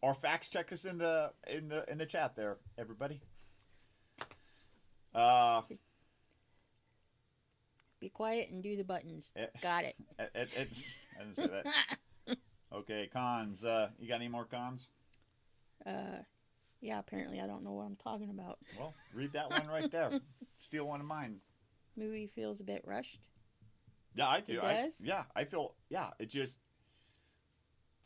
Or 0.00 0.14
fact 0.14 0.52
check 0.52 0.72
us 0.72 0.84
in 0.84 0.98
the 0.98 1.32
in 1.48 1.68
the 1.68 1.90
in 1.90 1.98
the 1.98 2.06
chat 2.06 2.36
there, 2.36 2.58
everybody. 2.78 3.20
Uh, 5.14 5.62
Be 8.00 8.08
quiet 8.08 8.50
and 8.50 8.62
do 8.62 8.76
the 8.76 8.84
buttons. 8.84 9.30
eh, 9.36 9.46
Got 9.60 9.84
it. 9.84 9.96
eh, 10.18 10.26
eh, 10.34 10.44
eh, 10.56 10.64
I 11.18 11.22
didn't 11.22 11.36
say 11.36 11.46
that. 11.48 11.66
Okay, 12.70 13.08
cons. 13.10 13.64
Uh, 13.64 13.88
you 13.98 14.06
got 14.06 14.16
any 14.16 14.28
more 14.28 14.44
cons? 14.44 14.90
uh, 15.86 16.18
yeah. 16.82 16.98
Apparently, 16.98 17.40
I 17.40 17.46
don't 17.46 17.64
know 17.64 17.72
what 17.72 17.84
I'm 17.86 17.96
talking 17.96 18.28
about. 18.28 18.58
Well, 18.76 18.94
read 19.14 19.32
that 19.32 19.50
one 19.50 19.66
right 19.68 19.90
there. 19.90 20.20
Steal 20.58 20.86
one 20.86 21.00
of 21.00 21.06
mine. 21.06 21.36
Movie 21.96 22.30
feels 22.34 22.60
a 22.60 22.64
bit 22.64 22.82
rushed. 22.86 23.20
Yeah, 24.14 24.28
I 24.28 24.40
do. 24.40 24.58
It 24.58 24.62
I, 24.62 24.90
yeah, 25.02 25.22
I 25.34 25.44
feel. 25.44 25.76
Yeah, 25.88 26.10
it 26.18 26.28
just 26.28 26.58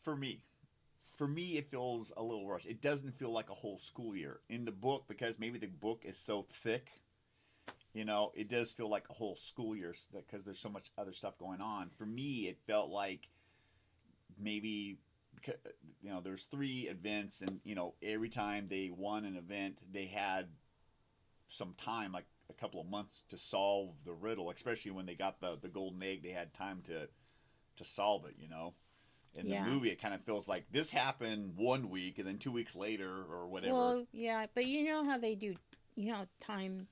for 0.01 0.15
me, 0.15 0.43
for 1.17 1.27
me, 1.27 1.57
it 1.57 1.69
feels 1.69 2.13
a 2.15 2.23
little 2.23 2.47
rushed. 2.47 2.67
It 2.67 2.81
doesn't 2.81 3.17
feel 3.17 3.31
like 3.31 3.49
a 3.49 3.53
whole 3.55 3.79
school 3.79 4.15
year 4.15 4.39
in 4.49 4.63
the 4.63 4.71
book 4.71 5.05
because 5.09 5.37
maybe 5.39 5.59
the 5.59 5.67
book 5.67 6.03
is 6.05 6.17
so 6.17 6.47
thick. 6.63 6.89
You 7.93 8.05
know, 8.05 8.31
it 8.35 8.49
does 8.49 8.71
feel 8.71 8.89
like 8.89 9.05
a 9.09 9.13
whole 9.13 9.35
school 9.35 9.75
year 9.75 9.93
because 10.11 10.43
there's 10.43 10.59
so 10.59 10.69
much 10.69 10.89
other 10.97 11.13
stuff 11.13 11.37
going 11.37 11.61
on. 11.61 11.89
For 11.97 12.05
me, 12.05 12.47
it 12.47 12.57
felt 12.65 12.89
like 12.89 13.27
maybe 14.39 14.97
you 16.01 16.09
know 16.09 16.21
there's 16.21 16.43
three 16.45 16.87
events 16.89 17.41
and 17.41 17.59
you 17.63 17.75
know 17.75 17.93
every 18.01 18.29
time 18.29 18.67
they 18.69 18.89
won 18.95 19.25
an 19.25 19.35
event 19.35 19.77
they 19.91 20.05
had 20.05 20.47
some 21.49 21.73
time 21.77 22.11
like 22.11 22.25
a 22.49 22.53
couple 22.53 22.79
of 22.79 22.87
months 22.87 23.23
to 23.29 23.37
solve 23.37 23.91
the 24.05 24.13
riddle 24.13 24.49
especially 24.49 24.91
when 24.91 25.05
they 25.05 25.15
got 25.15 25.41
the 25.41 25.57
the 25.61 25.67
golden 25.67 26.01
egg 26.01 26.23
they 26.23 26.29
had 26.29 26.53
time 26.53 26.81
to 26.85 27.07
to 27.75 27.83
solve 27.83 28.25
it 28.25 28.35
you 28.39 28.47
know 28.47 28.73
in 29.35 29.47
Yeah. 29.47 29.63
the 29.63 29.71
movie 29.71 29.89
it 29.89 30.01
kind 30.01 30.13
of 30.13 30.21
feels 30.21 30.47
like 30.47 30.71
this 30.71 30.89
happened 30.89 31.57
one 31.57 31.89
week 31.89 32.19
and 32.19 32.27
then 32.27 32.37
two 32.37 32.51
weeks 32.51 32.75
later 32.75 33.25
or 33.29 33.47
whatever 33.47 33.73
Well, 33.73 34.07
yeah, 34.11 34.45
but 34.53 34.65
you 34.65 34.85
know 34.85 35.03
how 35.03 35.17
they 35.17 35.35
do. 35.35 35.55
You 35.95 36.11
know, 36.11 36.27
time 36.39 36.87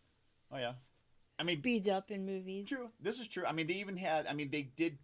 oh 0.51 0.57
yeah 0.57 0.73
i 1.41 1.43
mean 1.43 1.59
speeds 1.59 1.87
up 1.87 2.11
in 2.11 2.25
movies. 2.25 2.69
True. 2.69 2.89
This 3.01 3.19
is 3.19 3.27
true. 3.27 3.43
I 3.45 3.51
mean, 3.51 3.67
they 3.67 3.73
even 3.75 3.97
had. 3.97 4.27
I 4.27 4.33
mean, 4.33 4.49
they 4.51 4.61
did 4.61 4.97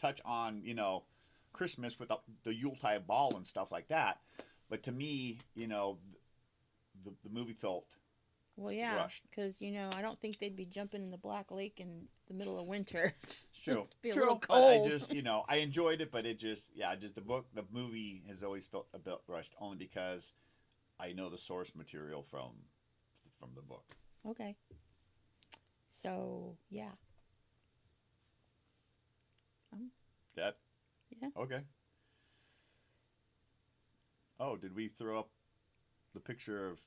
touch 0.00 0.20
on 0.24 0.62
you 0.64 0.74
know 0.74 1.02
Christmas 1.52 1.98
with 1.98 2.08
the, 2.08 2.18
the 2.44 2.54
Yuletide 2.54 3.06
ball 3.06 3.34
and 3.36 3.46
stuff 3.46 3.72
like 3.72 3.88
that. 3.88 4.20
But 4.70 4.84
to 4.84 4.92
me, 4.92 5.38
you 5.54 5.66
know, 5.66 5.98
the 7.04 7.12
the 7.24 7.30
movie 7.30 7.52
felt 7.52 7.86
Well, 8.56 8.72
yeah, 8.72 8.96
rushed. 8.96 9.24
because 9.28 9.60
you 9.60 9.72
know, 9.72 9.90
I 9.96 10.02
don't 10.02 10.20
think 10.20 10.38
they'd 10.38 10.56
be 10.56 10.66
jumping 10.66 11.02
in 11.02 11.10
the 11.10 11.18
Black 11.18 11.50
Lake 11.50 11.80
in 11.80 12.02
the 12.28 12.34
middle 12.34 12.60
of 12.60 12.66
winter. 12.66 13.12
it's 13.50 13.60
true. 13.60 13.88
Be 14.02 14.12
true. 14.12 14.38
I 14.50 14.86
just 14.88 15.12
you 15.12 15.22
know 15.22 15.44
I 15.48 15.56
enjoyed 15.56 16.00
it, 16.00 16.12
but 16.12 16.26
it 16.26 16.38
just 16.38 16.70
yeah, 16.76 16.94
just 16.94 17.16
the 17.16 17.20
book, 17.20 17.46
the 17.54 17.64
movie 17.72 18.22
has 18.28 18.44
always 18.44 18.66
felt 18.66 18.86
a 18.94 18.98
bit 18.98 19.18
rushed, 19.26 19.54
only 19.60 19.76
because 19.76 20.32
I 21.00 21.12
know 21.12 21.28
the 21.28 21.38
source 21.38 21.74
material 21.74 22.22
from 22.22 22.52
from 23.38 23.50
the 23.56 23.62
book. 23.62 23.96
Okay. 24.28 24.56
So 26.06 26.56
yeah, 26.70 26.92
That 30.36 30.58
Yeah. 31.20 31.30
okay. 31.36 31.62
Oh, 34.38 34.56
did 34.56 34.76
we 34.76 34.86
throw 34.86 35.18
up 35.18 35.30
the 36.14 36.20
picture 36.20 36.68
of 36.68 36.78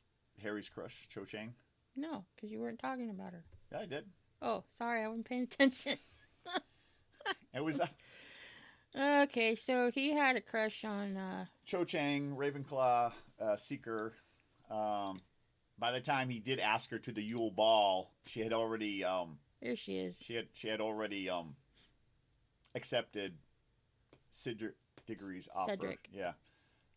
Harry's 0.42 0.70
crush, 0.70 1.06
Cho 1.10 1.26
Chang? 1.26 1.54
no, 1.98 2.24
because 2.36 2.50
you 2.50 2.60
weren't 2.62 2.80
talking 2.80 3.10
about 3.10 3.34
her. 3.34 3.44
Yeah, 3.74 3.80
I 3.80 3.86
did. 3.88 4.06
Oh, 4.42 4.64
sorry, 4.78 5.04
I 5.04 5.08
wasn't 5.10 5.26
paying 5.28 5.44
attention. 5.44 5.98
It 7.54 7.64
was 7.64 7.82
uh, 7.82 7.88
okay, 9.24 9.56
so 9.56 9.92
he 9.92 10.14
had 10.14 10.36
a 10.38 10.42
crush 10.42 10.86
on. 10.86 11.18
uh 11.18 11.46
Cho 11.66 11.84
Chang, 11.84 12.36
Ravenclaw, 12.38 13.12
uh, 13.42 13.58
Seeker. 13.58 14.14
Um, 14.70 15.20
by 15.80 15.92
the 15.92 16.02
time 16.02 16.30
he 16.30 16.40
did 16.40 16.60
ask 16.60 16.90
her 16.92 17.00
to 17.00 17.12
the 17.12 17.22
Yule 17.22 17.52
Ball, 17.52 18.12
she 18.26 18.42
had 18.42 18.54
already 18.54 19.04
um, 19.04 19.38
There 19.62 19.76
she 19.76 19.98
is. 19.98 20.18
she 20.22 20.36
had 20.36 20.48
she 20.54 20.68
had 20.68 20.82
already 20.82 21.30
um, 21.30 21.56
accepted 22.76 23.34
Cedric 24.30 24.76
Diggory's 25.06 25.50
offer. 25.56 25.72
Cedric. 25.72 26.10
Yeah. 26.14 26.34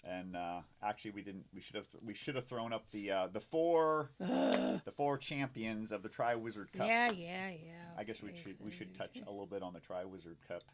And 0.04 0.34
uh, 0.34 0.62
actually, 0.82 1.12
we 1.12 1.22
didn't. 1.22 1.44
We 1.54 1.60
should 1.60 1.76
have. 1.76 1.86
We 2.04 2.12
should 2.12 2.34
have 2.34 2.48
thrown 2.48 2.72
up 2.72 2.90
the 2.90 3.12
uh, 3.12 3.28
the 3.32 3.38
four 3.40 4.10
the 4.18 4.92
four 4.96 5.16
champions 5.16 5.92
of 5.92 6.02
the 6.02 6.08
Triwizard 6.08 6.72
Cup. 6.72 6.88
yeah, 6.88 7.12
yeah, 7.12 7.50
yeah. 7.50 7.72
I 7.96 8.02
guess 8.02 8.20
we 8.20 8.30
should 8.42 8.56
we 8.58 8.72
should 8.72 8.98
touch 8.98 9.16
a 9.26 9.30
little 9.30 9.46
bit 9.46 9.62
on 9.62 9.72
the 9.72 9.78
Triwizard 9.78 10.36
Cup. 10.48 10.64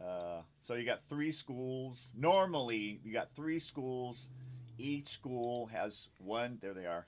Uh, 0.00 0.40
so 0.62 0.72
you 0.74 0.86
got 0.86 1.02
three 1.10 1.32
schools. 1.32 2.12
Normally, 2.16 2.98
you 3.04 3.12
got 3.12 3.28
three 3.36 3.58
schools. 3.58 4.30
Each 4.78 5.08
school 5.08 5.66
has 5.66 6.08
one. 6.18 6.58
There 6.60 6.74
they 6.74 6.86
are. 6.86 7.06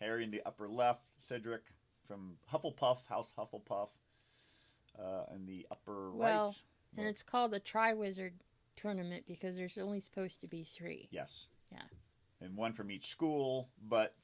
Harry 0.00 0.24
in 0.24 0.30
the 0.30 0.42
upper 0.44 0.68
left. 0.68 1.02
Cedric 1.16 1.62
from 2.06 2.36
Hufflepuff, 2.52 2.98
House 3.08 3.32
Hufflepuff, 3.38 3.88
uh, 4.98 5.34
in 5.34 5.46
the 5.46 5.66
upper 5.70 6.10
right. 6.10 6.18
Well, 6.18 6.46
right. 6.46 6.98
And 6.98 7.06
it's 7.06 7.22
called 7.22 7.52
the 7.52 7.60
Triwizard 7.60 8.32
Tournament 8.76 9.24
because 9.26 9.56
there's 9.56 9.78
only 9.78 10.00
supposed 10.00 10.40
to 10.40 10.46
be 10.48 10.64
three. 10.64 11.08
Yes. 11.10 11.46
Yeah. 11.70 11.82
And 12.40 12.56
one 12.56 12.72
from 12.72 12.90
each 12.90 13.08
school, 13.08 13.68
but 13.88 14.14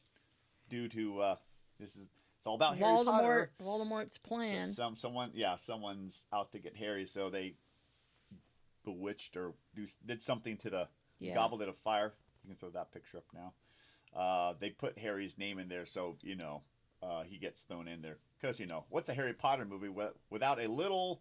due 0.69 0.89
to 0.89 1.21
uh, 1.21 1.37
this 1.79 1.97
is 1.97 2.07
it's 2.39 2.47
all 2.47 2.55
about 2.55 2.77
Harry 2.77 2.91
Voldemort, 2.91 3.05
Potter. 3.05 3.51
Voldemort's 3.63 4.15
So 4.15 4.29
plan. 4.29 4.71
some 4.71 4.97
someone 4.97 5.31
yeah 5.35 5.57
someone's 5.57 6.25
out 6.33 6.53
to 6.53 6.59
get 6.59 6.77
Harry, 6.77 7.07
so 7.07 7.31
they 7.31 7.55
bewitched 8.85 9.37
or 9.37 9.55
do, 9.75 9.87
did 10.05 10.23
something 10.23 10.57
to 10.59 10.71
the 10.71 10.89
yeah. 11.21 11.35
goblet 11.35 11.69
of 11.69 11.77
fire. 11.79 12.15
You 12.49 12.55
can 12.55 12.61
throw 12.61 12.71
that 12.71 12.93
picture 12.93 13.19
up 13.19 13.27
now. 13.35 13.53
Uh, 14.19 14.55
they 14.59 14.71
put 14.71 14.99
Harry's 14.99 15.37
name 15.37 15.59
in 15.59 15.69
there, 15.69 15.85
so 15.85 16.17
you 16.23 16.35
know 16.35 16.63
uh, 17.03 17.23
he 17.23 17.37
gets 17.37 17.63
thrown 17.63 17.87
in 17.87 18.01
there 18.01 18.17
because 18.41 18.59
you 18.59 18.67
know 18.67 18.85
what's 18.89 19.11
a 19.11 19.15
Harry 19.15 19.35
Potter 19.35 19.67
movie 19.67 19.91
without 20.31 20.59
a 20.59 20.67
little 20.67 21.21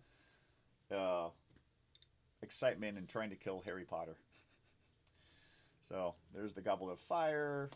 uh, 0.89 1.27
excitement 2.41 2.97
in 2.97 3.05
trying 3.05 3.29
to 3.29 3.35
kill 3.35 3.61
Harry 3.65 3.83
Potter. 3.85 4.15
So 5.89 6.15
there's 6.35 6.51
the 6.51 6.59
goblet 6.59 6.91
of 6.91 6.99
fire, 6.99 7.69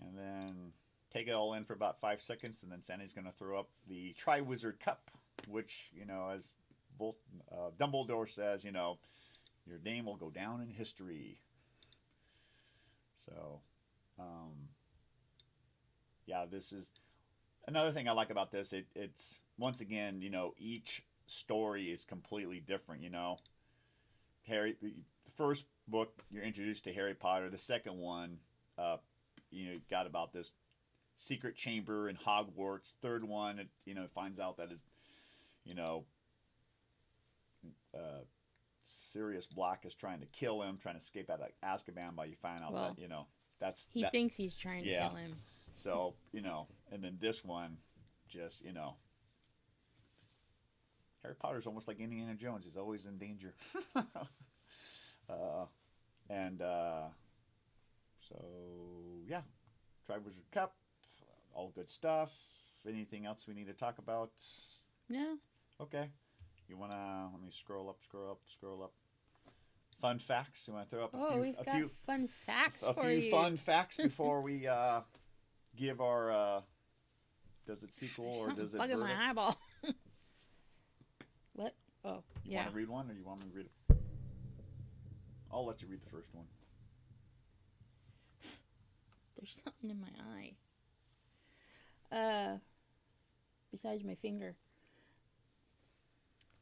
and 0.00 0.18
then 0.18 0.72
take 1.12 1.28
it 1.28 1.30
all 1.30 1.54
in 1.54 1.64
for 1.64 1.72
about 1.72 2.00
five 2.00 2.20
seconds, 2.20 2.64
and 2.64 2.72
then 2.72 2.82
Santa's 2.82 3.12
going 3.12 3.26
to 3.26 3.32
throw 3.32 3.60
up 3.60 3.68
the 3.88 4.12
Triwizard 4.20 4.80
Cup, 4.80 5.08
which 5.46 5.92
you 5.94 6.04
know 6.04 6.32
as 6.34 6.56
uh, 7.00 7.70
Dumbledore 7.78 8.28
says, 8.28 8.64
you 8.64 8.72
know, 8.72 8.98
your 9.66 9.78
name 9.84 10.04
will 10.06 10.16
go 10.16 10.30
down 10.30 10.60
in 10.60 10.68
history. 10.68 11.38
So, 13.24 13.60
um, 14.18 14.68
yeah, 16.26 16.44
this 16.50 16.72
is 16.72 16.88
another 17.66 17.92
thing 17.92 18.08
I 18.08 18.12
like 18.12 18.30
about 18.30 18.50
this. 18.50 18.72
It, 18.72 18.86
it's 18.94 19.40
once 19.58 19.80
again, 19.80 20.20
you 20.20 20.30
know, 20.30 20.54
each 20.58 21.04
story 21.26 21.90
is 21.90 22.04
completely 22.04 22.60
different. 22.60 23.02
You 23.02 23.10
know, 23.10 23.38
Harry, 24.46 24.76
the 24.80 24.92
first 25.36 25.64
book 25.88 26.22
you're 26.30 26.42
introduced 26.42 26.84
to 26.84 26.92
Harry 26.92 27.14
Potter. 27.14 27.50
The 27.50 27.58
second 27.58 27.98
one, 27.98 28.38
uh, 28.78 28.96
you 29.50 29.66
know, 29.66 29.78
got 29.90 30.06
about 30.06 30.32
this 30.32 30.52
secret 31.16 31.56
chamber 31.56 32.08
in 32.08 32.16
Hogwarts. 32.16 32.94
Third 33.02 33.24
one, 33.24 33.58
it, 33.58 33.68
you 33.84 33.94
know, 33.94 34.06
finds 34.14 34.38
out 34.38 34.56
that 34.56 34.72
is, 34.72 34.80
you 35.64 35.74
know, 35.74 36.04
uh, 37.94 38.24
Sirius 39.12 39.46
Black 39.46 39.84
is 39.84 39.94
trying 39.94 40.20
to 40.20 40.26
kill 40.26 40.62
him, 40.62 40.78
trying 40.80 40.94
to 40.94 41.00
escape 41.00 41.30
out 41.30 41.40
of 41.40 41.48
Azkaban, 41.64 42.14
but 42.16 42.28
you 42.28 42.36
find 42.40 42.62
out 42.64 42.72
Well, 42.72 42.94
that 42.94 42.98
you 43.02 43.08
know 43.08 43.26
that's 43.58 43.86
He 43.92 44.02
that, 44.02 44.12
thinks 44.12 44.36
he's 44.36 44.54
trying 44.54 44.84
to 44.84 44.90
kill 44.90 45.10
him. 45.10 45.36
so 45.74 46.14
you 46.32 46.42
know, 46.42 46.66
and 46.92 47.02
then 47.02 47.18
this 47.20 47.44
one, 47.44 47.78
just 48.28 48.64
you 48.64 48.72
know, 48.72 48.94
Harry 51.22 51.34
Potter's 51.34 51.66
almost 51.66 51.88
like 51.88 52.00
Indiana 52.00 52.34
Jones; 52.34 52.64
he's 52.64 52.76
always 52.76 53.06
in 53.06 53.18
danger. 53.18 53.54
uh, 53.96 55.66
and 56.28 56.62
uh, 56.62 57.08
so 58.28 58.44
yeah, 59.26 59.42
Wizard 60.08 60.50
Cup, 60.52 60.74
all 61.54 61.70
good 61.74 61.90
stuff. 61.90 62.30
Anything 62.88 63.26
else 63.26 63.46
we 63.46 63.54
need 63.54 63.66
to 63.66 63.74
talk 63.74 63.98
about? 63.98 64.30
No. 65.08 65.36
Okay. 65.80 66.08
You 66.70 66.76
wanna 66.76 67.28
let 67.32 67.42
me 67.42 67.50
scroll 67.50 67.88
up, 67.90 67.98
scroll 68.04 68.30
up, 68.30 68.38
scroll 68.46 68.82
up. 68.84 68.92
Fun 70.00 70.20
facts. 70.20 70.66
You 70.68 70.74
wanna 70.74 70.86
throw 70.86 71.04
up 71.04 71.14
a 71.14 71.16
Oh, 71.18 71.32
few, 71.32 71.40
we've 71.40 71.58
a 71.58 71.64
got 71.64 71.74
few, 71.74 71.90
fun 72.06 72.28
facts 72.46 72.82
a 72.84 72.94
for 72.94 73.02
few 73.02 73.18
you. 73.18 73.30
fun 73.32 73.56
facts 73.56 73.96
before 74.02 74.40
we 74.40 74.68
uh, 74.68 75.00
give 75.76 76.00
our 76.00 76.30
uh, 76.30 76.60
does 77.66 77.82
it 77.82 77.92
sequel 77.92 78.24
There's 78.26 78.38
or 78.48 78.52
does 78.54 78.74
it 78.74 78.78
bugging 78.78 79.00
verdict? 79.00 79.18
my 79.18 79.30
eyeball. 79.30 79.58
what? 81.54 81.74
Oh, 82.04 82.22
You 82.44 82.52
yeah. 82.52 82.58
want 82.58 82.70
to 82.70 82.76
read 82.76 82.88
one 82.88 83.10
or 83.10 83.14
you 83.14 83.24
want 83.24 83.40
me 83.40 83.46
to 83.50 83.56
read 83.56 83.66
it? 83.66 83.96
I'll 85.52 85.66
let 85.66 85.82
you 85.82 85.88
read 85.88 86.00
the 86.02 86.10
first 86.10 86.32
one. 86.32 86.46
There's 89.36 89.58
something 89.64 89.90
in 89.90 90.00
my 90.00 90.06
eye. 90.38 90.54
Uh, 92.16 92.58
besides 93.72 94.04
my 94.04 94.14
finger. 94.22 94.54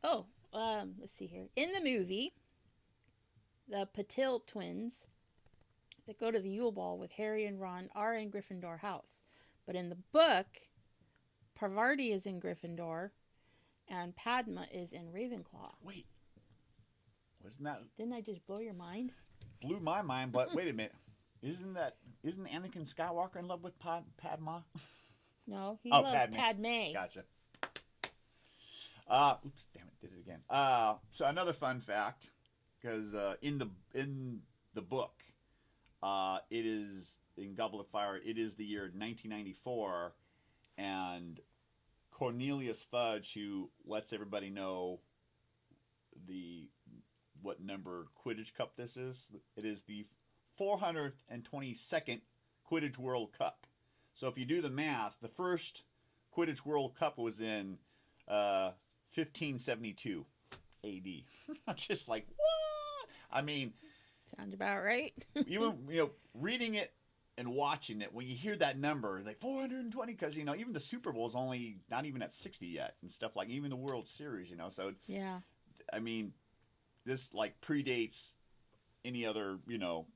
Oh, 0.05 0.27
um, 0.53 0.95
let's 1.01 1.13
see 1.13 1.27
here. 1.27 1.49
In 1.57 1.73
the 1.73 1.81
movie, 1.81 2.33
the 3.69 3.89
Patil 3.97 4.47
twins 4.47 5.05
that 6.07 6.19
go 6.19 6.31
to 6.31 6.41
the 6.41 6.49
Yule 6.51 6.73
Ball 6.73 6.99
with 6.99 7.11
Harry 7.13 7.45
and 7.47 7.61
Ron 7.61 7.89
are 7.95 8.15
in 8.15 8.31
Gryffindor 8.31 8.79
house, 8.81 9.23
but 9.67 9.77
in 9.77 9.89
the 9.91 9.99
book, 10.13 10.47
Parvati 11.55 12.13
is 12.13 12.27
in 12.27 12.41
Gryffindor, 12.41 13.11
and 13.89 14.15
Padma 14.17 14.67
is 14.73 14.93
in 14.93 15.07
Ravenclaw. 15.13 15.73
Wait, 15.83 16.07
wasn't 17.43 17.65
that 17.65 17.81
Didn't 17.97 18.13
I 18.15 18.21
just 18.21 18.47
blow 18.47 18.59
your 18.59 18.75
mind? 18.75 19.13
blew 19.61 19.81
my 19.81 20.03
mind? 20.03 20.33
But 20.33 20.55
wait 20.55 20.69
a 20.69 20.73
minute, 20.73 20.95
isn't 21.43 21.75
that 21.75 21.97
isn't 22.23 22.47
Anakin 22.47 22.89
Skywalker 22.93 23.37
in 23.37 23.49
love 23.49 23.63
with 23.65 23.79
Pad, 23.79 24.05
Padma? 24.17 24.65
No, 25.47 25.79
he 25.83 25.91
Oh, 25.91 26.01
loves 26.03 26.15
Padme. 26.15 26.35
Padme. 26.37 26.93
Gotcha. 26.93 27.25
Uh, 29.09 29.37
oops, 29.47 29.67
damn 29.75 29.85
it, 29.85 30.01
did 30.01 30.11
it 30.17 30.21
again. 30.21 30.41
Uh, 30.51 30.95
so 31.13 31.25
another 31.25 31.53
fun 31.53 31.81
fact, 31.81 32.29
because 32.81 33.15
uh, 33.15 33.35
in 33.41 33.59
the 33.59 33.69
in 33.95 34.41
the 34.75 34.83
book, 34.83 35.23
uh, 36.03 36.39
it 36.51 36.67
is 36.67 37.17
in 37.37 37.55
Goblet 37.55 37.87
of 37.87 37.91
Fire. 37.91 38.17
It 38.17 38.37
is 38.37 38.55
the 38.55 38.65
year 38.65 38.83
1994, 38.83 40.13
and 40.77 41.41
Cornelius 42.11 42.85
Fudge, 42.91 43.33
who 43.33 43.71
lets 43.87 44.13
everybody 44.13 44.51
know 44.51 45.01
the 46.27 46.69
what 47.41 47.63
number 47.63 48.09
Quidditch 48.25 48.55
Cup 48.55 48.77
this 48.77 48.97
is. 48.97 49.29
It 49.57 49.65
is 49.65 49.83
the 49.83 50.07
422nd 50.61 52.21
Quidditch 52.71 52.99
World 52.99 53.31
Cup. 53.39 53.67
So 54.15 54.27
if 54.27 54.37
you 54.37 54.45
do 54.45 54.61
the 54.61 54.69
math, 54.69 55.15
the 55.23 55.29
first 55.29 55.85
Quidditch 56.37 56.67
World 56.67 56.97
Cup 56.99 57.17
was 57.17 57.41
in 57.41 57.79
uh, 58.27 58.73
1572 59.15 60.25
AD. 60.85 61.57
I'm 61.67 61.75
just 61.77 62.09
like, 62.09 62.27
what? 62.37 63.09
I 63.31 63.43
mean, 63.43 63.73
Sounds 64.37 64.53
about 64.55 64.83
right. 64.83 65.13
even 65.47 65.79
you 65.89 65.97
know, 65.99 66.11
reading 66.35 66.75
it 66.75 66.93
and 67.39 67.49
watching 67.55 68.03
it, 68.03 68.13
when 68.13 68.27
you 68.27 68.35
hear 68.35 68.57
that 68.57 68.79
number, 68.79 69.23
like 69.25 69.41
420, 69.41 70.13
because 70.13 70.37
you 70.37 70.45
know, 70.45 70.55
even 70.57 70.73
the 70.73 70.81
Super 70.81 71.13
Bowl 71.13 71.27
is 71.27 71.35
only 71.35 71.79
not 71.91 72.05
even 72.05 72.21
at 72.23 72.33
60 72.33 72.67
yet, 72.67 72.97
and 73.03 73.11
stuff 73.11 73.37
like 73.37 73.49
even 73.49 73.71
the 73.71 73.77
World 73.77 74.09
Series, 74.09 74.51
you 74.51 74.57
know. 74.57 74.69
So 74.69 74.93
yeah. 75.07 75.39
I 75.93 76.01
mean, 76.01 76.33
this 77.07 77.33
like 77.33 77.61
predates 77.61 78.35
any 79.05 79.25
other 79.25 79.59
you 79.67 79.79
know, 79.79 80.07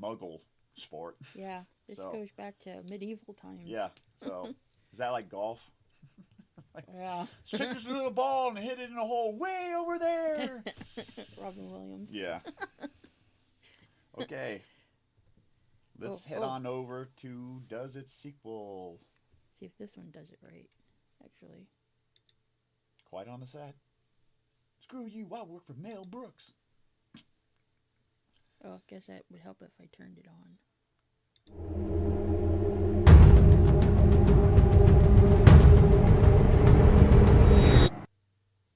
Muggle 0.00 0.40
sport. 0.74 1.16
Yeah, 1.34 1.62
this 1.88 1.96
So- 1.98 2.12
goes 2.12 2.30
back 2.36 2.58
to 2.60 2.82
medieval 2.88 3.34
times. 3.34 3.62
Yeah. 3.64 3.88
So 4.22 4.46
is 4.92 4.98
that 4.98 5.10
like 5.10 5.28
golf? 5.28 5.60
Yeah. 6.94 7.26
Let's 7.52 7.64
take 7.64 7.72
this 7.74 7.88
little 7.88 8.10
ball 8.10 8.48
and 8.50 8.58
hit 8.58 8.78
it 8.78 8.90
in 8.90 8.96
a 8.96 9.06
hole 9.06 9.36
way 9.36 9.72
over 9.76 9.98
there. 9.98 10.62
Robin 11.40 11.70
Williams. 11.70 12.10
yeah. 12.12 12.40
Okay. 14.18 14.62
Let's 16.00 16.24
Oh, 16.24 16.28
head 16.28 16.38
oh. 16.40 16.44
on 16.44 16.66
over 16.66 17.10
to 17.18 17.60
Does 17.68 17.96
It 17.96 18.08
Sequel. 18.08 18.98
See 19.58 19.66
if 19.66 19.76
this 19.78 19.94
one 19.96 20.10
does 20.10 20.30
it 20.30 20.38
right. 20.42 20.70
Actually. 21.22 21.66
Quite 23.10 23.28
on 23.28 23.40
the 23.40 23.46
set. 23.46 23.74
Screw 24.82 25.04
you, 25.04 25.26
I 25.34 25.42
work 25.42 25.66
for 25.66 25.74
Mel 25.74 26.06
Brooks. 26.06 26.52
Oh, 28.64 28.70
I 28.76 28.78
guess 28.88 29.04
that 29.06 29.24
would 29.30 29.40
help 29.40 29.58
if 29.60 29.72
I 29.78 29.86
turned 29.94 30.16
it 30.16 30.26
on. 31.52 32.05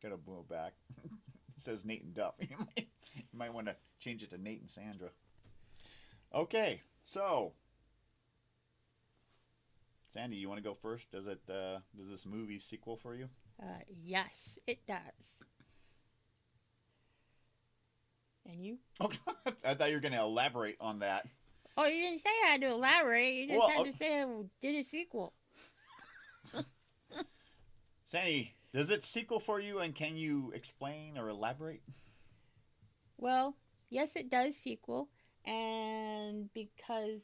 Gotta 0.03 0.17
blow 0.17 0.45
back. 0.49 0.73
it 1.05 1.63
says 1.63 1.85
Nate 1.85 2.05
and 2.05 2.15
Duff. 2.15 2.35
you 2.41 2.57
might, 2.59 2.89
you 3.15 3.23
might 3.33 3.53
want 3.53 3.67
to 3.67 3.77
change 3.99 4.23
it 4.23 4.31
to 4.31 4.39
Nate 4.39 4.61
and 4.61 4.71
Sandra. 4.71 5.11
Okay, 6.35 6.81
so 7.05 7.53
Sandy, 10.13 10.37
you 10.37 10.49
want 10.49 10.59
to 10.59 10.69
go 10.69 10.75
first? 10.75 11.11
Does 11.11 11.27
it 11.27 11.41
uh, 11.49 11.79
does 11.97 12.09
this 12.09 12.27
movie 12.27 12.59
sequel 12.59 12.97
for 12.97 13.15
you? 13.15 13.29
Uh, 13.63 13.67
yes, 14.05 14.59
it 14.67 14.87
does. 14.87 15.39
And 18.47 18.65
you? 18.65 18.79
I 19.65 19.75
thought 19.75 19.91
you 19.91 19.97
were 19.97 20.01
going 20.01 20.15
to 20.15 20.21
elaborate 20.21 20.77
on 20.81 21.01
that. 21.01 21.27
Oh, 21.77 21.85
you 21.87 22.03
didn't 22.03 22.21
say 22.21 22.31
I 22.45 22.49
had 22.49 22.61
to 22.63 22.69
elaborate. 22.69 23.35
You 23.35 23.47
just 23.49 23.59
Well, 23.59 23.69
had 23.69 23.87
to 23.87 23.93
say 23.93 24.23
I 24.23 24.27
did 24.61 24.75
a 24.77 24.83
sequel. 24.83 25.33
Sandy, 28.07 28.55
does 28.73 28.91
it 28.91 29.03
sequel 29.05 29.41
for 29.41 29.61
you, 29.61 29.79
and 29.81 29.95
can 29.95 30.17
you 30.17 30.53
explain 30.55 31.19
or 31.19 31.29
elaborate? 31.29 31.83
Well, 33.19 33.57
yes, 33.89 34.17
it 34.17 34.31
does 34.31 34.57
sequel, 34.57 35.09
and 35.45 36.53
because 36.55 37.21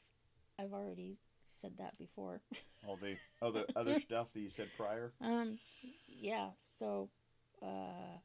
I've 0.58 0.72
already 0.72 1.18
said 1.60 1.72
that 1.78 1.96
before. 1.98 2.40
All 2.86 2.96
the 2.96 3.16
other 3.40 3.64
other 3.74 4.00
stuff 4.06 4.28
that 4.34 4.40
you 4.40 4.50
said 4.50 4.68
prior. 4.76 5.12
um, 5.20 5.58
yeah. 6.08 6.50
So, 6.78 7.08
uh, 7.62 8.18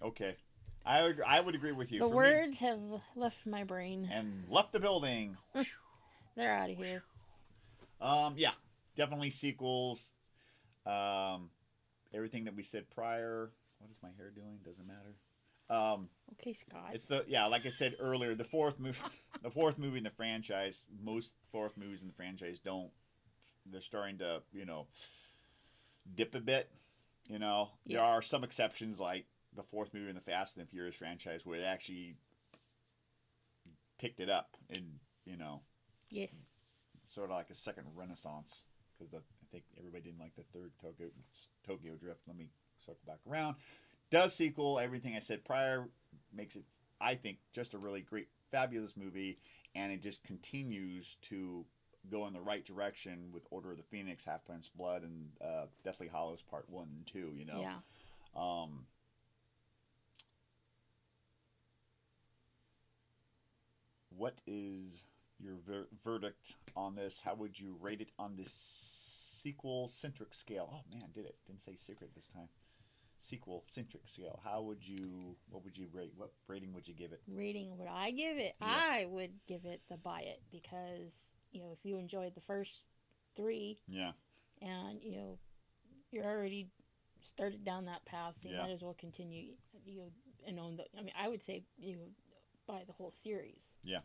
Okay, 0.00 0.36
I 0.86 1.00
ag- 1.08 1.22
I 1.26 1.40
would 1.40 1.54
agree 1.56 1.72
with 1.72 1.90
you. 1.90 1.98
the 2.00 2.04
For 2.04 2.10
me- 2.10 2.16
words 2.16 2.58
have 2.58 2.78
left 3.16 3.44
my 3.46 3.64
brain. 3.64 4.08
and 4.12 4.44
left 4.48 4.72
the 4.72 4.78
building. 4.80 5.36
They're 6.36 6.54
out 6.54 6.70
of 6.70 6.76
here. 6.76 7.02
Um, 8.00 8.34
yeah, 8.36 8.52
definitely 8.98 9.30
sequels. 9.30 10.12
Um, 10.84 11.50
everything 12.12 12.44
that 12.44 12.54
we 12.54 12.62
said 12.62 12.90
prior. 12.90 13.50
What 13.78 13.90
is 13.90 13.98
my 14.02 14.10
hair 14.18 14.30
doing? 14.30 14.58
Doesn't 14.64 14.86
matter. 14.86 15.14
Um, 15.70 16.08
Okay, 16.32 16.54
Scott. 16.54 16.90
it's 16.92 17.04
the 17.04 17.24
yeah, 17.28 17.46
like 17.46 17.64
I 17.64 17.70
said 17.70 17.94
earlier, 18.00 18.34
the 18.34 18.44
fourth 18.44 18.78
movie, 18.78 18.98
the 19.42 19.50
fourth 19.50 19.78
movie 19.78 19.98
in 19.98 20.04
the 20.04 20.10
franchise. 20.10 20.86
Most 21.02 21.32
fourth 21.52 21.76
movies 21.76 22.02
in 22.02 22.08
the 22.08 22.14
franchise 22.14 22.58
don't. 22.58 22.90
They're 23.70 23.80
starting 23.80 24.18
to 24.18 24.42
you 24.52 24.66
know 24.66 24.88
dip 26.14 26.34
a 26.34 26.40
bit. 26.40 26.70
You 27.28 27.38
know, 27.38 27.68
there 27.86 28.00
are 28.00 28.22
some 28.22 28.42
exceptions 28.44 28.98
like 28.98 29.26
the 29.54 29.62
fourth 29.62 29.92
movie 29.92 30.08
in 30.08 30.14
the 30.14 30.22
Fast 30.22 30.56
and 30.56 30.66
the 30.66 30.70
Furious 30.70 30.96
franchise 30.96 31.42
where 31.44 31.60
it 31.60 31.64
actually 31.64 32.14
picked 33.98 34.20
it 34.20 34.30
up 34.30 34.56
and 34.70 35.00
you 35.26 35.36
know 35.36 35.60
yes. 36.10 36.30
sort 37.08 37.30
of 37.30 37.36
like 37.36 37.50
a 37.50 37.54
second 37.54 37.84
renaissance 37.94 38.62
because 38.98 39.14
I 39.14 39.18
think 39.52 39.64
everybody 39.78 40.04
didn't 40.04 40.20
like 40.20 40.34
the 40.36 40.42
third 40.52 40.72
Tokyo 40.80 41.08
Tokyo 41.66 41.94
Drift. 41.94 42.20
Let 42.26 42.36
me 42.36 42.46
circle 42.84 43.00
back 43.06 43.18
around. 43.30 43.56
Does 44.10 44.34
sequel 44.34 44.78
everything 44.78 45.14
I 45.16 45.20
said 45.20 45.44
prior 45.44 45.88
makes 46.34 46.56
it 46.56 46.64
I 47.00 47.14
think 47.14 47.38
just 47.52 47.74
a 47.74 47.78
really 47.78 48.00
great 48.00 48.28
fabulous 48.50 48.96
movie 48.96 49.38
and 49.74 49.92
it 49.92 50.02
just 50.02 50.22
continues 50.24 51.16
to 51.28 51.64
go 52.10 52.26
in 52.26 52.32
the 52.32 52.40
right 52.40 52.64
direction 52.64 53.30
with 53.32 53.42
Order 53.50 53.72
of 53.72 53.76
the 53.76 53.82
Phoenix, 53.82 54.24
Half 54.24 54.44
Prince 54.46 54.70
Blood, 54.74 55.02
and 55.02 55.28
uh, 55.44 55.66
Deathly 55.84 56.08
Hallows 56.08 56.40
Part 56.42 56.64
One 56.70 56.88
and 56.96 57.06
Two. 57.06 57.32
You 57.36 57.44
know, 57.44 57.60
Yeah. 57.60 57.76
um, 58.34 58.86
what 64.16 64.34
is 64.46 65.02
your 65.42 65.56
ver- 65.66 65.88
verdict 66.04 66.56
on 66.76 66.94
this? 66.94 67.20
How 67.24 67.34
would 67.34 67.58
you 67.58 67.76
rate 67.80 68.00
it 68.00 68.10
on 68.18 68.36
this 68.36 68.52
sequel 68.52 69.88
centric 69.88 70.34
scale? 70.34 70.68
Oh 70.72 70.80
man, 70.90 71.10
did 71.14 71.26
it? 71.26 71.36
Didn't 71.46 71.62
say 71.62 71.76
secret 71.76 72.10
this 72.14 72.28
time. 72.28 72.48
Sequel 73.20 73.64
centric 73.66 74.06
scale. 74.06 74.40
How 74.44 74.62
would 74.62 74.86
you? 74.86 75.36
What 75.50 75.64
would 75.64 75.76
you 75.76 75.88
rate? 75.92 76.12
What 76.16 76.32
rating 76.46 76.72
would 76.74 76.86
you 76.86 76.94
give 76.94 77.12
it? 77.12 77.20
Rating 77.26 77.76
would 77.78 77.88
I 77.88 78.10
give 78.12 78.36
it? 78.38 78.54
Yeah. 78.60 78.66
I 78.68 79.06
would 79.08 79.32
give 79.46 79.64
it 79.64 79.80
the 79.90 79.96
buy 79.96 80.20
it 80.20 80.40
because 80.52 81.12
you 81.50 81.60
know 81.60 81.72
if 81.72 81.84
you 81.84 81.98
enjoyed 81.98 82.34
the 82.34 82.40
first 82.42 82.84
three 83.36 83.78
Yeah. 83.88 84.12
and 84.62 85.02
you 85.02 85.12
know 85.16 85.38
you're 86.12 86.24
already 86.24 86.68
started 87.20 87.64
down 87.64 87.84
that 87.86 88.04
path, 88.06 88.34
so 88.42 88.48
you 88.48 88.54
Yeah. 88.54 88.62
might 88.62 88.70
as 88.70 88.82
well 88.82 88.94
continue. 88.94 89.54
You 89.84 89.96
know, 90.02 90.12
and 90.46 90.60
own 90.60 90.76
the. 90.76 90.84
I 90.96 91.02
mean, 91.02 91.14
I 91.18 91.28
would 91.28 91.42
say 91.42 91.64
you 91.76 91.96
know, 91.96 92.08
buy 92.68 92.84
the 92.86 92.92
whole 92.92 93.10
series. 93.10 93.72
Yeah. 93.82 94.00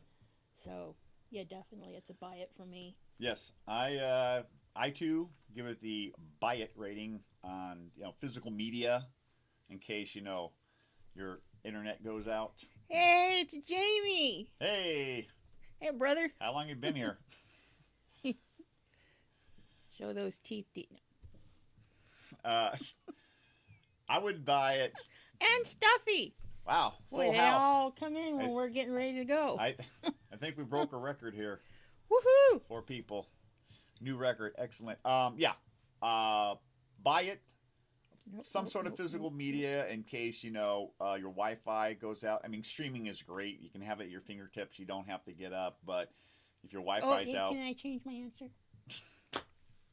So 0.64 0.96
yeah, 1.34 1.44
definitely, 1.50 1.96
it's 1.96 2.12
a 2.12 2.14
buy 2.14 2.36
it 2.36 2.52
for 2.56 2.64
me. 2.66 2.96
Yes, 3.18 3.52
I 3.68 3.96
uh, 3.98 4.44
I 4.76 4.92
too 4.92 5.30
give 5.56 5.66
it 5.66 5.82
the 5.82 6.14
buy 6.40 6.56
it 6.56 6.72
rating 6.76 7.22
on 7.44 7.90
you 7.98 8.04
know 8.04 8.14
physical 8.22 8.52
media, 8.52 9.08
in 9.70 9.80
case 9.80 10.14
you 10.14 10.22
know 10.22 10.52
your 11.16 11.40
internet 11.64 12.04
goes 12.04 12.28
out. 12.28 12.64
Hey, 12.88 13.40
it's 13.42 13.56
Jamie. 13.68 14.52
Hey, 14.60 15.28
Hey, 15.80 15.90
brother. 15.92 16.30
how 16.40 16.54
long 16.54 16.70
you 16.70 16.76
been 16.76 16.96
here? 16.96 17.18
Show 19.98 20.14
those 20.14 20.38
teeth. 20.40 20.66
De- 20.76 20.88
Uh, 22.46 22.72
I 24.10 24.20
would 24.20 24.46
buy 24.46 24.74
it. 24.76 24.94
and 25.42 25.66
Stuffy. 25.68 26.36
Wow, 26.66 26.94
Boy, 27.12 27.24
full 27.24 27.32
they 27.34 27.38
house. 27.38 27.62
all 27.62 27.92
come 27.92 28.16
in 28.16 28.38
when 28.38 28.46
I- 28.48 28.50
we're 28.50 28.70
getting 28.70 28.94
ready 28.94 29.16
to 29.18 29.26
go. 29.26 29.58
I 29.60 29.76
I 30.32 30.38
think 30.38 30.58
we 30.58 30.64
broke 30.64 30.94
a 30.94 30.98
record 30.98 31.34
here. 31.34 31.60
Woohoo! 32.12 32.62
Four 32.68 32.82
people, 32.82 33.28
new 34.02 34.16
record, 34.16 34.54
excellent. 34.58 35.00
Um, 35.06 35.36
yeah, 35.38 35.54
uh, 36.02 36.56
buy 37.04 37.24
it. 37.24 37.42
Nope, 38.32 38.46
some 38.48 38.64
nope, 38.64 38.72
sort 38.72 38.86
of 38.88 38.94
nope, 38.94 39.00
physical 39.00 39.30
nope. 39.30 39.38
media 39.38 39.86
in 39.90 40.04
case 40.04 40.44
you 40.44 40.52
know 40.52 40.94
uh, 41.02 41.16
your 41.16 41.32
Wi-Fi 41.32 41.94
goes 41.96 42.24
out. 42.24 42.42
I 42.46 42.48
mean, 42.48 42.64
streaming 42.64 43.08
is 43.08 43.22
great; 43.22 43.60
you 43.62 43.70
can 43.70 43.82
have 43.82 44.00
it 44.00 44.06
at 44.06 44.10
your 44.10 44.22
fingertips. 44.22 44.80
You 44.80 44.86
don't 44.86 45.08
have 45.10 45.24
to 45.26 45.34
get 45.34 45.52
up. 45.52 45.80
But 45.86 46.12
if 46.64 46.72
your 46.72 46.82
Oh, 46.84 46.86
Wi-Fi's 46.86 47.34
yeah, 47.34 47.44
out, 47.44 47.50
can 47.52 47.62
I 47.62 47.74
change 47.74 48.04
my 48.06 48.14
answer? 48.14 48.46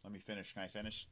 let 0.05 0.13
me 0.13 0.21
finish. 0.21 0.53
Can 0.55 0.63
I 0.63 0.69
finish? 0.69 1.09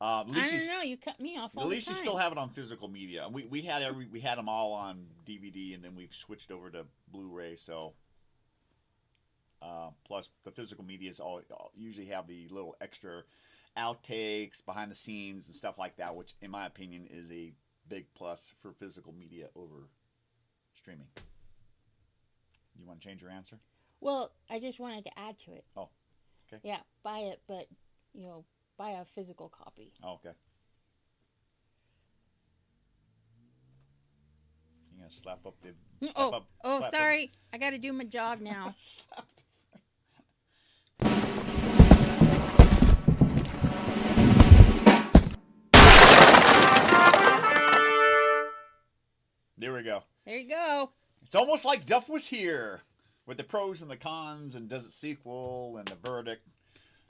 Uh, 0.00 0.20
at 0.20 0.26
I 0.28 0.30
least, 0.30 0.50
don't 0.50 0.66
know. 0.66 0.82
You 0.82 0.96
cut 0.96 1.18
me 1.18 1.36
off 1.36 1.50
all 1.56 1.64
at 1.64 1.68
least 1.68 1.88
the 1.88 1.94
you 1.94 1.98
still 1.98 2.16
have 2.16 2.30
it 2.30 2.38
on 2.38 2.50
physical 2.50 2.88
media. 2.88 3.28
We 3.30 3.46
we 3.46 3.62
had 3.62 3.82
every 3.82 4.06
we 4.06 4.20
had 4.20 4.38
them 4.38 4.48
all 4.48 4.72
on 4.72 5.06
DVD, 5.26 5.74
and 5.74 5.82
then 5.82 5.96
we've 5.96 6.14
switched 6.14 6.50
over 6.50 6.70
to 6.70 6.84
Blu-ray. 7.10 7.56
So. 7.56 7.94
Uh, 9.60 9.90
plus, 10.04 10.28
the 10.44 10.52
physical 10.52 10.84
media 10.84 11.10
is 11.10 11.18
all, 11.18 11.40
all 11.50 11.72
usually 11.74 12.06
have 12.06 12.28
the 12.28 12.46
little 12.48 12.76
extra 12.80 13.24
outtakes, 13.76 14.64
behind 14.64 14.88
the 14.88 14.94
scenes, 14.94 15.46
and 15.46 15.54
stuff 15.54 15.76
like 15.78 15.96
that, 15.96 16.14
which, 16.14 16.34
in 16.40 16.48
my 16.48 16.64
opinion, 16.64 17.08
is 17.10 17.28
a 17.32 17.52
big 17.88 18.06
plus 18.14 18.52
for 18.62 18.72
physical 18.72 19.12
media 19.12 19.48
over 19.56 19.88
streaming. 20.74 21.08
You 22.78 22.86
want 22.86 23.00
to 23.00 23.08
change 23.08 23.20
your 23.20 23.32
answer? 23.32 23.58
Well, 24.00 24.30
I 24.48 24.60
just 24.60 24.78
wanted 24.78 25.04
to 25.06 25.18
add 25.18 25.38
to 25.40 25.52
it. 25.54 25.64
Oh, 25.76 25.88
okay. 26.52 26.60
Yeah, 26.62 26.78
buy 27.02 27.18
it, 27.18 27.40
but 27.48 27.66
you 28.14 28.26
know, 28.26 28.44
buy 28.78 28.90
a 28.92 29.04
physical 29.04 29.48
copy. 29.48 29.92
Oh, 30.02 30.14
okay. 30.14 30.30
You 34.92 35.00
gonna 35.00 35.12
slap 35.12 35.44
up 35.44 35.56
the? 35.62 35.70
Slap 36.00 36.12
oh, 36.16 36.30
up, 36.30 36.46
oh, 36.64 36.78
slap 36.78 36.94
up- 36.94 36.98
sorry. 36.98 37.32
I 37.52 37.58
got 37.58 37.70
to 37.70 37.78
do 37.78 37.92
my 37.92 38.04
job 38.04 38.40
now. 38.40 38.74
There 49.60 49.72
we 49.72 49.82
go. 49.82 50.04
there 50.24 50.38
you 50.38 50.48
go. 50.48 50.92
It's 51.20 51.34
almost 51.34 51.64
like 51.64 51.84
Duff 51.84 52.08
was 52.08 52.28
here 52.28 52.82
with 53.26 53.38
the 53.38 53.44
pros 53.44 53.82
and 53.82 53.90
the 53.90 53.96
cons 53.96 54.54
and 54.54 54.68
does 54.68 54.84
it 54.84 54.92
sequel 54.92 55.76
and 55.78 55.88
the 55.88 55.96
verdict. 55.96 56.46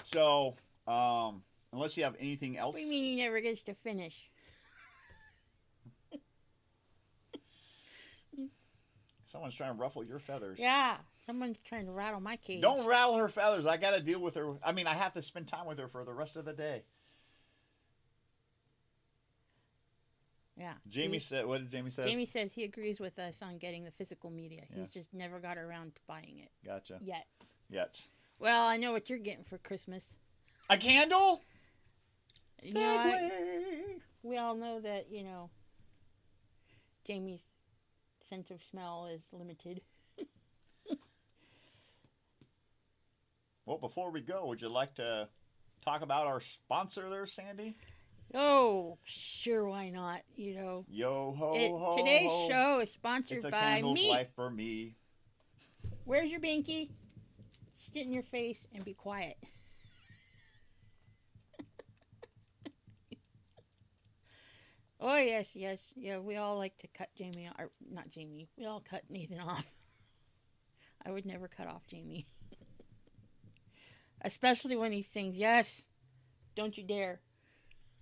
So, 0.05 0.57
um, 0.87 1.43
unless 1.73 1.97
you 1.97 2.05
have 2.05 2.17
anything 2.19 2.57
else, 2.57 2.75
What 2.75 2.79
do 2.81 2.85
you 2.85 2.91
mean 2.91 3.05
he 3.05 3.17
never 3.17 3.41
gets 3.41 3.63
to 3.63 3.75
finish? 3.75 4.31
someone's 9.31 9.55
trying 9.55 9.75
to 9.75 9.81
ruffle 9.81 10.05
your 10.05 10.19
feathers. 10.19 10.59
Yeah, 10.59 10.97
someone's 11.27 11.59
trying 11.69 11.87
to 11.87 11.93
rattle 11.93 12.21
my 12.21 12.37
cage. 12.37 12.63
Don't 12.63 12.87
rattle 12.87 13.17
her 13.17 13.29
feathers. 13.29 13.67
I 13.67 13.77
got 13.77 13.91
to 13.93 14.01
deal 14.01 14.21
with 14.21 14.35
her. 14.37 14.55
I 14.65 14.73
mean, 14.73 14.87
I 14.87 14.95
have 14.95 15.13
to 15.15 15.23
spend 15.23 15.47
time 15.47 15.67
with 15.67 15.79
her 15.79 15.89
for 15.89 16.05
the 16.05 16.13
rest 16.15 16.37
of 16.37 16.45
the 16.45 16.53
day. 16.53 16.83
Yeah. 20.57 20.73
Jamie 20.89 21.21
said, 21.21 21.47
"What 21.47 21.59
did 21.59 21.71
Jamie 21.71 21.91
say?" 21.91 22.05
Jamie 22.05 22.27
says 22.27 22.53
he 22.53 22.65
agrees 22.65 22.99
with 22.99 23.17
us 23.19 23.43
on 23.43 23.59
getting 23.59 23.85
the 23.85 23.93
physical 23.93 24.29
media. 24.29 24.63
Yeah. 24.71 24.83
He's 24.83 24.89
just 24.93 25.15
never 25.15 25.39
got 25.39 25.57
around 25.57 25.95
to 25.95 26.01
buying 26.09 26.41
it 26.43 26.51
Gotcha. 26.67 26.99
yet. 27.01 27.27
Yet 27.71 28.03
Well, 28.41 28.67
I 28.67 28.77
know 28.77 28.93
what 28.93 29.09
you're 29.09 29.19
getting 29.19 29.45
for 29.45 29.59
Christmas. 29.59 30.05
a 30.71 30.77
candle. 30.77 31.43
You 32.63 32.75
know, 32.75 32.81
I- 32.99 33.99
we 34.23 34.37
all 34.37 34.55
know 34.57 34.81
that 34.81 35.11
you 35.11 35.23
know 35.25 35.51
Jamie's 37.05 37.45
sense 38.29 38.51
of 38.51 38.61
smell 38.71 39.07
is 39.07 39.23
limited. 39.33 39.81
Well, 43.67 43.77
before 43.77 44.11
we 44.11 44.23
go, 44.23 44.47
would 44.47 44.63
you 44.63 44.71
like 44.71 44.95
to 44.95 45.29
talk 45.85 46.01
about 46.01 46.27
our 46.27 46.41
sponsor 46.41 47.11
there, 47.11 47.27
Sandy? 47.27 47.77
Oh, 48.35 48.97
sure, 49.05 49.67
why 49.69 49.91
not? 49.91 50.23
You 50.37 50.55
know, 50.55 50.85
Yo 50.89 51.35
ho 51.39 51.55
it, 51.55 51.69
ho. 51.71 51.95
today's 51.99 52.31
ho. 52.31 52.49
show 52.49 52.81
is 52.81 52.91
sponsored 52.91 53.37
It's 53.37 53.45
a 53.47 53.51
by 53.51 53.59
candle's 53.61 53.95
me. 53.97 54.09
life 54.09 54.29
for 54.35 54.51
me. 54.51 54.95
Where's 56.05 56.31
your 56.31 56.41
binky? 56.41 56.89
Sit 57.93 58.07
in 58.07 58.13
your 58.15 58.23
face 58.23 58.67
and 58.75 58.85
be 58.87 58.95
quiet. 58.95 59.37
Oh 65.01 65.17
yes, 65.17 65.51
yes, 65.55 65.93
yeah. 65.95 66.19
We 66.19 66.37
all 66.37 66.57
like 66.57 66.77
to 66.79 66.89
cut 66.89 67.11
Jamie, 67.17 67.49
or 67.59 67.71
not 67.91 68.11
Jamie. 68.11 68.49
We 68.59 68.67
all 68.67 68.81
cut 68.81 69.05
Nathan 69.09 69.41
off. 69.47 69.65
I 71.07 71.13
would 71.13 71.25
never 71.25 71.47
cut 71.47 71.69
off 71.69 71.87
Jamie, 71.87 72.27
especially 74.21 74.77
when 74.77 74.91
he 74.91 75.03
sings. 75.03 75.37
Yes, 75.37 75.87
don't 76.57 76.77
you 76.77 76.83
dare. 76.83 77.21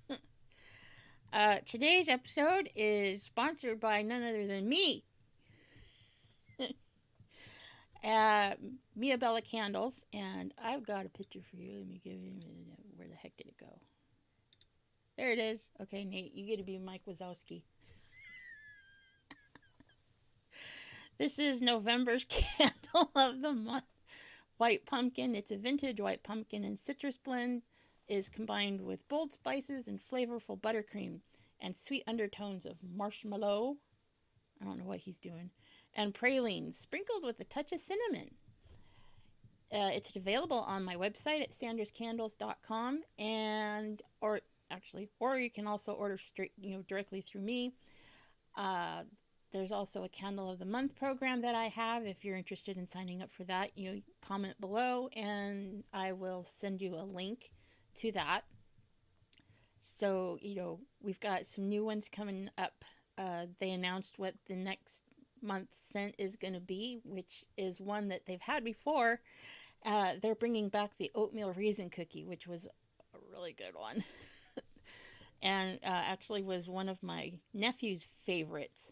uh, 1.33 1.59
today's 1.67 2.09
episode 2.09 2.71
is 2.75 3.23
sponsored 3.23 3.79
by 3.79 4.01
none 4.01 4.23
other 4.23 4.47
than 4.47 4.67
me. 4.67 5.05
uh, 8.05 8.55
Mia 8.97 9.19
Bella 9.19 9.43
Candles, 9.43 10.07
and 10.15 10.55
I've 10.63 10.87
got 10.87 11.05
a 11.05 11.11
picture 11.11 11.41
for 11.51 11.57
you. 11.57 11.81
Let 11.81 11.89
me 11.89 12.01
give 12.03 12.15
you. 12.15 12.33
Where 12.97 13.09
the 13.09 13.15
heck 13.15 13.37
did 13.37 13.49
it 13.49 13.59
go? 13.61 13.79
There 15.17 15.33
it 15.33 15.39
is. 15.39 15.69
Okay, 15.81 16.05
Nate, 16.05 16.35
you 16.35 16.47
get 16.47 16.59
to 16.59 16.63
be 16.63 16.79
Mike 16.79 17.03
Wazowski. 17.09 17.63
this 21.19 21.39
is 21.39 21.63
November's 21.63 22.25
candle 22.29 23.11
of 23.15 23.41
the 23.41 23.53
month. 23.53 23.85
White 24.59 24.87
pumpkin. 24.87 25.35
It's 25.35 25.51
a 25.51 25.57
vintage 25.57 26.01
white 26.01 26.23
pumpkin 26.23 26.65
and 26.65 26.79
citrus 26.79 27.17
blend. 27.17 27.63
Is 28.09 28.29
combined 28.29 28.83
with 28.83 29.09
bold 29.09 29.33
spices 29.33 29.89
and 29.89 29.99
flavorful 30.01 30.61
buttercream 30.61 31.21
and 31.61 31.77
sweet 31.77 32.05
undertones 32.07 32.65
of 32.65 32.77
marshmallow. 32.83 33.79
I 34.61 34.65
don't 34.65 34.79
know 34.79 34.85
what 34.85 35.01
he's 35.01 35.19
doing. 35.19 35.51
And 35.95 36.15
pralines 36.15 36.79
sprinkled 36.79 37.25
with 37.25 37.41
a 37.41 37.45
touch 37.45 37.73
of 37.73 37.81
cinnamon. 37.81 38.35
Uh, 39.73 39.91
it's 39.93 40.15
available 40.15 40.61
on 40.61 40.85
my 40.85 40.95
website 40.95 41.43
at 41.43 41.51
sandrascandles.com 41.51 43.01
and 43.19 44.03
or 44.21 44.41
actually, 44.71 45.09
or 45.21 45.39
you 45.39 45.51
can 45.51 45.67
also 45.67 45.93
order 45.93 46.19
straight, 46.19 46.53
you 46.59 46.77
know, 46.77 46.83
directly 46.89 47.21
through 47.21 47.43
me. 47.43 47.75
Uh, 48.57 49.03
there's 49.53 49.73
also 49.73 50.05
a 50.05 50.09
candle 50.09 50.51
of 50.51 50.59
the 50.59 50.65
month 50.65 50.97
program 50.97 51.43
that 51.43 51.55
I 51.55 51.69
have. 51.69 52.05
If 52.05 52.25
you're 52.25 52.37
interested 52.37 52.77
in 52.77 52.87
signing 52.87 53.23
up 53.23 53.31
for 53.33 53.45
that, 53.45 53.71
you 53.77 53.91
know, 53.91 54.01
comment 54.21 54.61
below 54.61 55.09
and 55.15 55.85
I 55.93 56.13
will 56.13 56.47
send 56.61 56.81
you 56.81 56.95
a 56.95 57.05
link 57.05 57.51
to 57.99 58.13
that. 58.13 58.43
So, 59.99 60.39
you 60.43 60.57
know, 60.57 60.81
we've 61.01 61.21
got 61.21 61.47
some 61.47 61.69
new 61.69 61.85
ones 61.85 62.09
coming 62.11 62.51
up. 62.59 62.85
Uh, 63.17 63.47
they 63.61 63.71
announced 63.71 64.19
what 64.19 64.35
the 64.47 64.57
next 64.57 65.03
month's 65.41 65.79
scent 65.91 66.17
is 66.19 66.37
going 66.37 66.55
to 66.55 66.61
be, 66.61 67.01
which 67.05 67.45
is 67.57 67.81
one 67.81 68.09
that 68.09 68.27
they've 68.27 68.41
had 68.41 68.65
before. 68.65 69.21
Uh, 69.85 70.15
they're 70.21 70.35
bringing 70.35 70.69
back 70.69 70.91
the 70.99 71.11
oatmeal 71.15 71.53
raisin 71.53 71.89
cookie, 71.89 72.25
which 72.25 72.47
was 72.47 72.67
a 72.67 73.19
really 73.33 73.53
good 73.53 73.75
one. 73.75 74.05
and 75.47 75.79
uh, 75.85 75.89
actually 76.13 76.43
was 76.43 76.69
one 76.69 76.89
of 76.89 77.03
my 77.03 77.33
nephew's 77.55 78.07
favorites. 78.25 78.91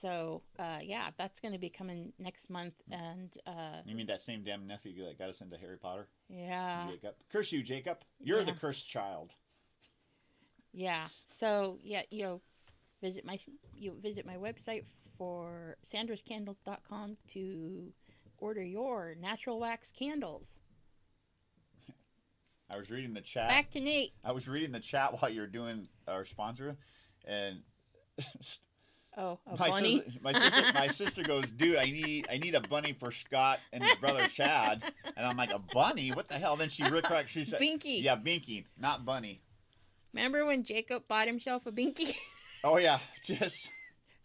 So 0.00 0.42
uh, 0.58 0.78
yeah, 0.82 1.10
that's 1.18 1.40
going 1.40 1.52
to 1.52 1.58
be 1.58 1.68
coming 1.68 2.12
next 2.18 2.48
month, 2.48 2.74
and 2.90 3.30
uh, 3.46 3.82
You 3.84 3.94
mean 3.94 4.06
that 4.06 4.22
same 4.22 4.42
damn 4.42 4.66
nephew 4.66 5.04
that 5.04 5.18
got 5.18 5.28
us 5.28 5.40
into 5.42 5.56
Harry 5.58 5.76
Potter? 5.76 6.06
yeah, 6.28 6.88
Jacob. 6.90 7.14
Curse 7.30 7.52
you, 7.52 7.62
Jacob. 7.62 7.98
You're 8.18 8.44
the 8.44 8.52
cursed 8.52 8.88
child. 8.88 9.34
yeah. 10.72 11.08
So 11.38 11.78
yeah, 11.82 12.02
you 12.10 12.22
know, 12.24 12.40
visit 13.02 13.24
my 13.24 13.38
you 13.76 13.94
visit 14.02 14.24
my 14.26 14.36
website 14.36 14.84
for 15.18 15.76
sandrascandles.com 15.90 17.16
to 17.28 17.92
order 18.38 18.62
your 18.62 19.14
natural 19.20 19.58
wax 19.60 19.90
candles. 19.90 20.60
I 22.70 22.76
was 22.78 22.90
reading 22.90 23.14
the 23.14 23.20
chat. 23.20 23.48
Back 23.48 23.70
to 23.72 23.80
Nate. 23.80 24.12
I 24.24 24.32
was 24.32 24.46
reading 24.46 24.72
the 24.72 24.80
chat 24.80 25.20
while 25.20 25.30
you 25.30 25.40
were 25.40 25.46
doing 25.46 25.88
our 26.06 26.24
sponsor, 26.24 26.76
and 27.26 27.62
Oh, 29.16 29.38
a 29.46 29.56
my 29.58 29.68
bunny. 29.70 30.02
sister, 30.04 30.20
my 30.22 30.32
sister, 30.32 30.72
my 30.74 30.86
sister 30.86 31.22
goes, 31.22 31.44
"Dude, 31.56 31.76
I 31.76 31.84
need, 31.86 32.28
I 32.30 32.38
need 32.38 32.54
a 32.54 32.60
bunny 32.60 32.92
for 32.92 33.10
Scott 33.10 33.58
and 33.72 33.82
his 33.82 33.94
brother 33.96 34.26
Chad." 34.28 34.84
And 35.16 35.26
I'm 35.26 35.36
like, 35.36 35.52
"A 35.52 35.58
bunny? 35.58 36.10
What 36.12 36.28
the 36.28 36.34
hell?" 36.34 36.56
Then 36.56 36.68
she 36.68 36.84
recorrect. 36.84 37.26
She 37.28 37.44
said, 37.44 37.60
Binky. 37.60 38.02
"Yeah, 38.02 38.16
Binky, 38.16 38.66
not 38.78 39.04
bunny." 39.04 39.42
Remember 40.12 40.44
when 40.44 40.62
Jacob 40.64 41.08
bought 41.08 41.26
himself 41.26 41.66
a 41.66 41.72
binky? 41.72 42.14
Oh 42.62 42.76
yeah, 42.76 42.98
just 43.24 43.56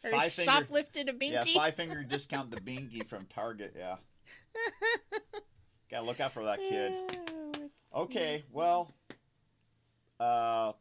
or 0.04 0.12
Five 0.12 0.34
finger- 0.34 0.52
shoplifted 0.52 1.08
a 1.10 1.14
binky? 1.14 1.32
yeah, 1.32 1.44
five 1.56 1.76
finger 1.76 2.04
discount 2.04 2.52
the 2.52 2.60
Binky 2.60 3.08
from 3.08 3.28
Target. 3.28 3.74
Yeah, 3.78 3.96
gotta 5.90 6.06
look 6.06 6.20
out 6.20 6.34
for 6.34 6.44
that 6.44 6.60
kid. 6.60 6.94
Okay, 7.96 8.44
well, 8.52 8.94
uh, 10.20 10.74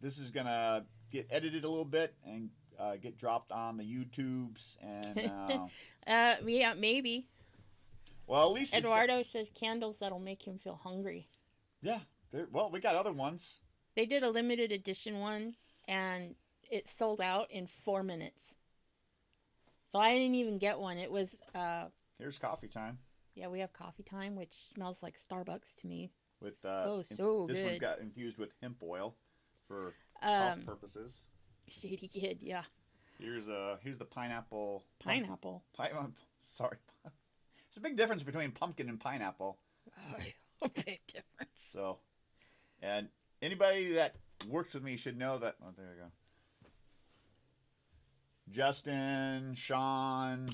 this 0.00 0.18
is 0.18 0.30
gonna 0.30 0.84
get 1.10 1.26
edited 1.30 1.64
a 1.64 1.68
little 1.68 1.84
bit 1.84 2.14
and 2.24 2.50
uh, 2.78 2.96
get 2.96 3.18
dropped 3.18 3.50
on 3.50 3.76
the 3.76 3.82
YouTubes 3.82 4.76
and 4.80 5.18
uh, 5.50 5.66
Uh, 6.06 6.36
yeah, 6.46 6.74
maybe. 6.74 7.26
well, 8.26 8.48
at 8.48 8.52
least 8.52 8.72
it's 8.74 8.82
got- 8.82 9.02
Eduardo 9.04 9.22
says 9.22 9.50
candles 9.52 9.96
that'll 9.98 10.20
make 10.20 10.46
him 10.46 10.58
feel 10.58 10.78
hungry. 10.82 11.28
yeah. 11.82 12.00
Well, 12.52 12.70
we 12.70 12.78
got 12.78 12.94
other 12.94 13.12
ones. 13.12 13.58
They 13.96 14.06
did 14.06 14.22
a 14.22 14.30
limited 14.30 14.70
edition 14.70 15.18
one, 15.18 15.56
and 15.88 16.36
it 16.70 16.88
sold 16.88 17.20
out 17.20 17.50
in 17.50 17.66
four 17.66 18.04
minutes. 18.04 18.54
So 19.90 19.98
I 19.98 20.12
didn't 20.12 20.36
even 20.36 20.58
get 20.58 20.78
one. 20.78 20.96
It 20.98 21.10
was, 21.10 21.34
uh, 21.56 21.86
Here's 22.18 22.38
coffee 22.38 22.68
time 22.68 22.98
yeah, 23.34 23.48
we 23.48 23.60
have 23.60 23.72
coffee 23.72 24.02
time, 24.02 24.36
which 24.36 24.54
smells 24.74 25.02
like 25.02 25.16
Starbucks 25.18 25.74
to 25.80 25.86
me. 25.86 26.10
With 26.40 26.54
uh, 26.64 26.84
Oh, 26.86 27.02
so 27.02 27.46
this 27.48 27.60
one's 27.60 27.78
got 27.78 28.00
infused 28.00 28.38
with 28.38 28.50
hemp 28.62 28.76
oil 28.82 29.14
for 29.68 29.94
health 30.20 30.58
Um, 30.58 30.62
purposes. 30.62 31.14
Shady 31.68 32.08
Kid, 32.08 32.38
yeah. 32.40 32.62
Here's 33.18 33.48
uh 33.48 33.76
here's 33.82 33.98
the 33.98 34.04
pineapple. 34.04 34.84
Pineapple. 34.98 35.62
Pineapple. 35.76 36.12
Sorry. 36.40 36.78
There's 37.04 37.76
a 37.76 37.80
big 37.80 37.96
difference 37.96 38.22
between 38.22 38.50
pumpkin 38.52 38.88
and 38.88 38.98
pineapple. 38.98 39.58
a 40.62 40.68
big 40.68 41.00
difference. 41.06 41.60
So, 41.72 41.98
and 42.82 43.08
anybody 43.42 43.92
that 43.92 44.16
works 44.48 44.74
with 44.74 44.82
me 44.82 44.96
should 44.96 45.16
know 45.18 45.38
that. 45.38 45.56
Oh, 45.62 45.68
there 45.76 45.86
you 45.94 46.02
go. 46.02 46.06
Justin, 48.50 49.54
Sean, 49.54 50.48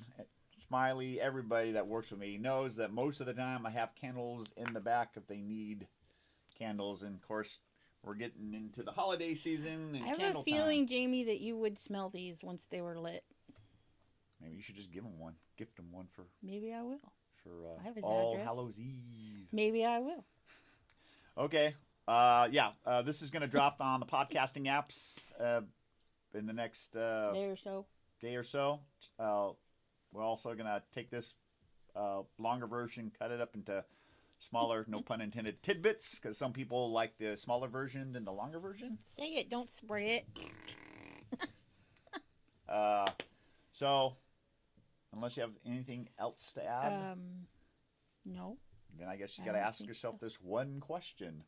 Smiley, 0.68 1.20
everybody 1.20 1.72
that 1.72 1.86
works 1.86 2.10
with 2.10 2.20
me 2.20 2.38
knows 2.38 2.76
that 2.76 2.92
most 2.92 3.20
of 3.20 3.26
the 3.26 3.34
time 3.34 3.64
I 3.66 3.70
have 3.70 3.94
candles 3.94 4.46
in 4.56 4.72
the 4.72 4.80
back 4.80 5.12
if 5.16 5.26
they 5.26 5.36
need 5.40 5.86
candles. 6.58 7.02
And 7.02 7.14
of 7.14 7.26
course, 7.26 7.58
we're 8.02 8.14
getting 8.14 8.52
into 8.54 8.82
the 8.82 8.90
holiday 8.92 9.34
season 9.34 9.94
and 9.94 10.04
I 10.04 10.08
have 10.24 10.36
a 10.36 10.42
feeling, 10.42 10.86
Jamie, 10.86 11.24
that 11.24 11.40
you 11.40 11.56
would 11.56 11.78
smell 11.78 12.08
these 12.10 12.36
once 12.42 12.64
they 12.70 12.80
were 12.80 12.98
lit. 12.98 13.24
Maybe 14.40 14.56
you 14.56 14.62
should 14.62 14.76
just 14.76 14.92
give 14.92 15.02
them 15.04 15.18
one, 15.18 15.34
gift 15.56 15.76
them 15.76 15.86
one 15.92 16.08
for 16.12 16.24
Maybe 16.42 16.72
I 16.72 16.82
will. 16.82 17.00
for 17.42 17.50
uh, 17.50 17.80
I 17.80 17.84
have 17.84 17.94
his 17.94 18.04
All 18.04 18.32
address. 18.32 18.46
Hallows 18.46 18.80
Eve. 18.80 19.46
Maybe 19.52 19.84
I 19.84 19.98
will. 20.00 20.24
Okay. 21.38 21.74
Uh, 22.08 22.48
yeah. 22.50 22.70
Uh, 22.84 23.02
this 23.02 23.22
is 23.22 23.30
going 23.30 23.42
to 23.42 23.48
drop 23.48 23.76
on 23.80 24.00
the 24.00 24.06
podcasting 24.06 24.66
apps 24.66 25.18
uh, 25.40 25.60
in 26.34 26.46
the 26.46 26.52
next 26.52 26.94
uh, 26.96 27.30
There 27.32 27.52
or 27.52 27.56
so. 27.56 27.86
day 28.20 28.36
or 28.36 28.42
so. 28.44 28.80
Uh, 29.18 29.50
we're 30.12 30.22
also 30.24 30.50
going 30.54 30.66
to 30.66 30.82
take 30.94 31.10
this 31.10 31.34
uh, 31.94 32.22
longer 32.38 32.66
version, 32.66 33.10
cut 33.18 33.30
it 33.30 33.40
up 33.40 33.54
into 33.54 33.84
smaller, 34.38 34.84
no 34.88 35.00
pun 35.00 35.20
intended, 35.20 35.62
tidbits, 35.62 36.18
because 36.18 36.36
some 36.36 36.52
people 36.52 36.90
like 36.92 37.16
the 37.18 37.36
smaller 37.36 37.68
version 37.68 38.12
than 38.12 38.24
the 38.24 38.32
longer 38.32 38.58
version. 38.58 38.98
Say 39.18 39.28
it, 39.36 39.48
don't 39.50 39.70
spray 39.70 40.16
it. 40.16 40.26
Uh, 42.68 43.06
so, 43.70 44.16
unless 45.14 45.36
you 45.36 45.42
have 45.42 45.52
anything 45.64 46.08
else 46.18 46.50
to 46.52 46.64
add, 46.64 47.12
Um, 47.12 47.46
no. 48.24 48.56
then 48.98 49.06
I 49.06 49.14
guess 49.16 49.38
you 49.38 49.44
got 49.44 49.52
to 49.52 49.60
ask 49.60 49.86
yourself 49.86 50.16
so. 50.18 50.26
this 50.26 50.40
one 50.40 50.80
question. 50.80 51.44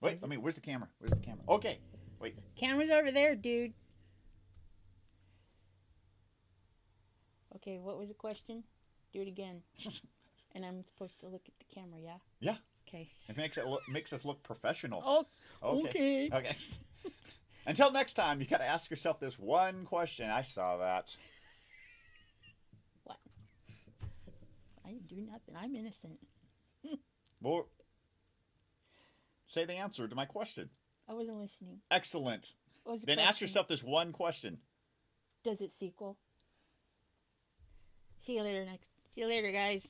Wait, 0.00 0.14
Is 0.14 0.24
I 0.24 0.26
mean, 0.26 0.42
where's 0.42 0.56
the 0.56 0.60
camera? 0.60 0.88
Where's 0.98 1.12
the 1.12 1.20
camera? 1.20 1.44
Okay. 1.48 1.78
Wait. 2.18 2.36
Camera's 2.56 2.90
over 2.90 3.12
there, 3.12 3.36
dude. 3.36 3.74
Okay, 7.56 7.78
what 7.78 7.98
was 7.98 8.08
the 8.08 8.14
question? 8.14 8.64
Do 9.12 9.20
it 9.20 9.28
again. 9.28 9.62
And 10.56 10.64
I'm 10.64 10.84
supposed 10.84 11.18
to 11.18 11.26
look 11.26 11.42
at 11.48 11.54
the 11.58 11.74
camera, 11.74 11.98
yeah? 12.00 12.18
Yeah. 12.38 12.56
Okay. 12.86 13.08
It 13.28 13.36
makes 13.36 13.58
it 13.58 13.66
look, 13.66 13.80
makes 13.90 14.12
us 14.12 14.24
look 14.24 14.40
professional. 14.44 15.02
Oh, 15.04 15.26
okay. 15.64 16.28
okay. 16.28 16.30
Okay. 16.32 16.56
Until 17.66 17.90
next 17.90 18.14
time, 18.14 18.40
you 18.40 18.46
got 18.46 18.58
to 18.58 18.64
ask 18.64 18.88
yourself 18.88 19.18
this 19.18 19.36
one 19.36 19.84
question. 19.84 20.30
I 20.30 20.42
saw 20.42 20.76
that. 20.76 21.16
What? 23.02 23.16
I 24.86 24.90
didn't 24.90 25.08
do 25.08 25.16
nothing. 25.16 25.56
I'm 25.56 25.74
innocent. 25.74 26.18
Well, 27.40 27.68
say 29.46 29.66
the 29.66 29.74
answer 29.74 30.08
to 30.08 30.14
my 30.14 30.24
question. 30.24 30.70
I 31.06 31.12
wasn't 31.12 31.36
listening. 31.40 31.80
Excellent. 31.90 32.52
Was 32.86 33.00
the 33.00 33.06
Then 33.06 33.18
ask 33.18 33.42
yourself 33.42 33.68
this 33.68 33.82
one 33.82 34.12
question. 34.12 34.58
Does 35.44 35.60
it 35.60 35.70
sequel? 35.78 36.16
See 38.24 38.36
you 38.36 38.42
later 38.42 38.64
next. 38.64 38.88
See 39.14 39.20
you 39.20 39.26
later, 39.26 39.52
guys. 39.52 39.88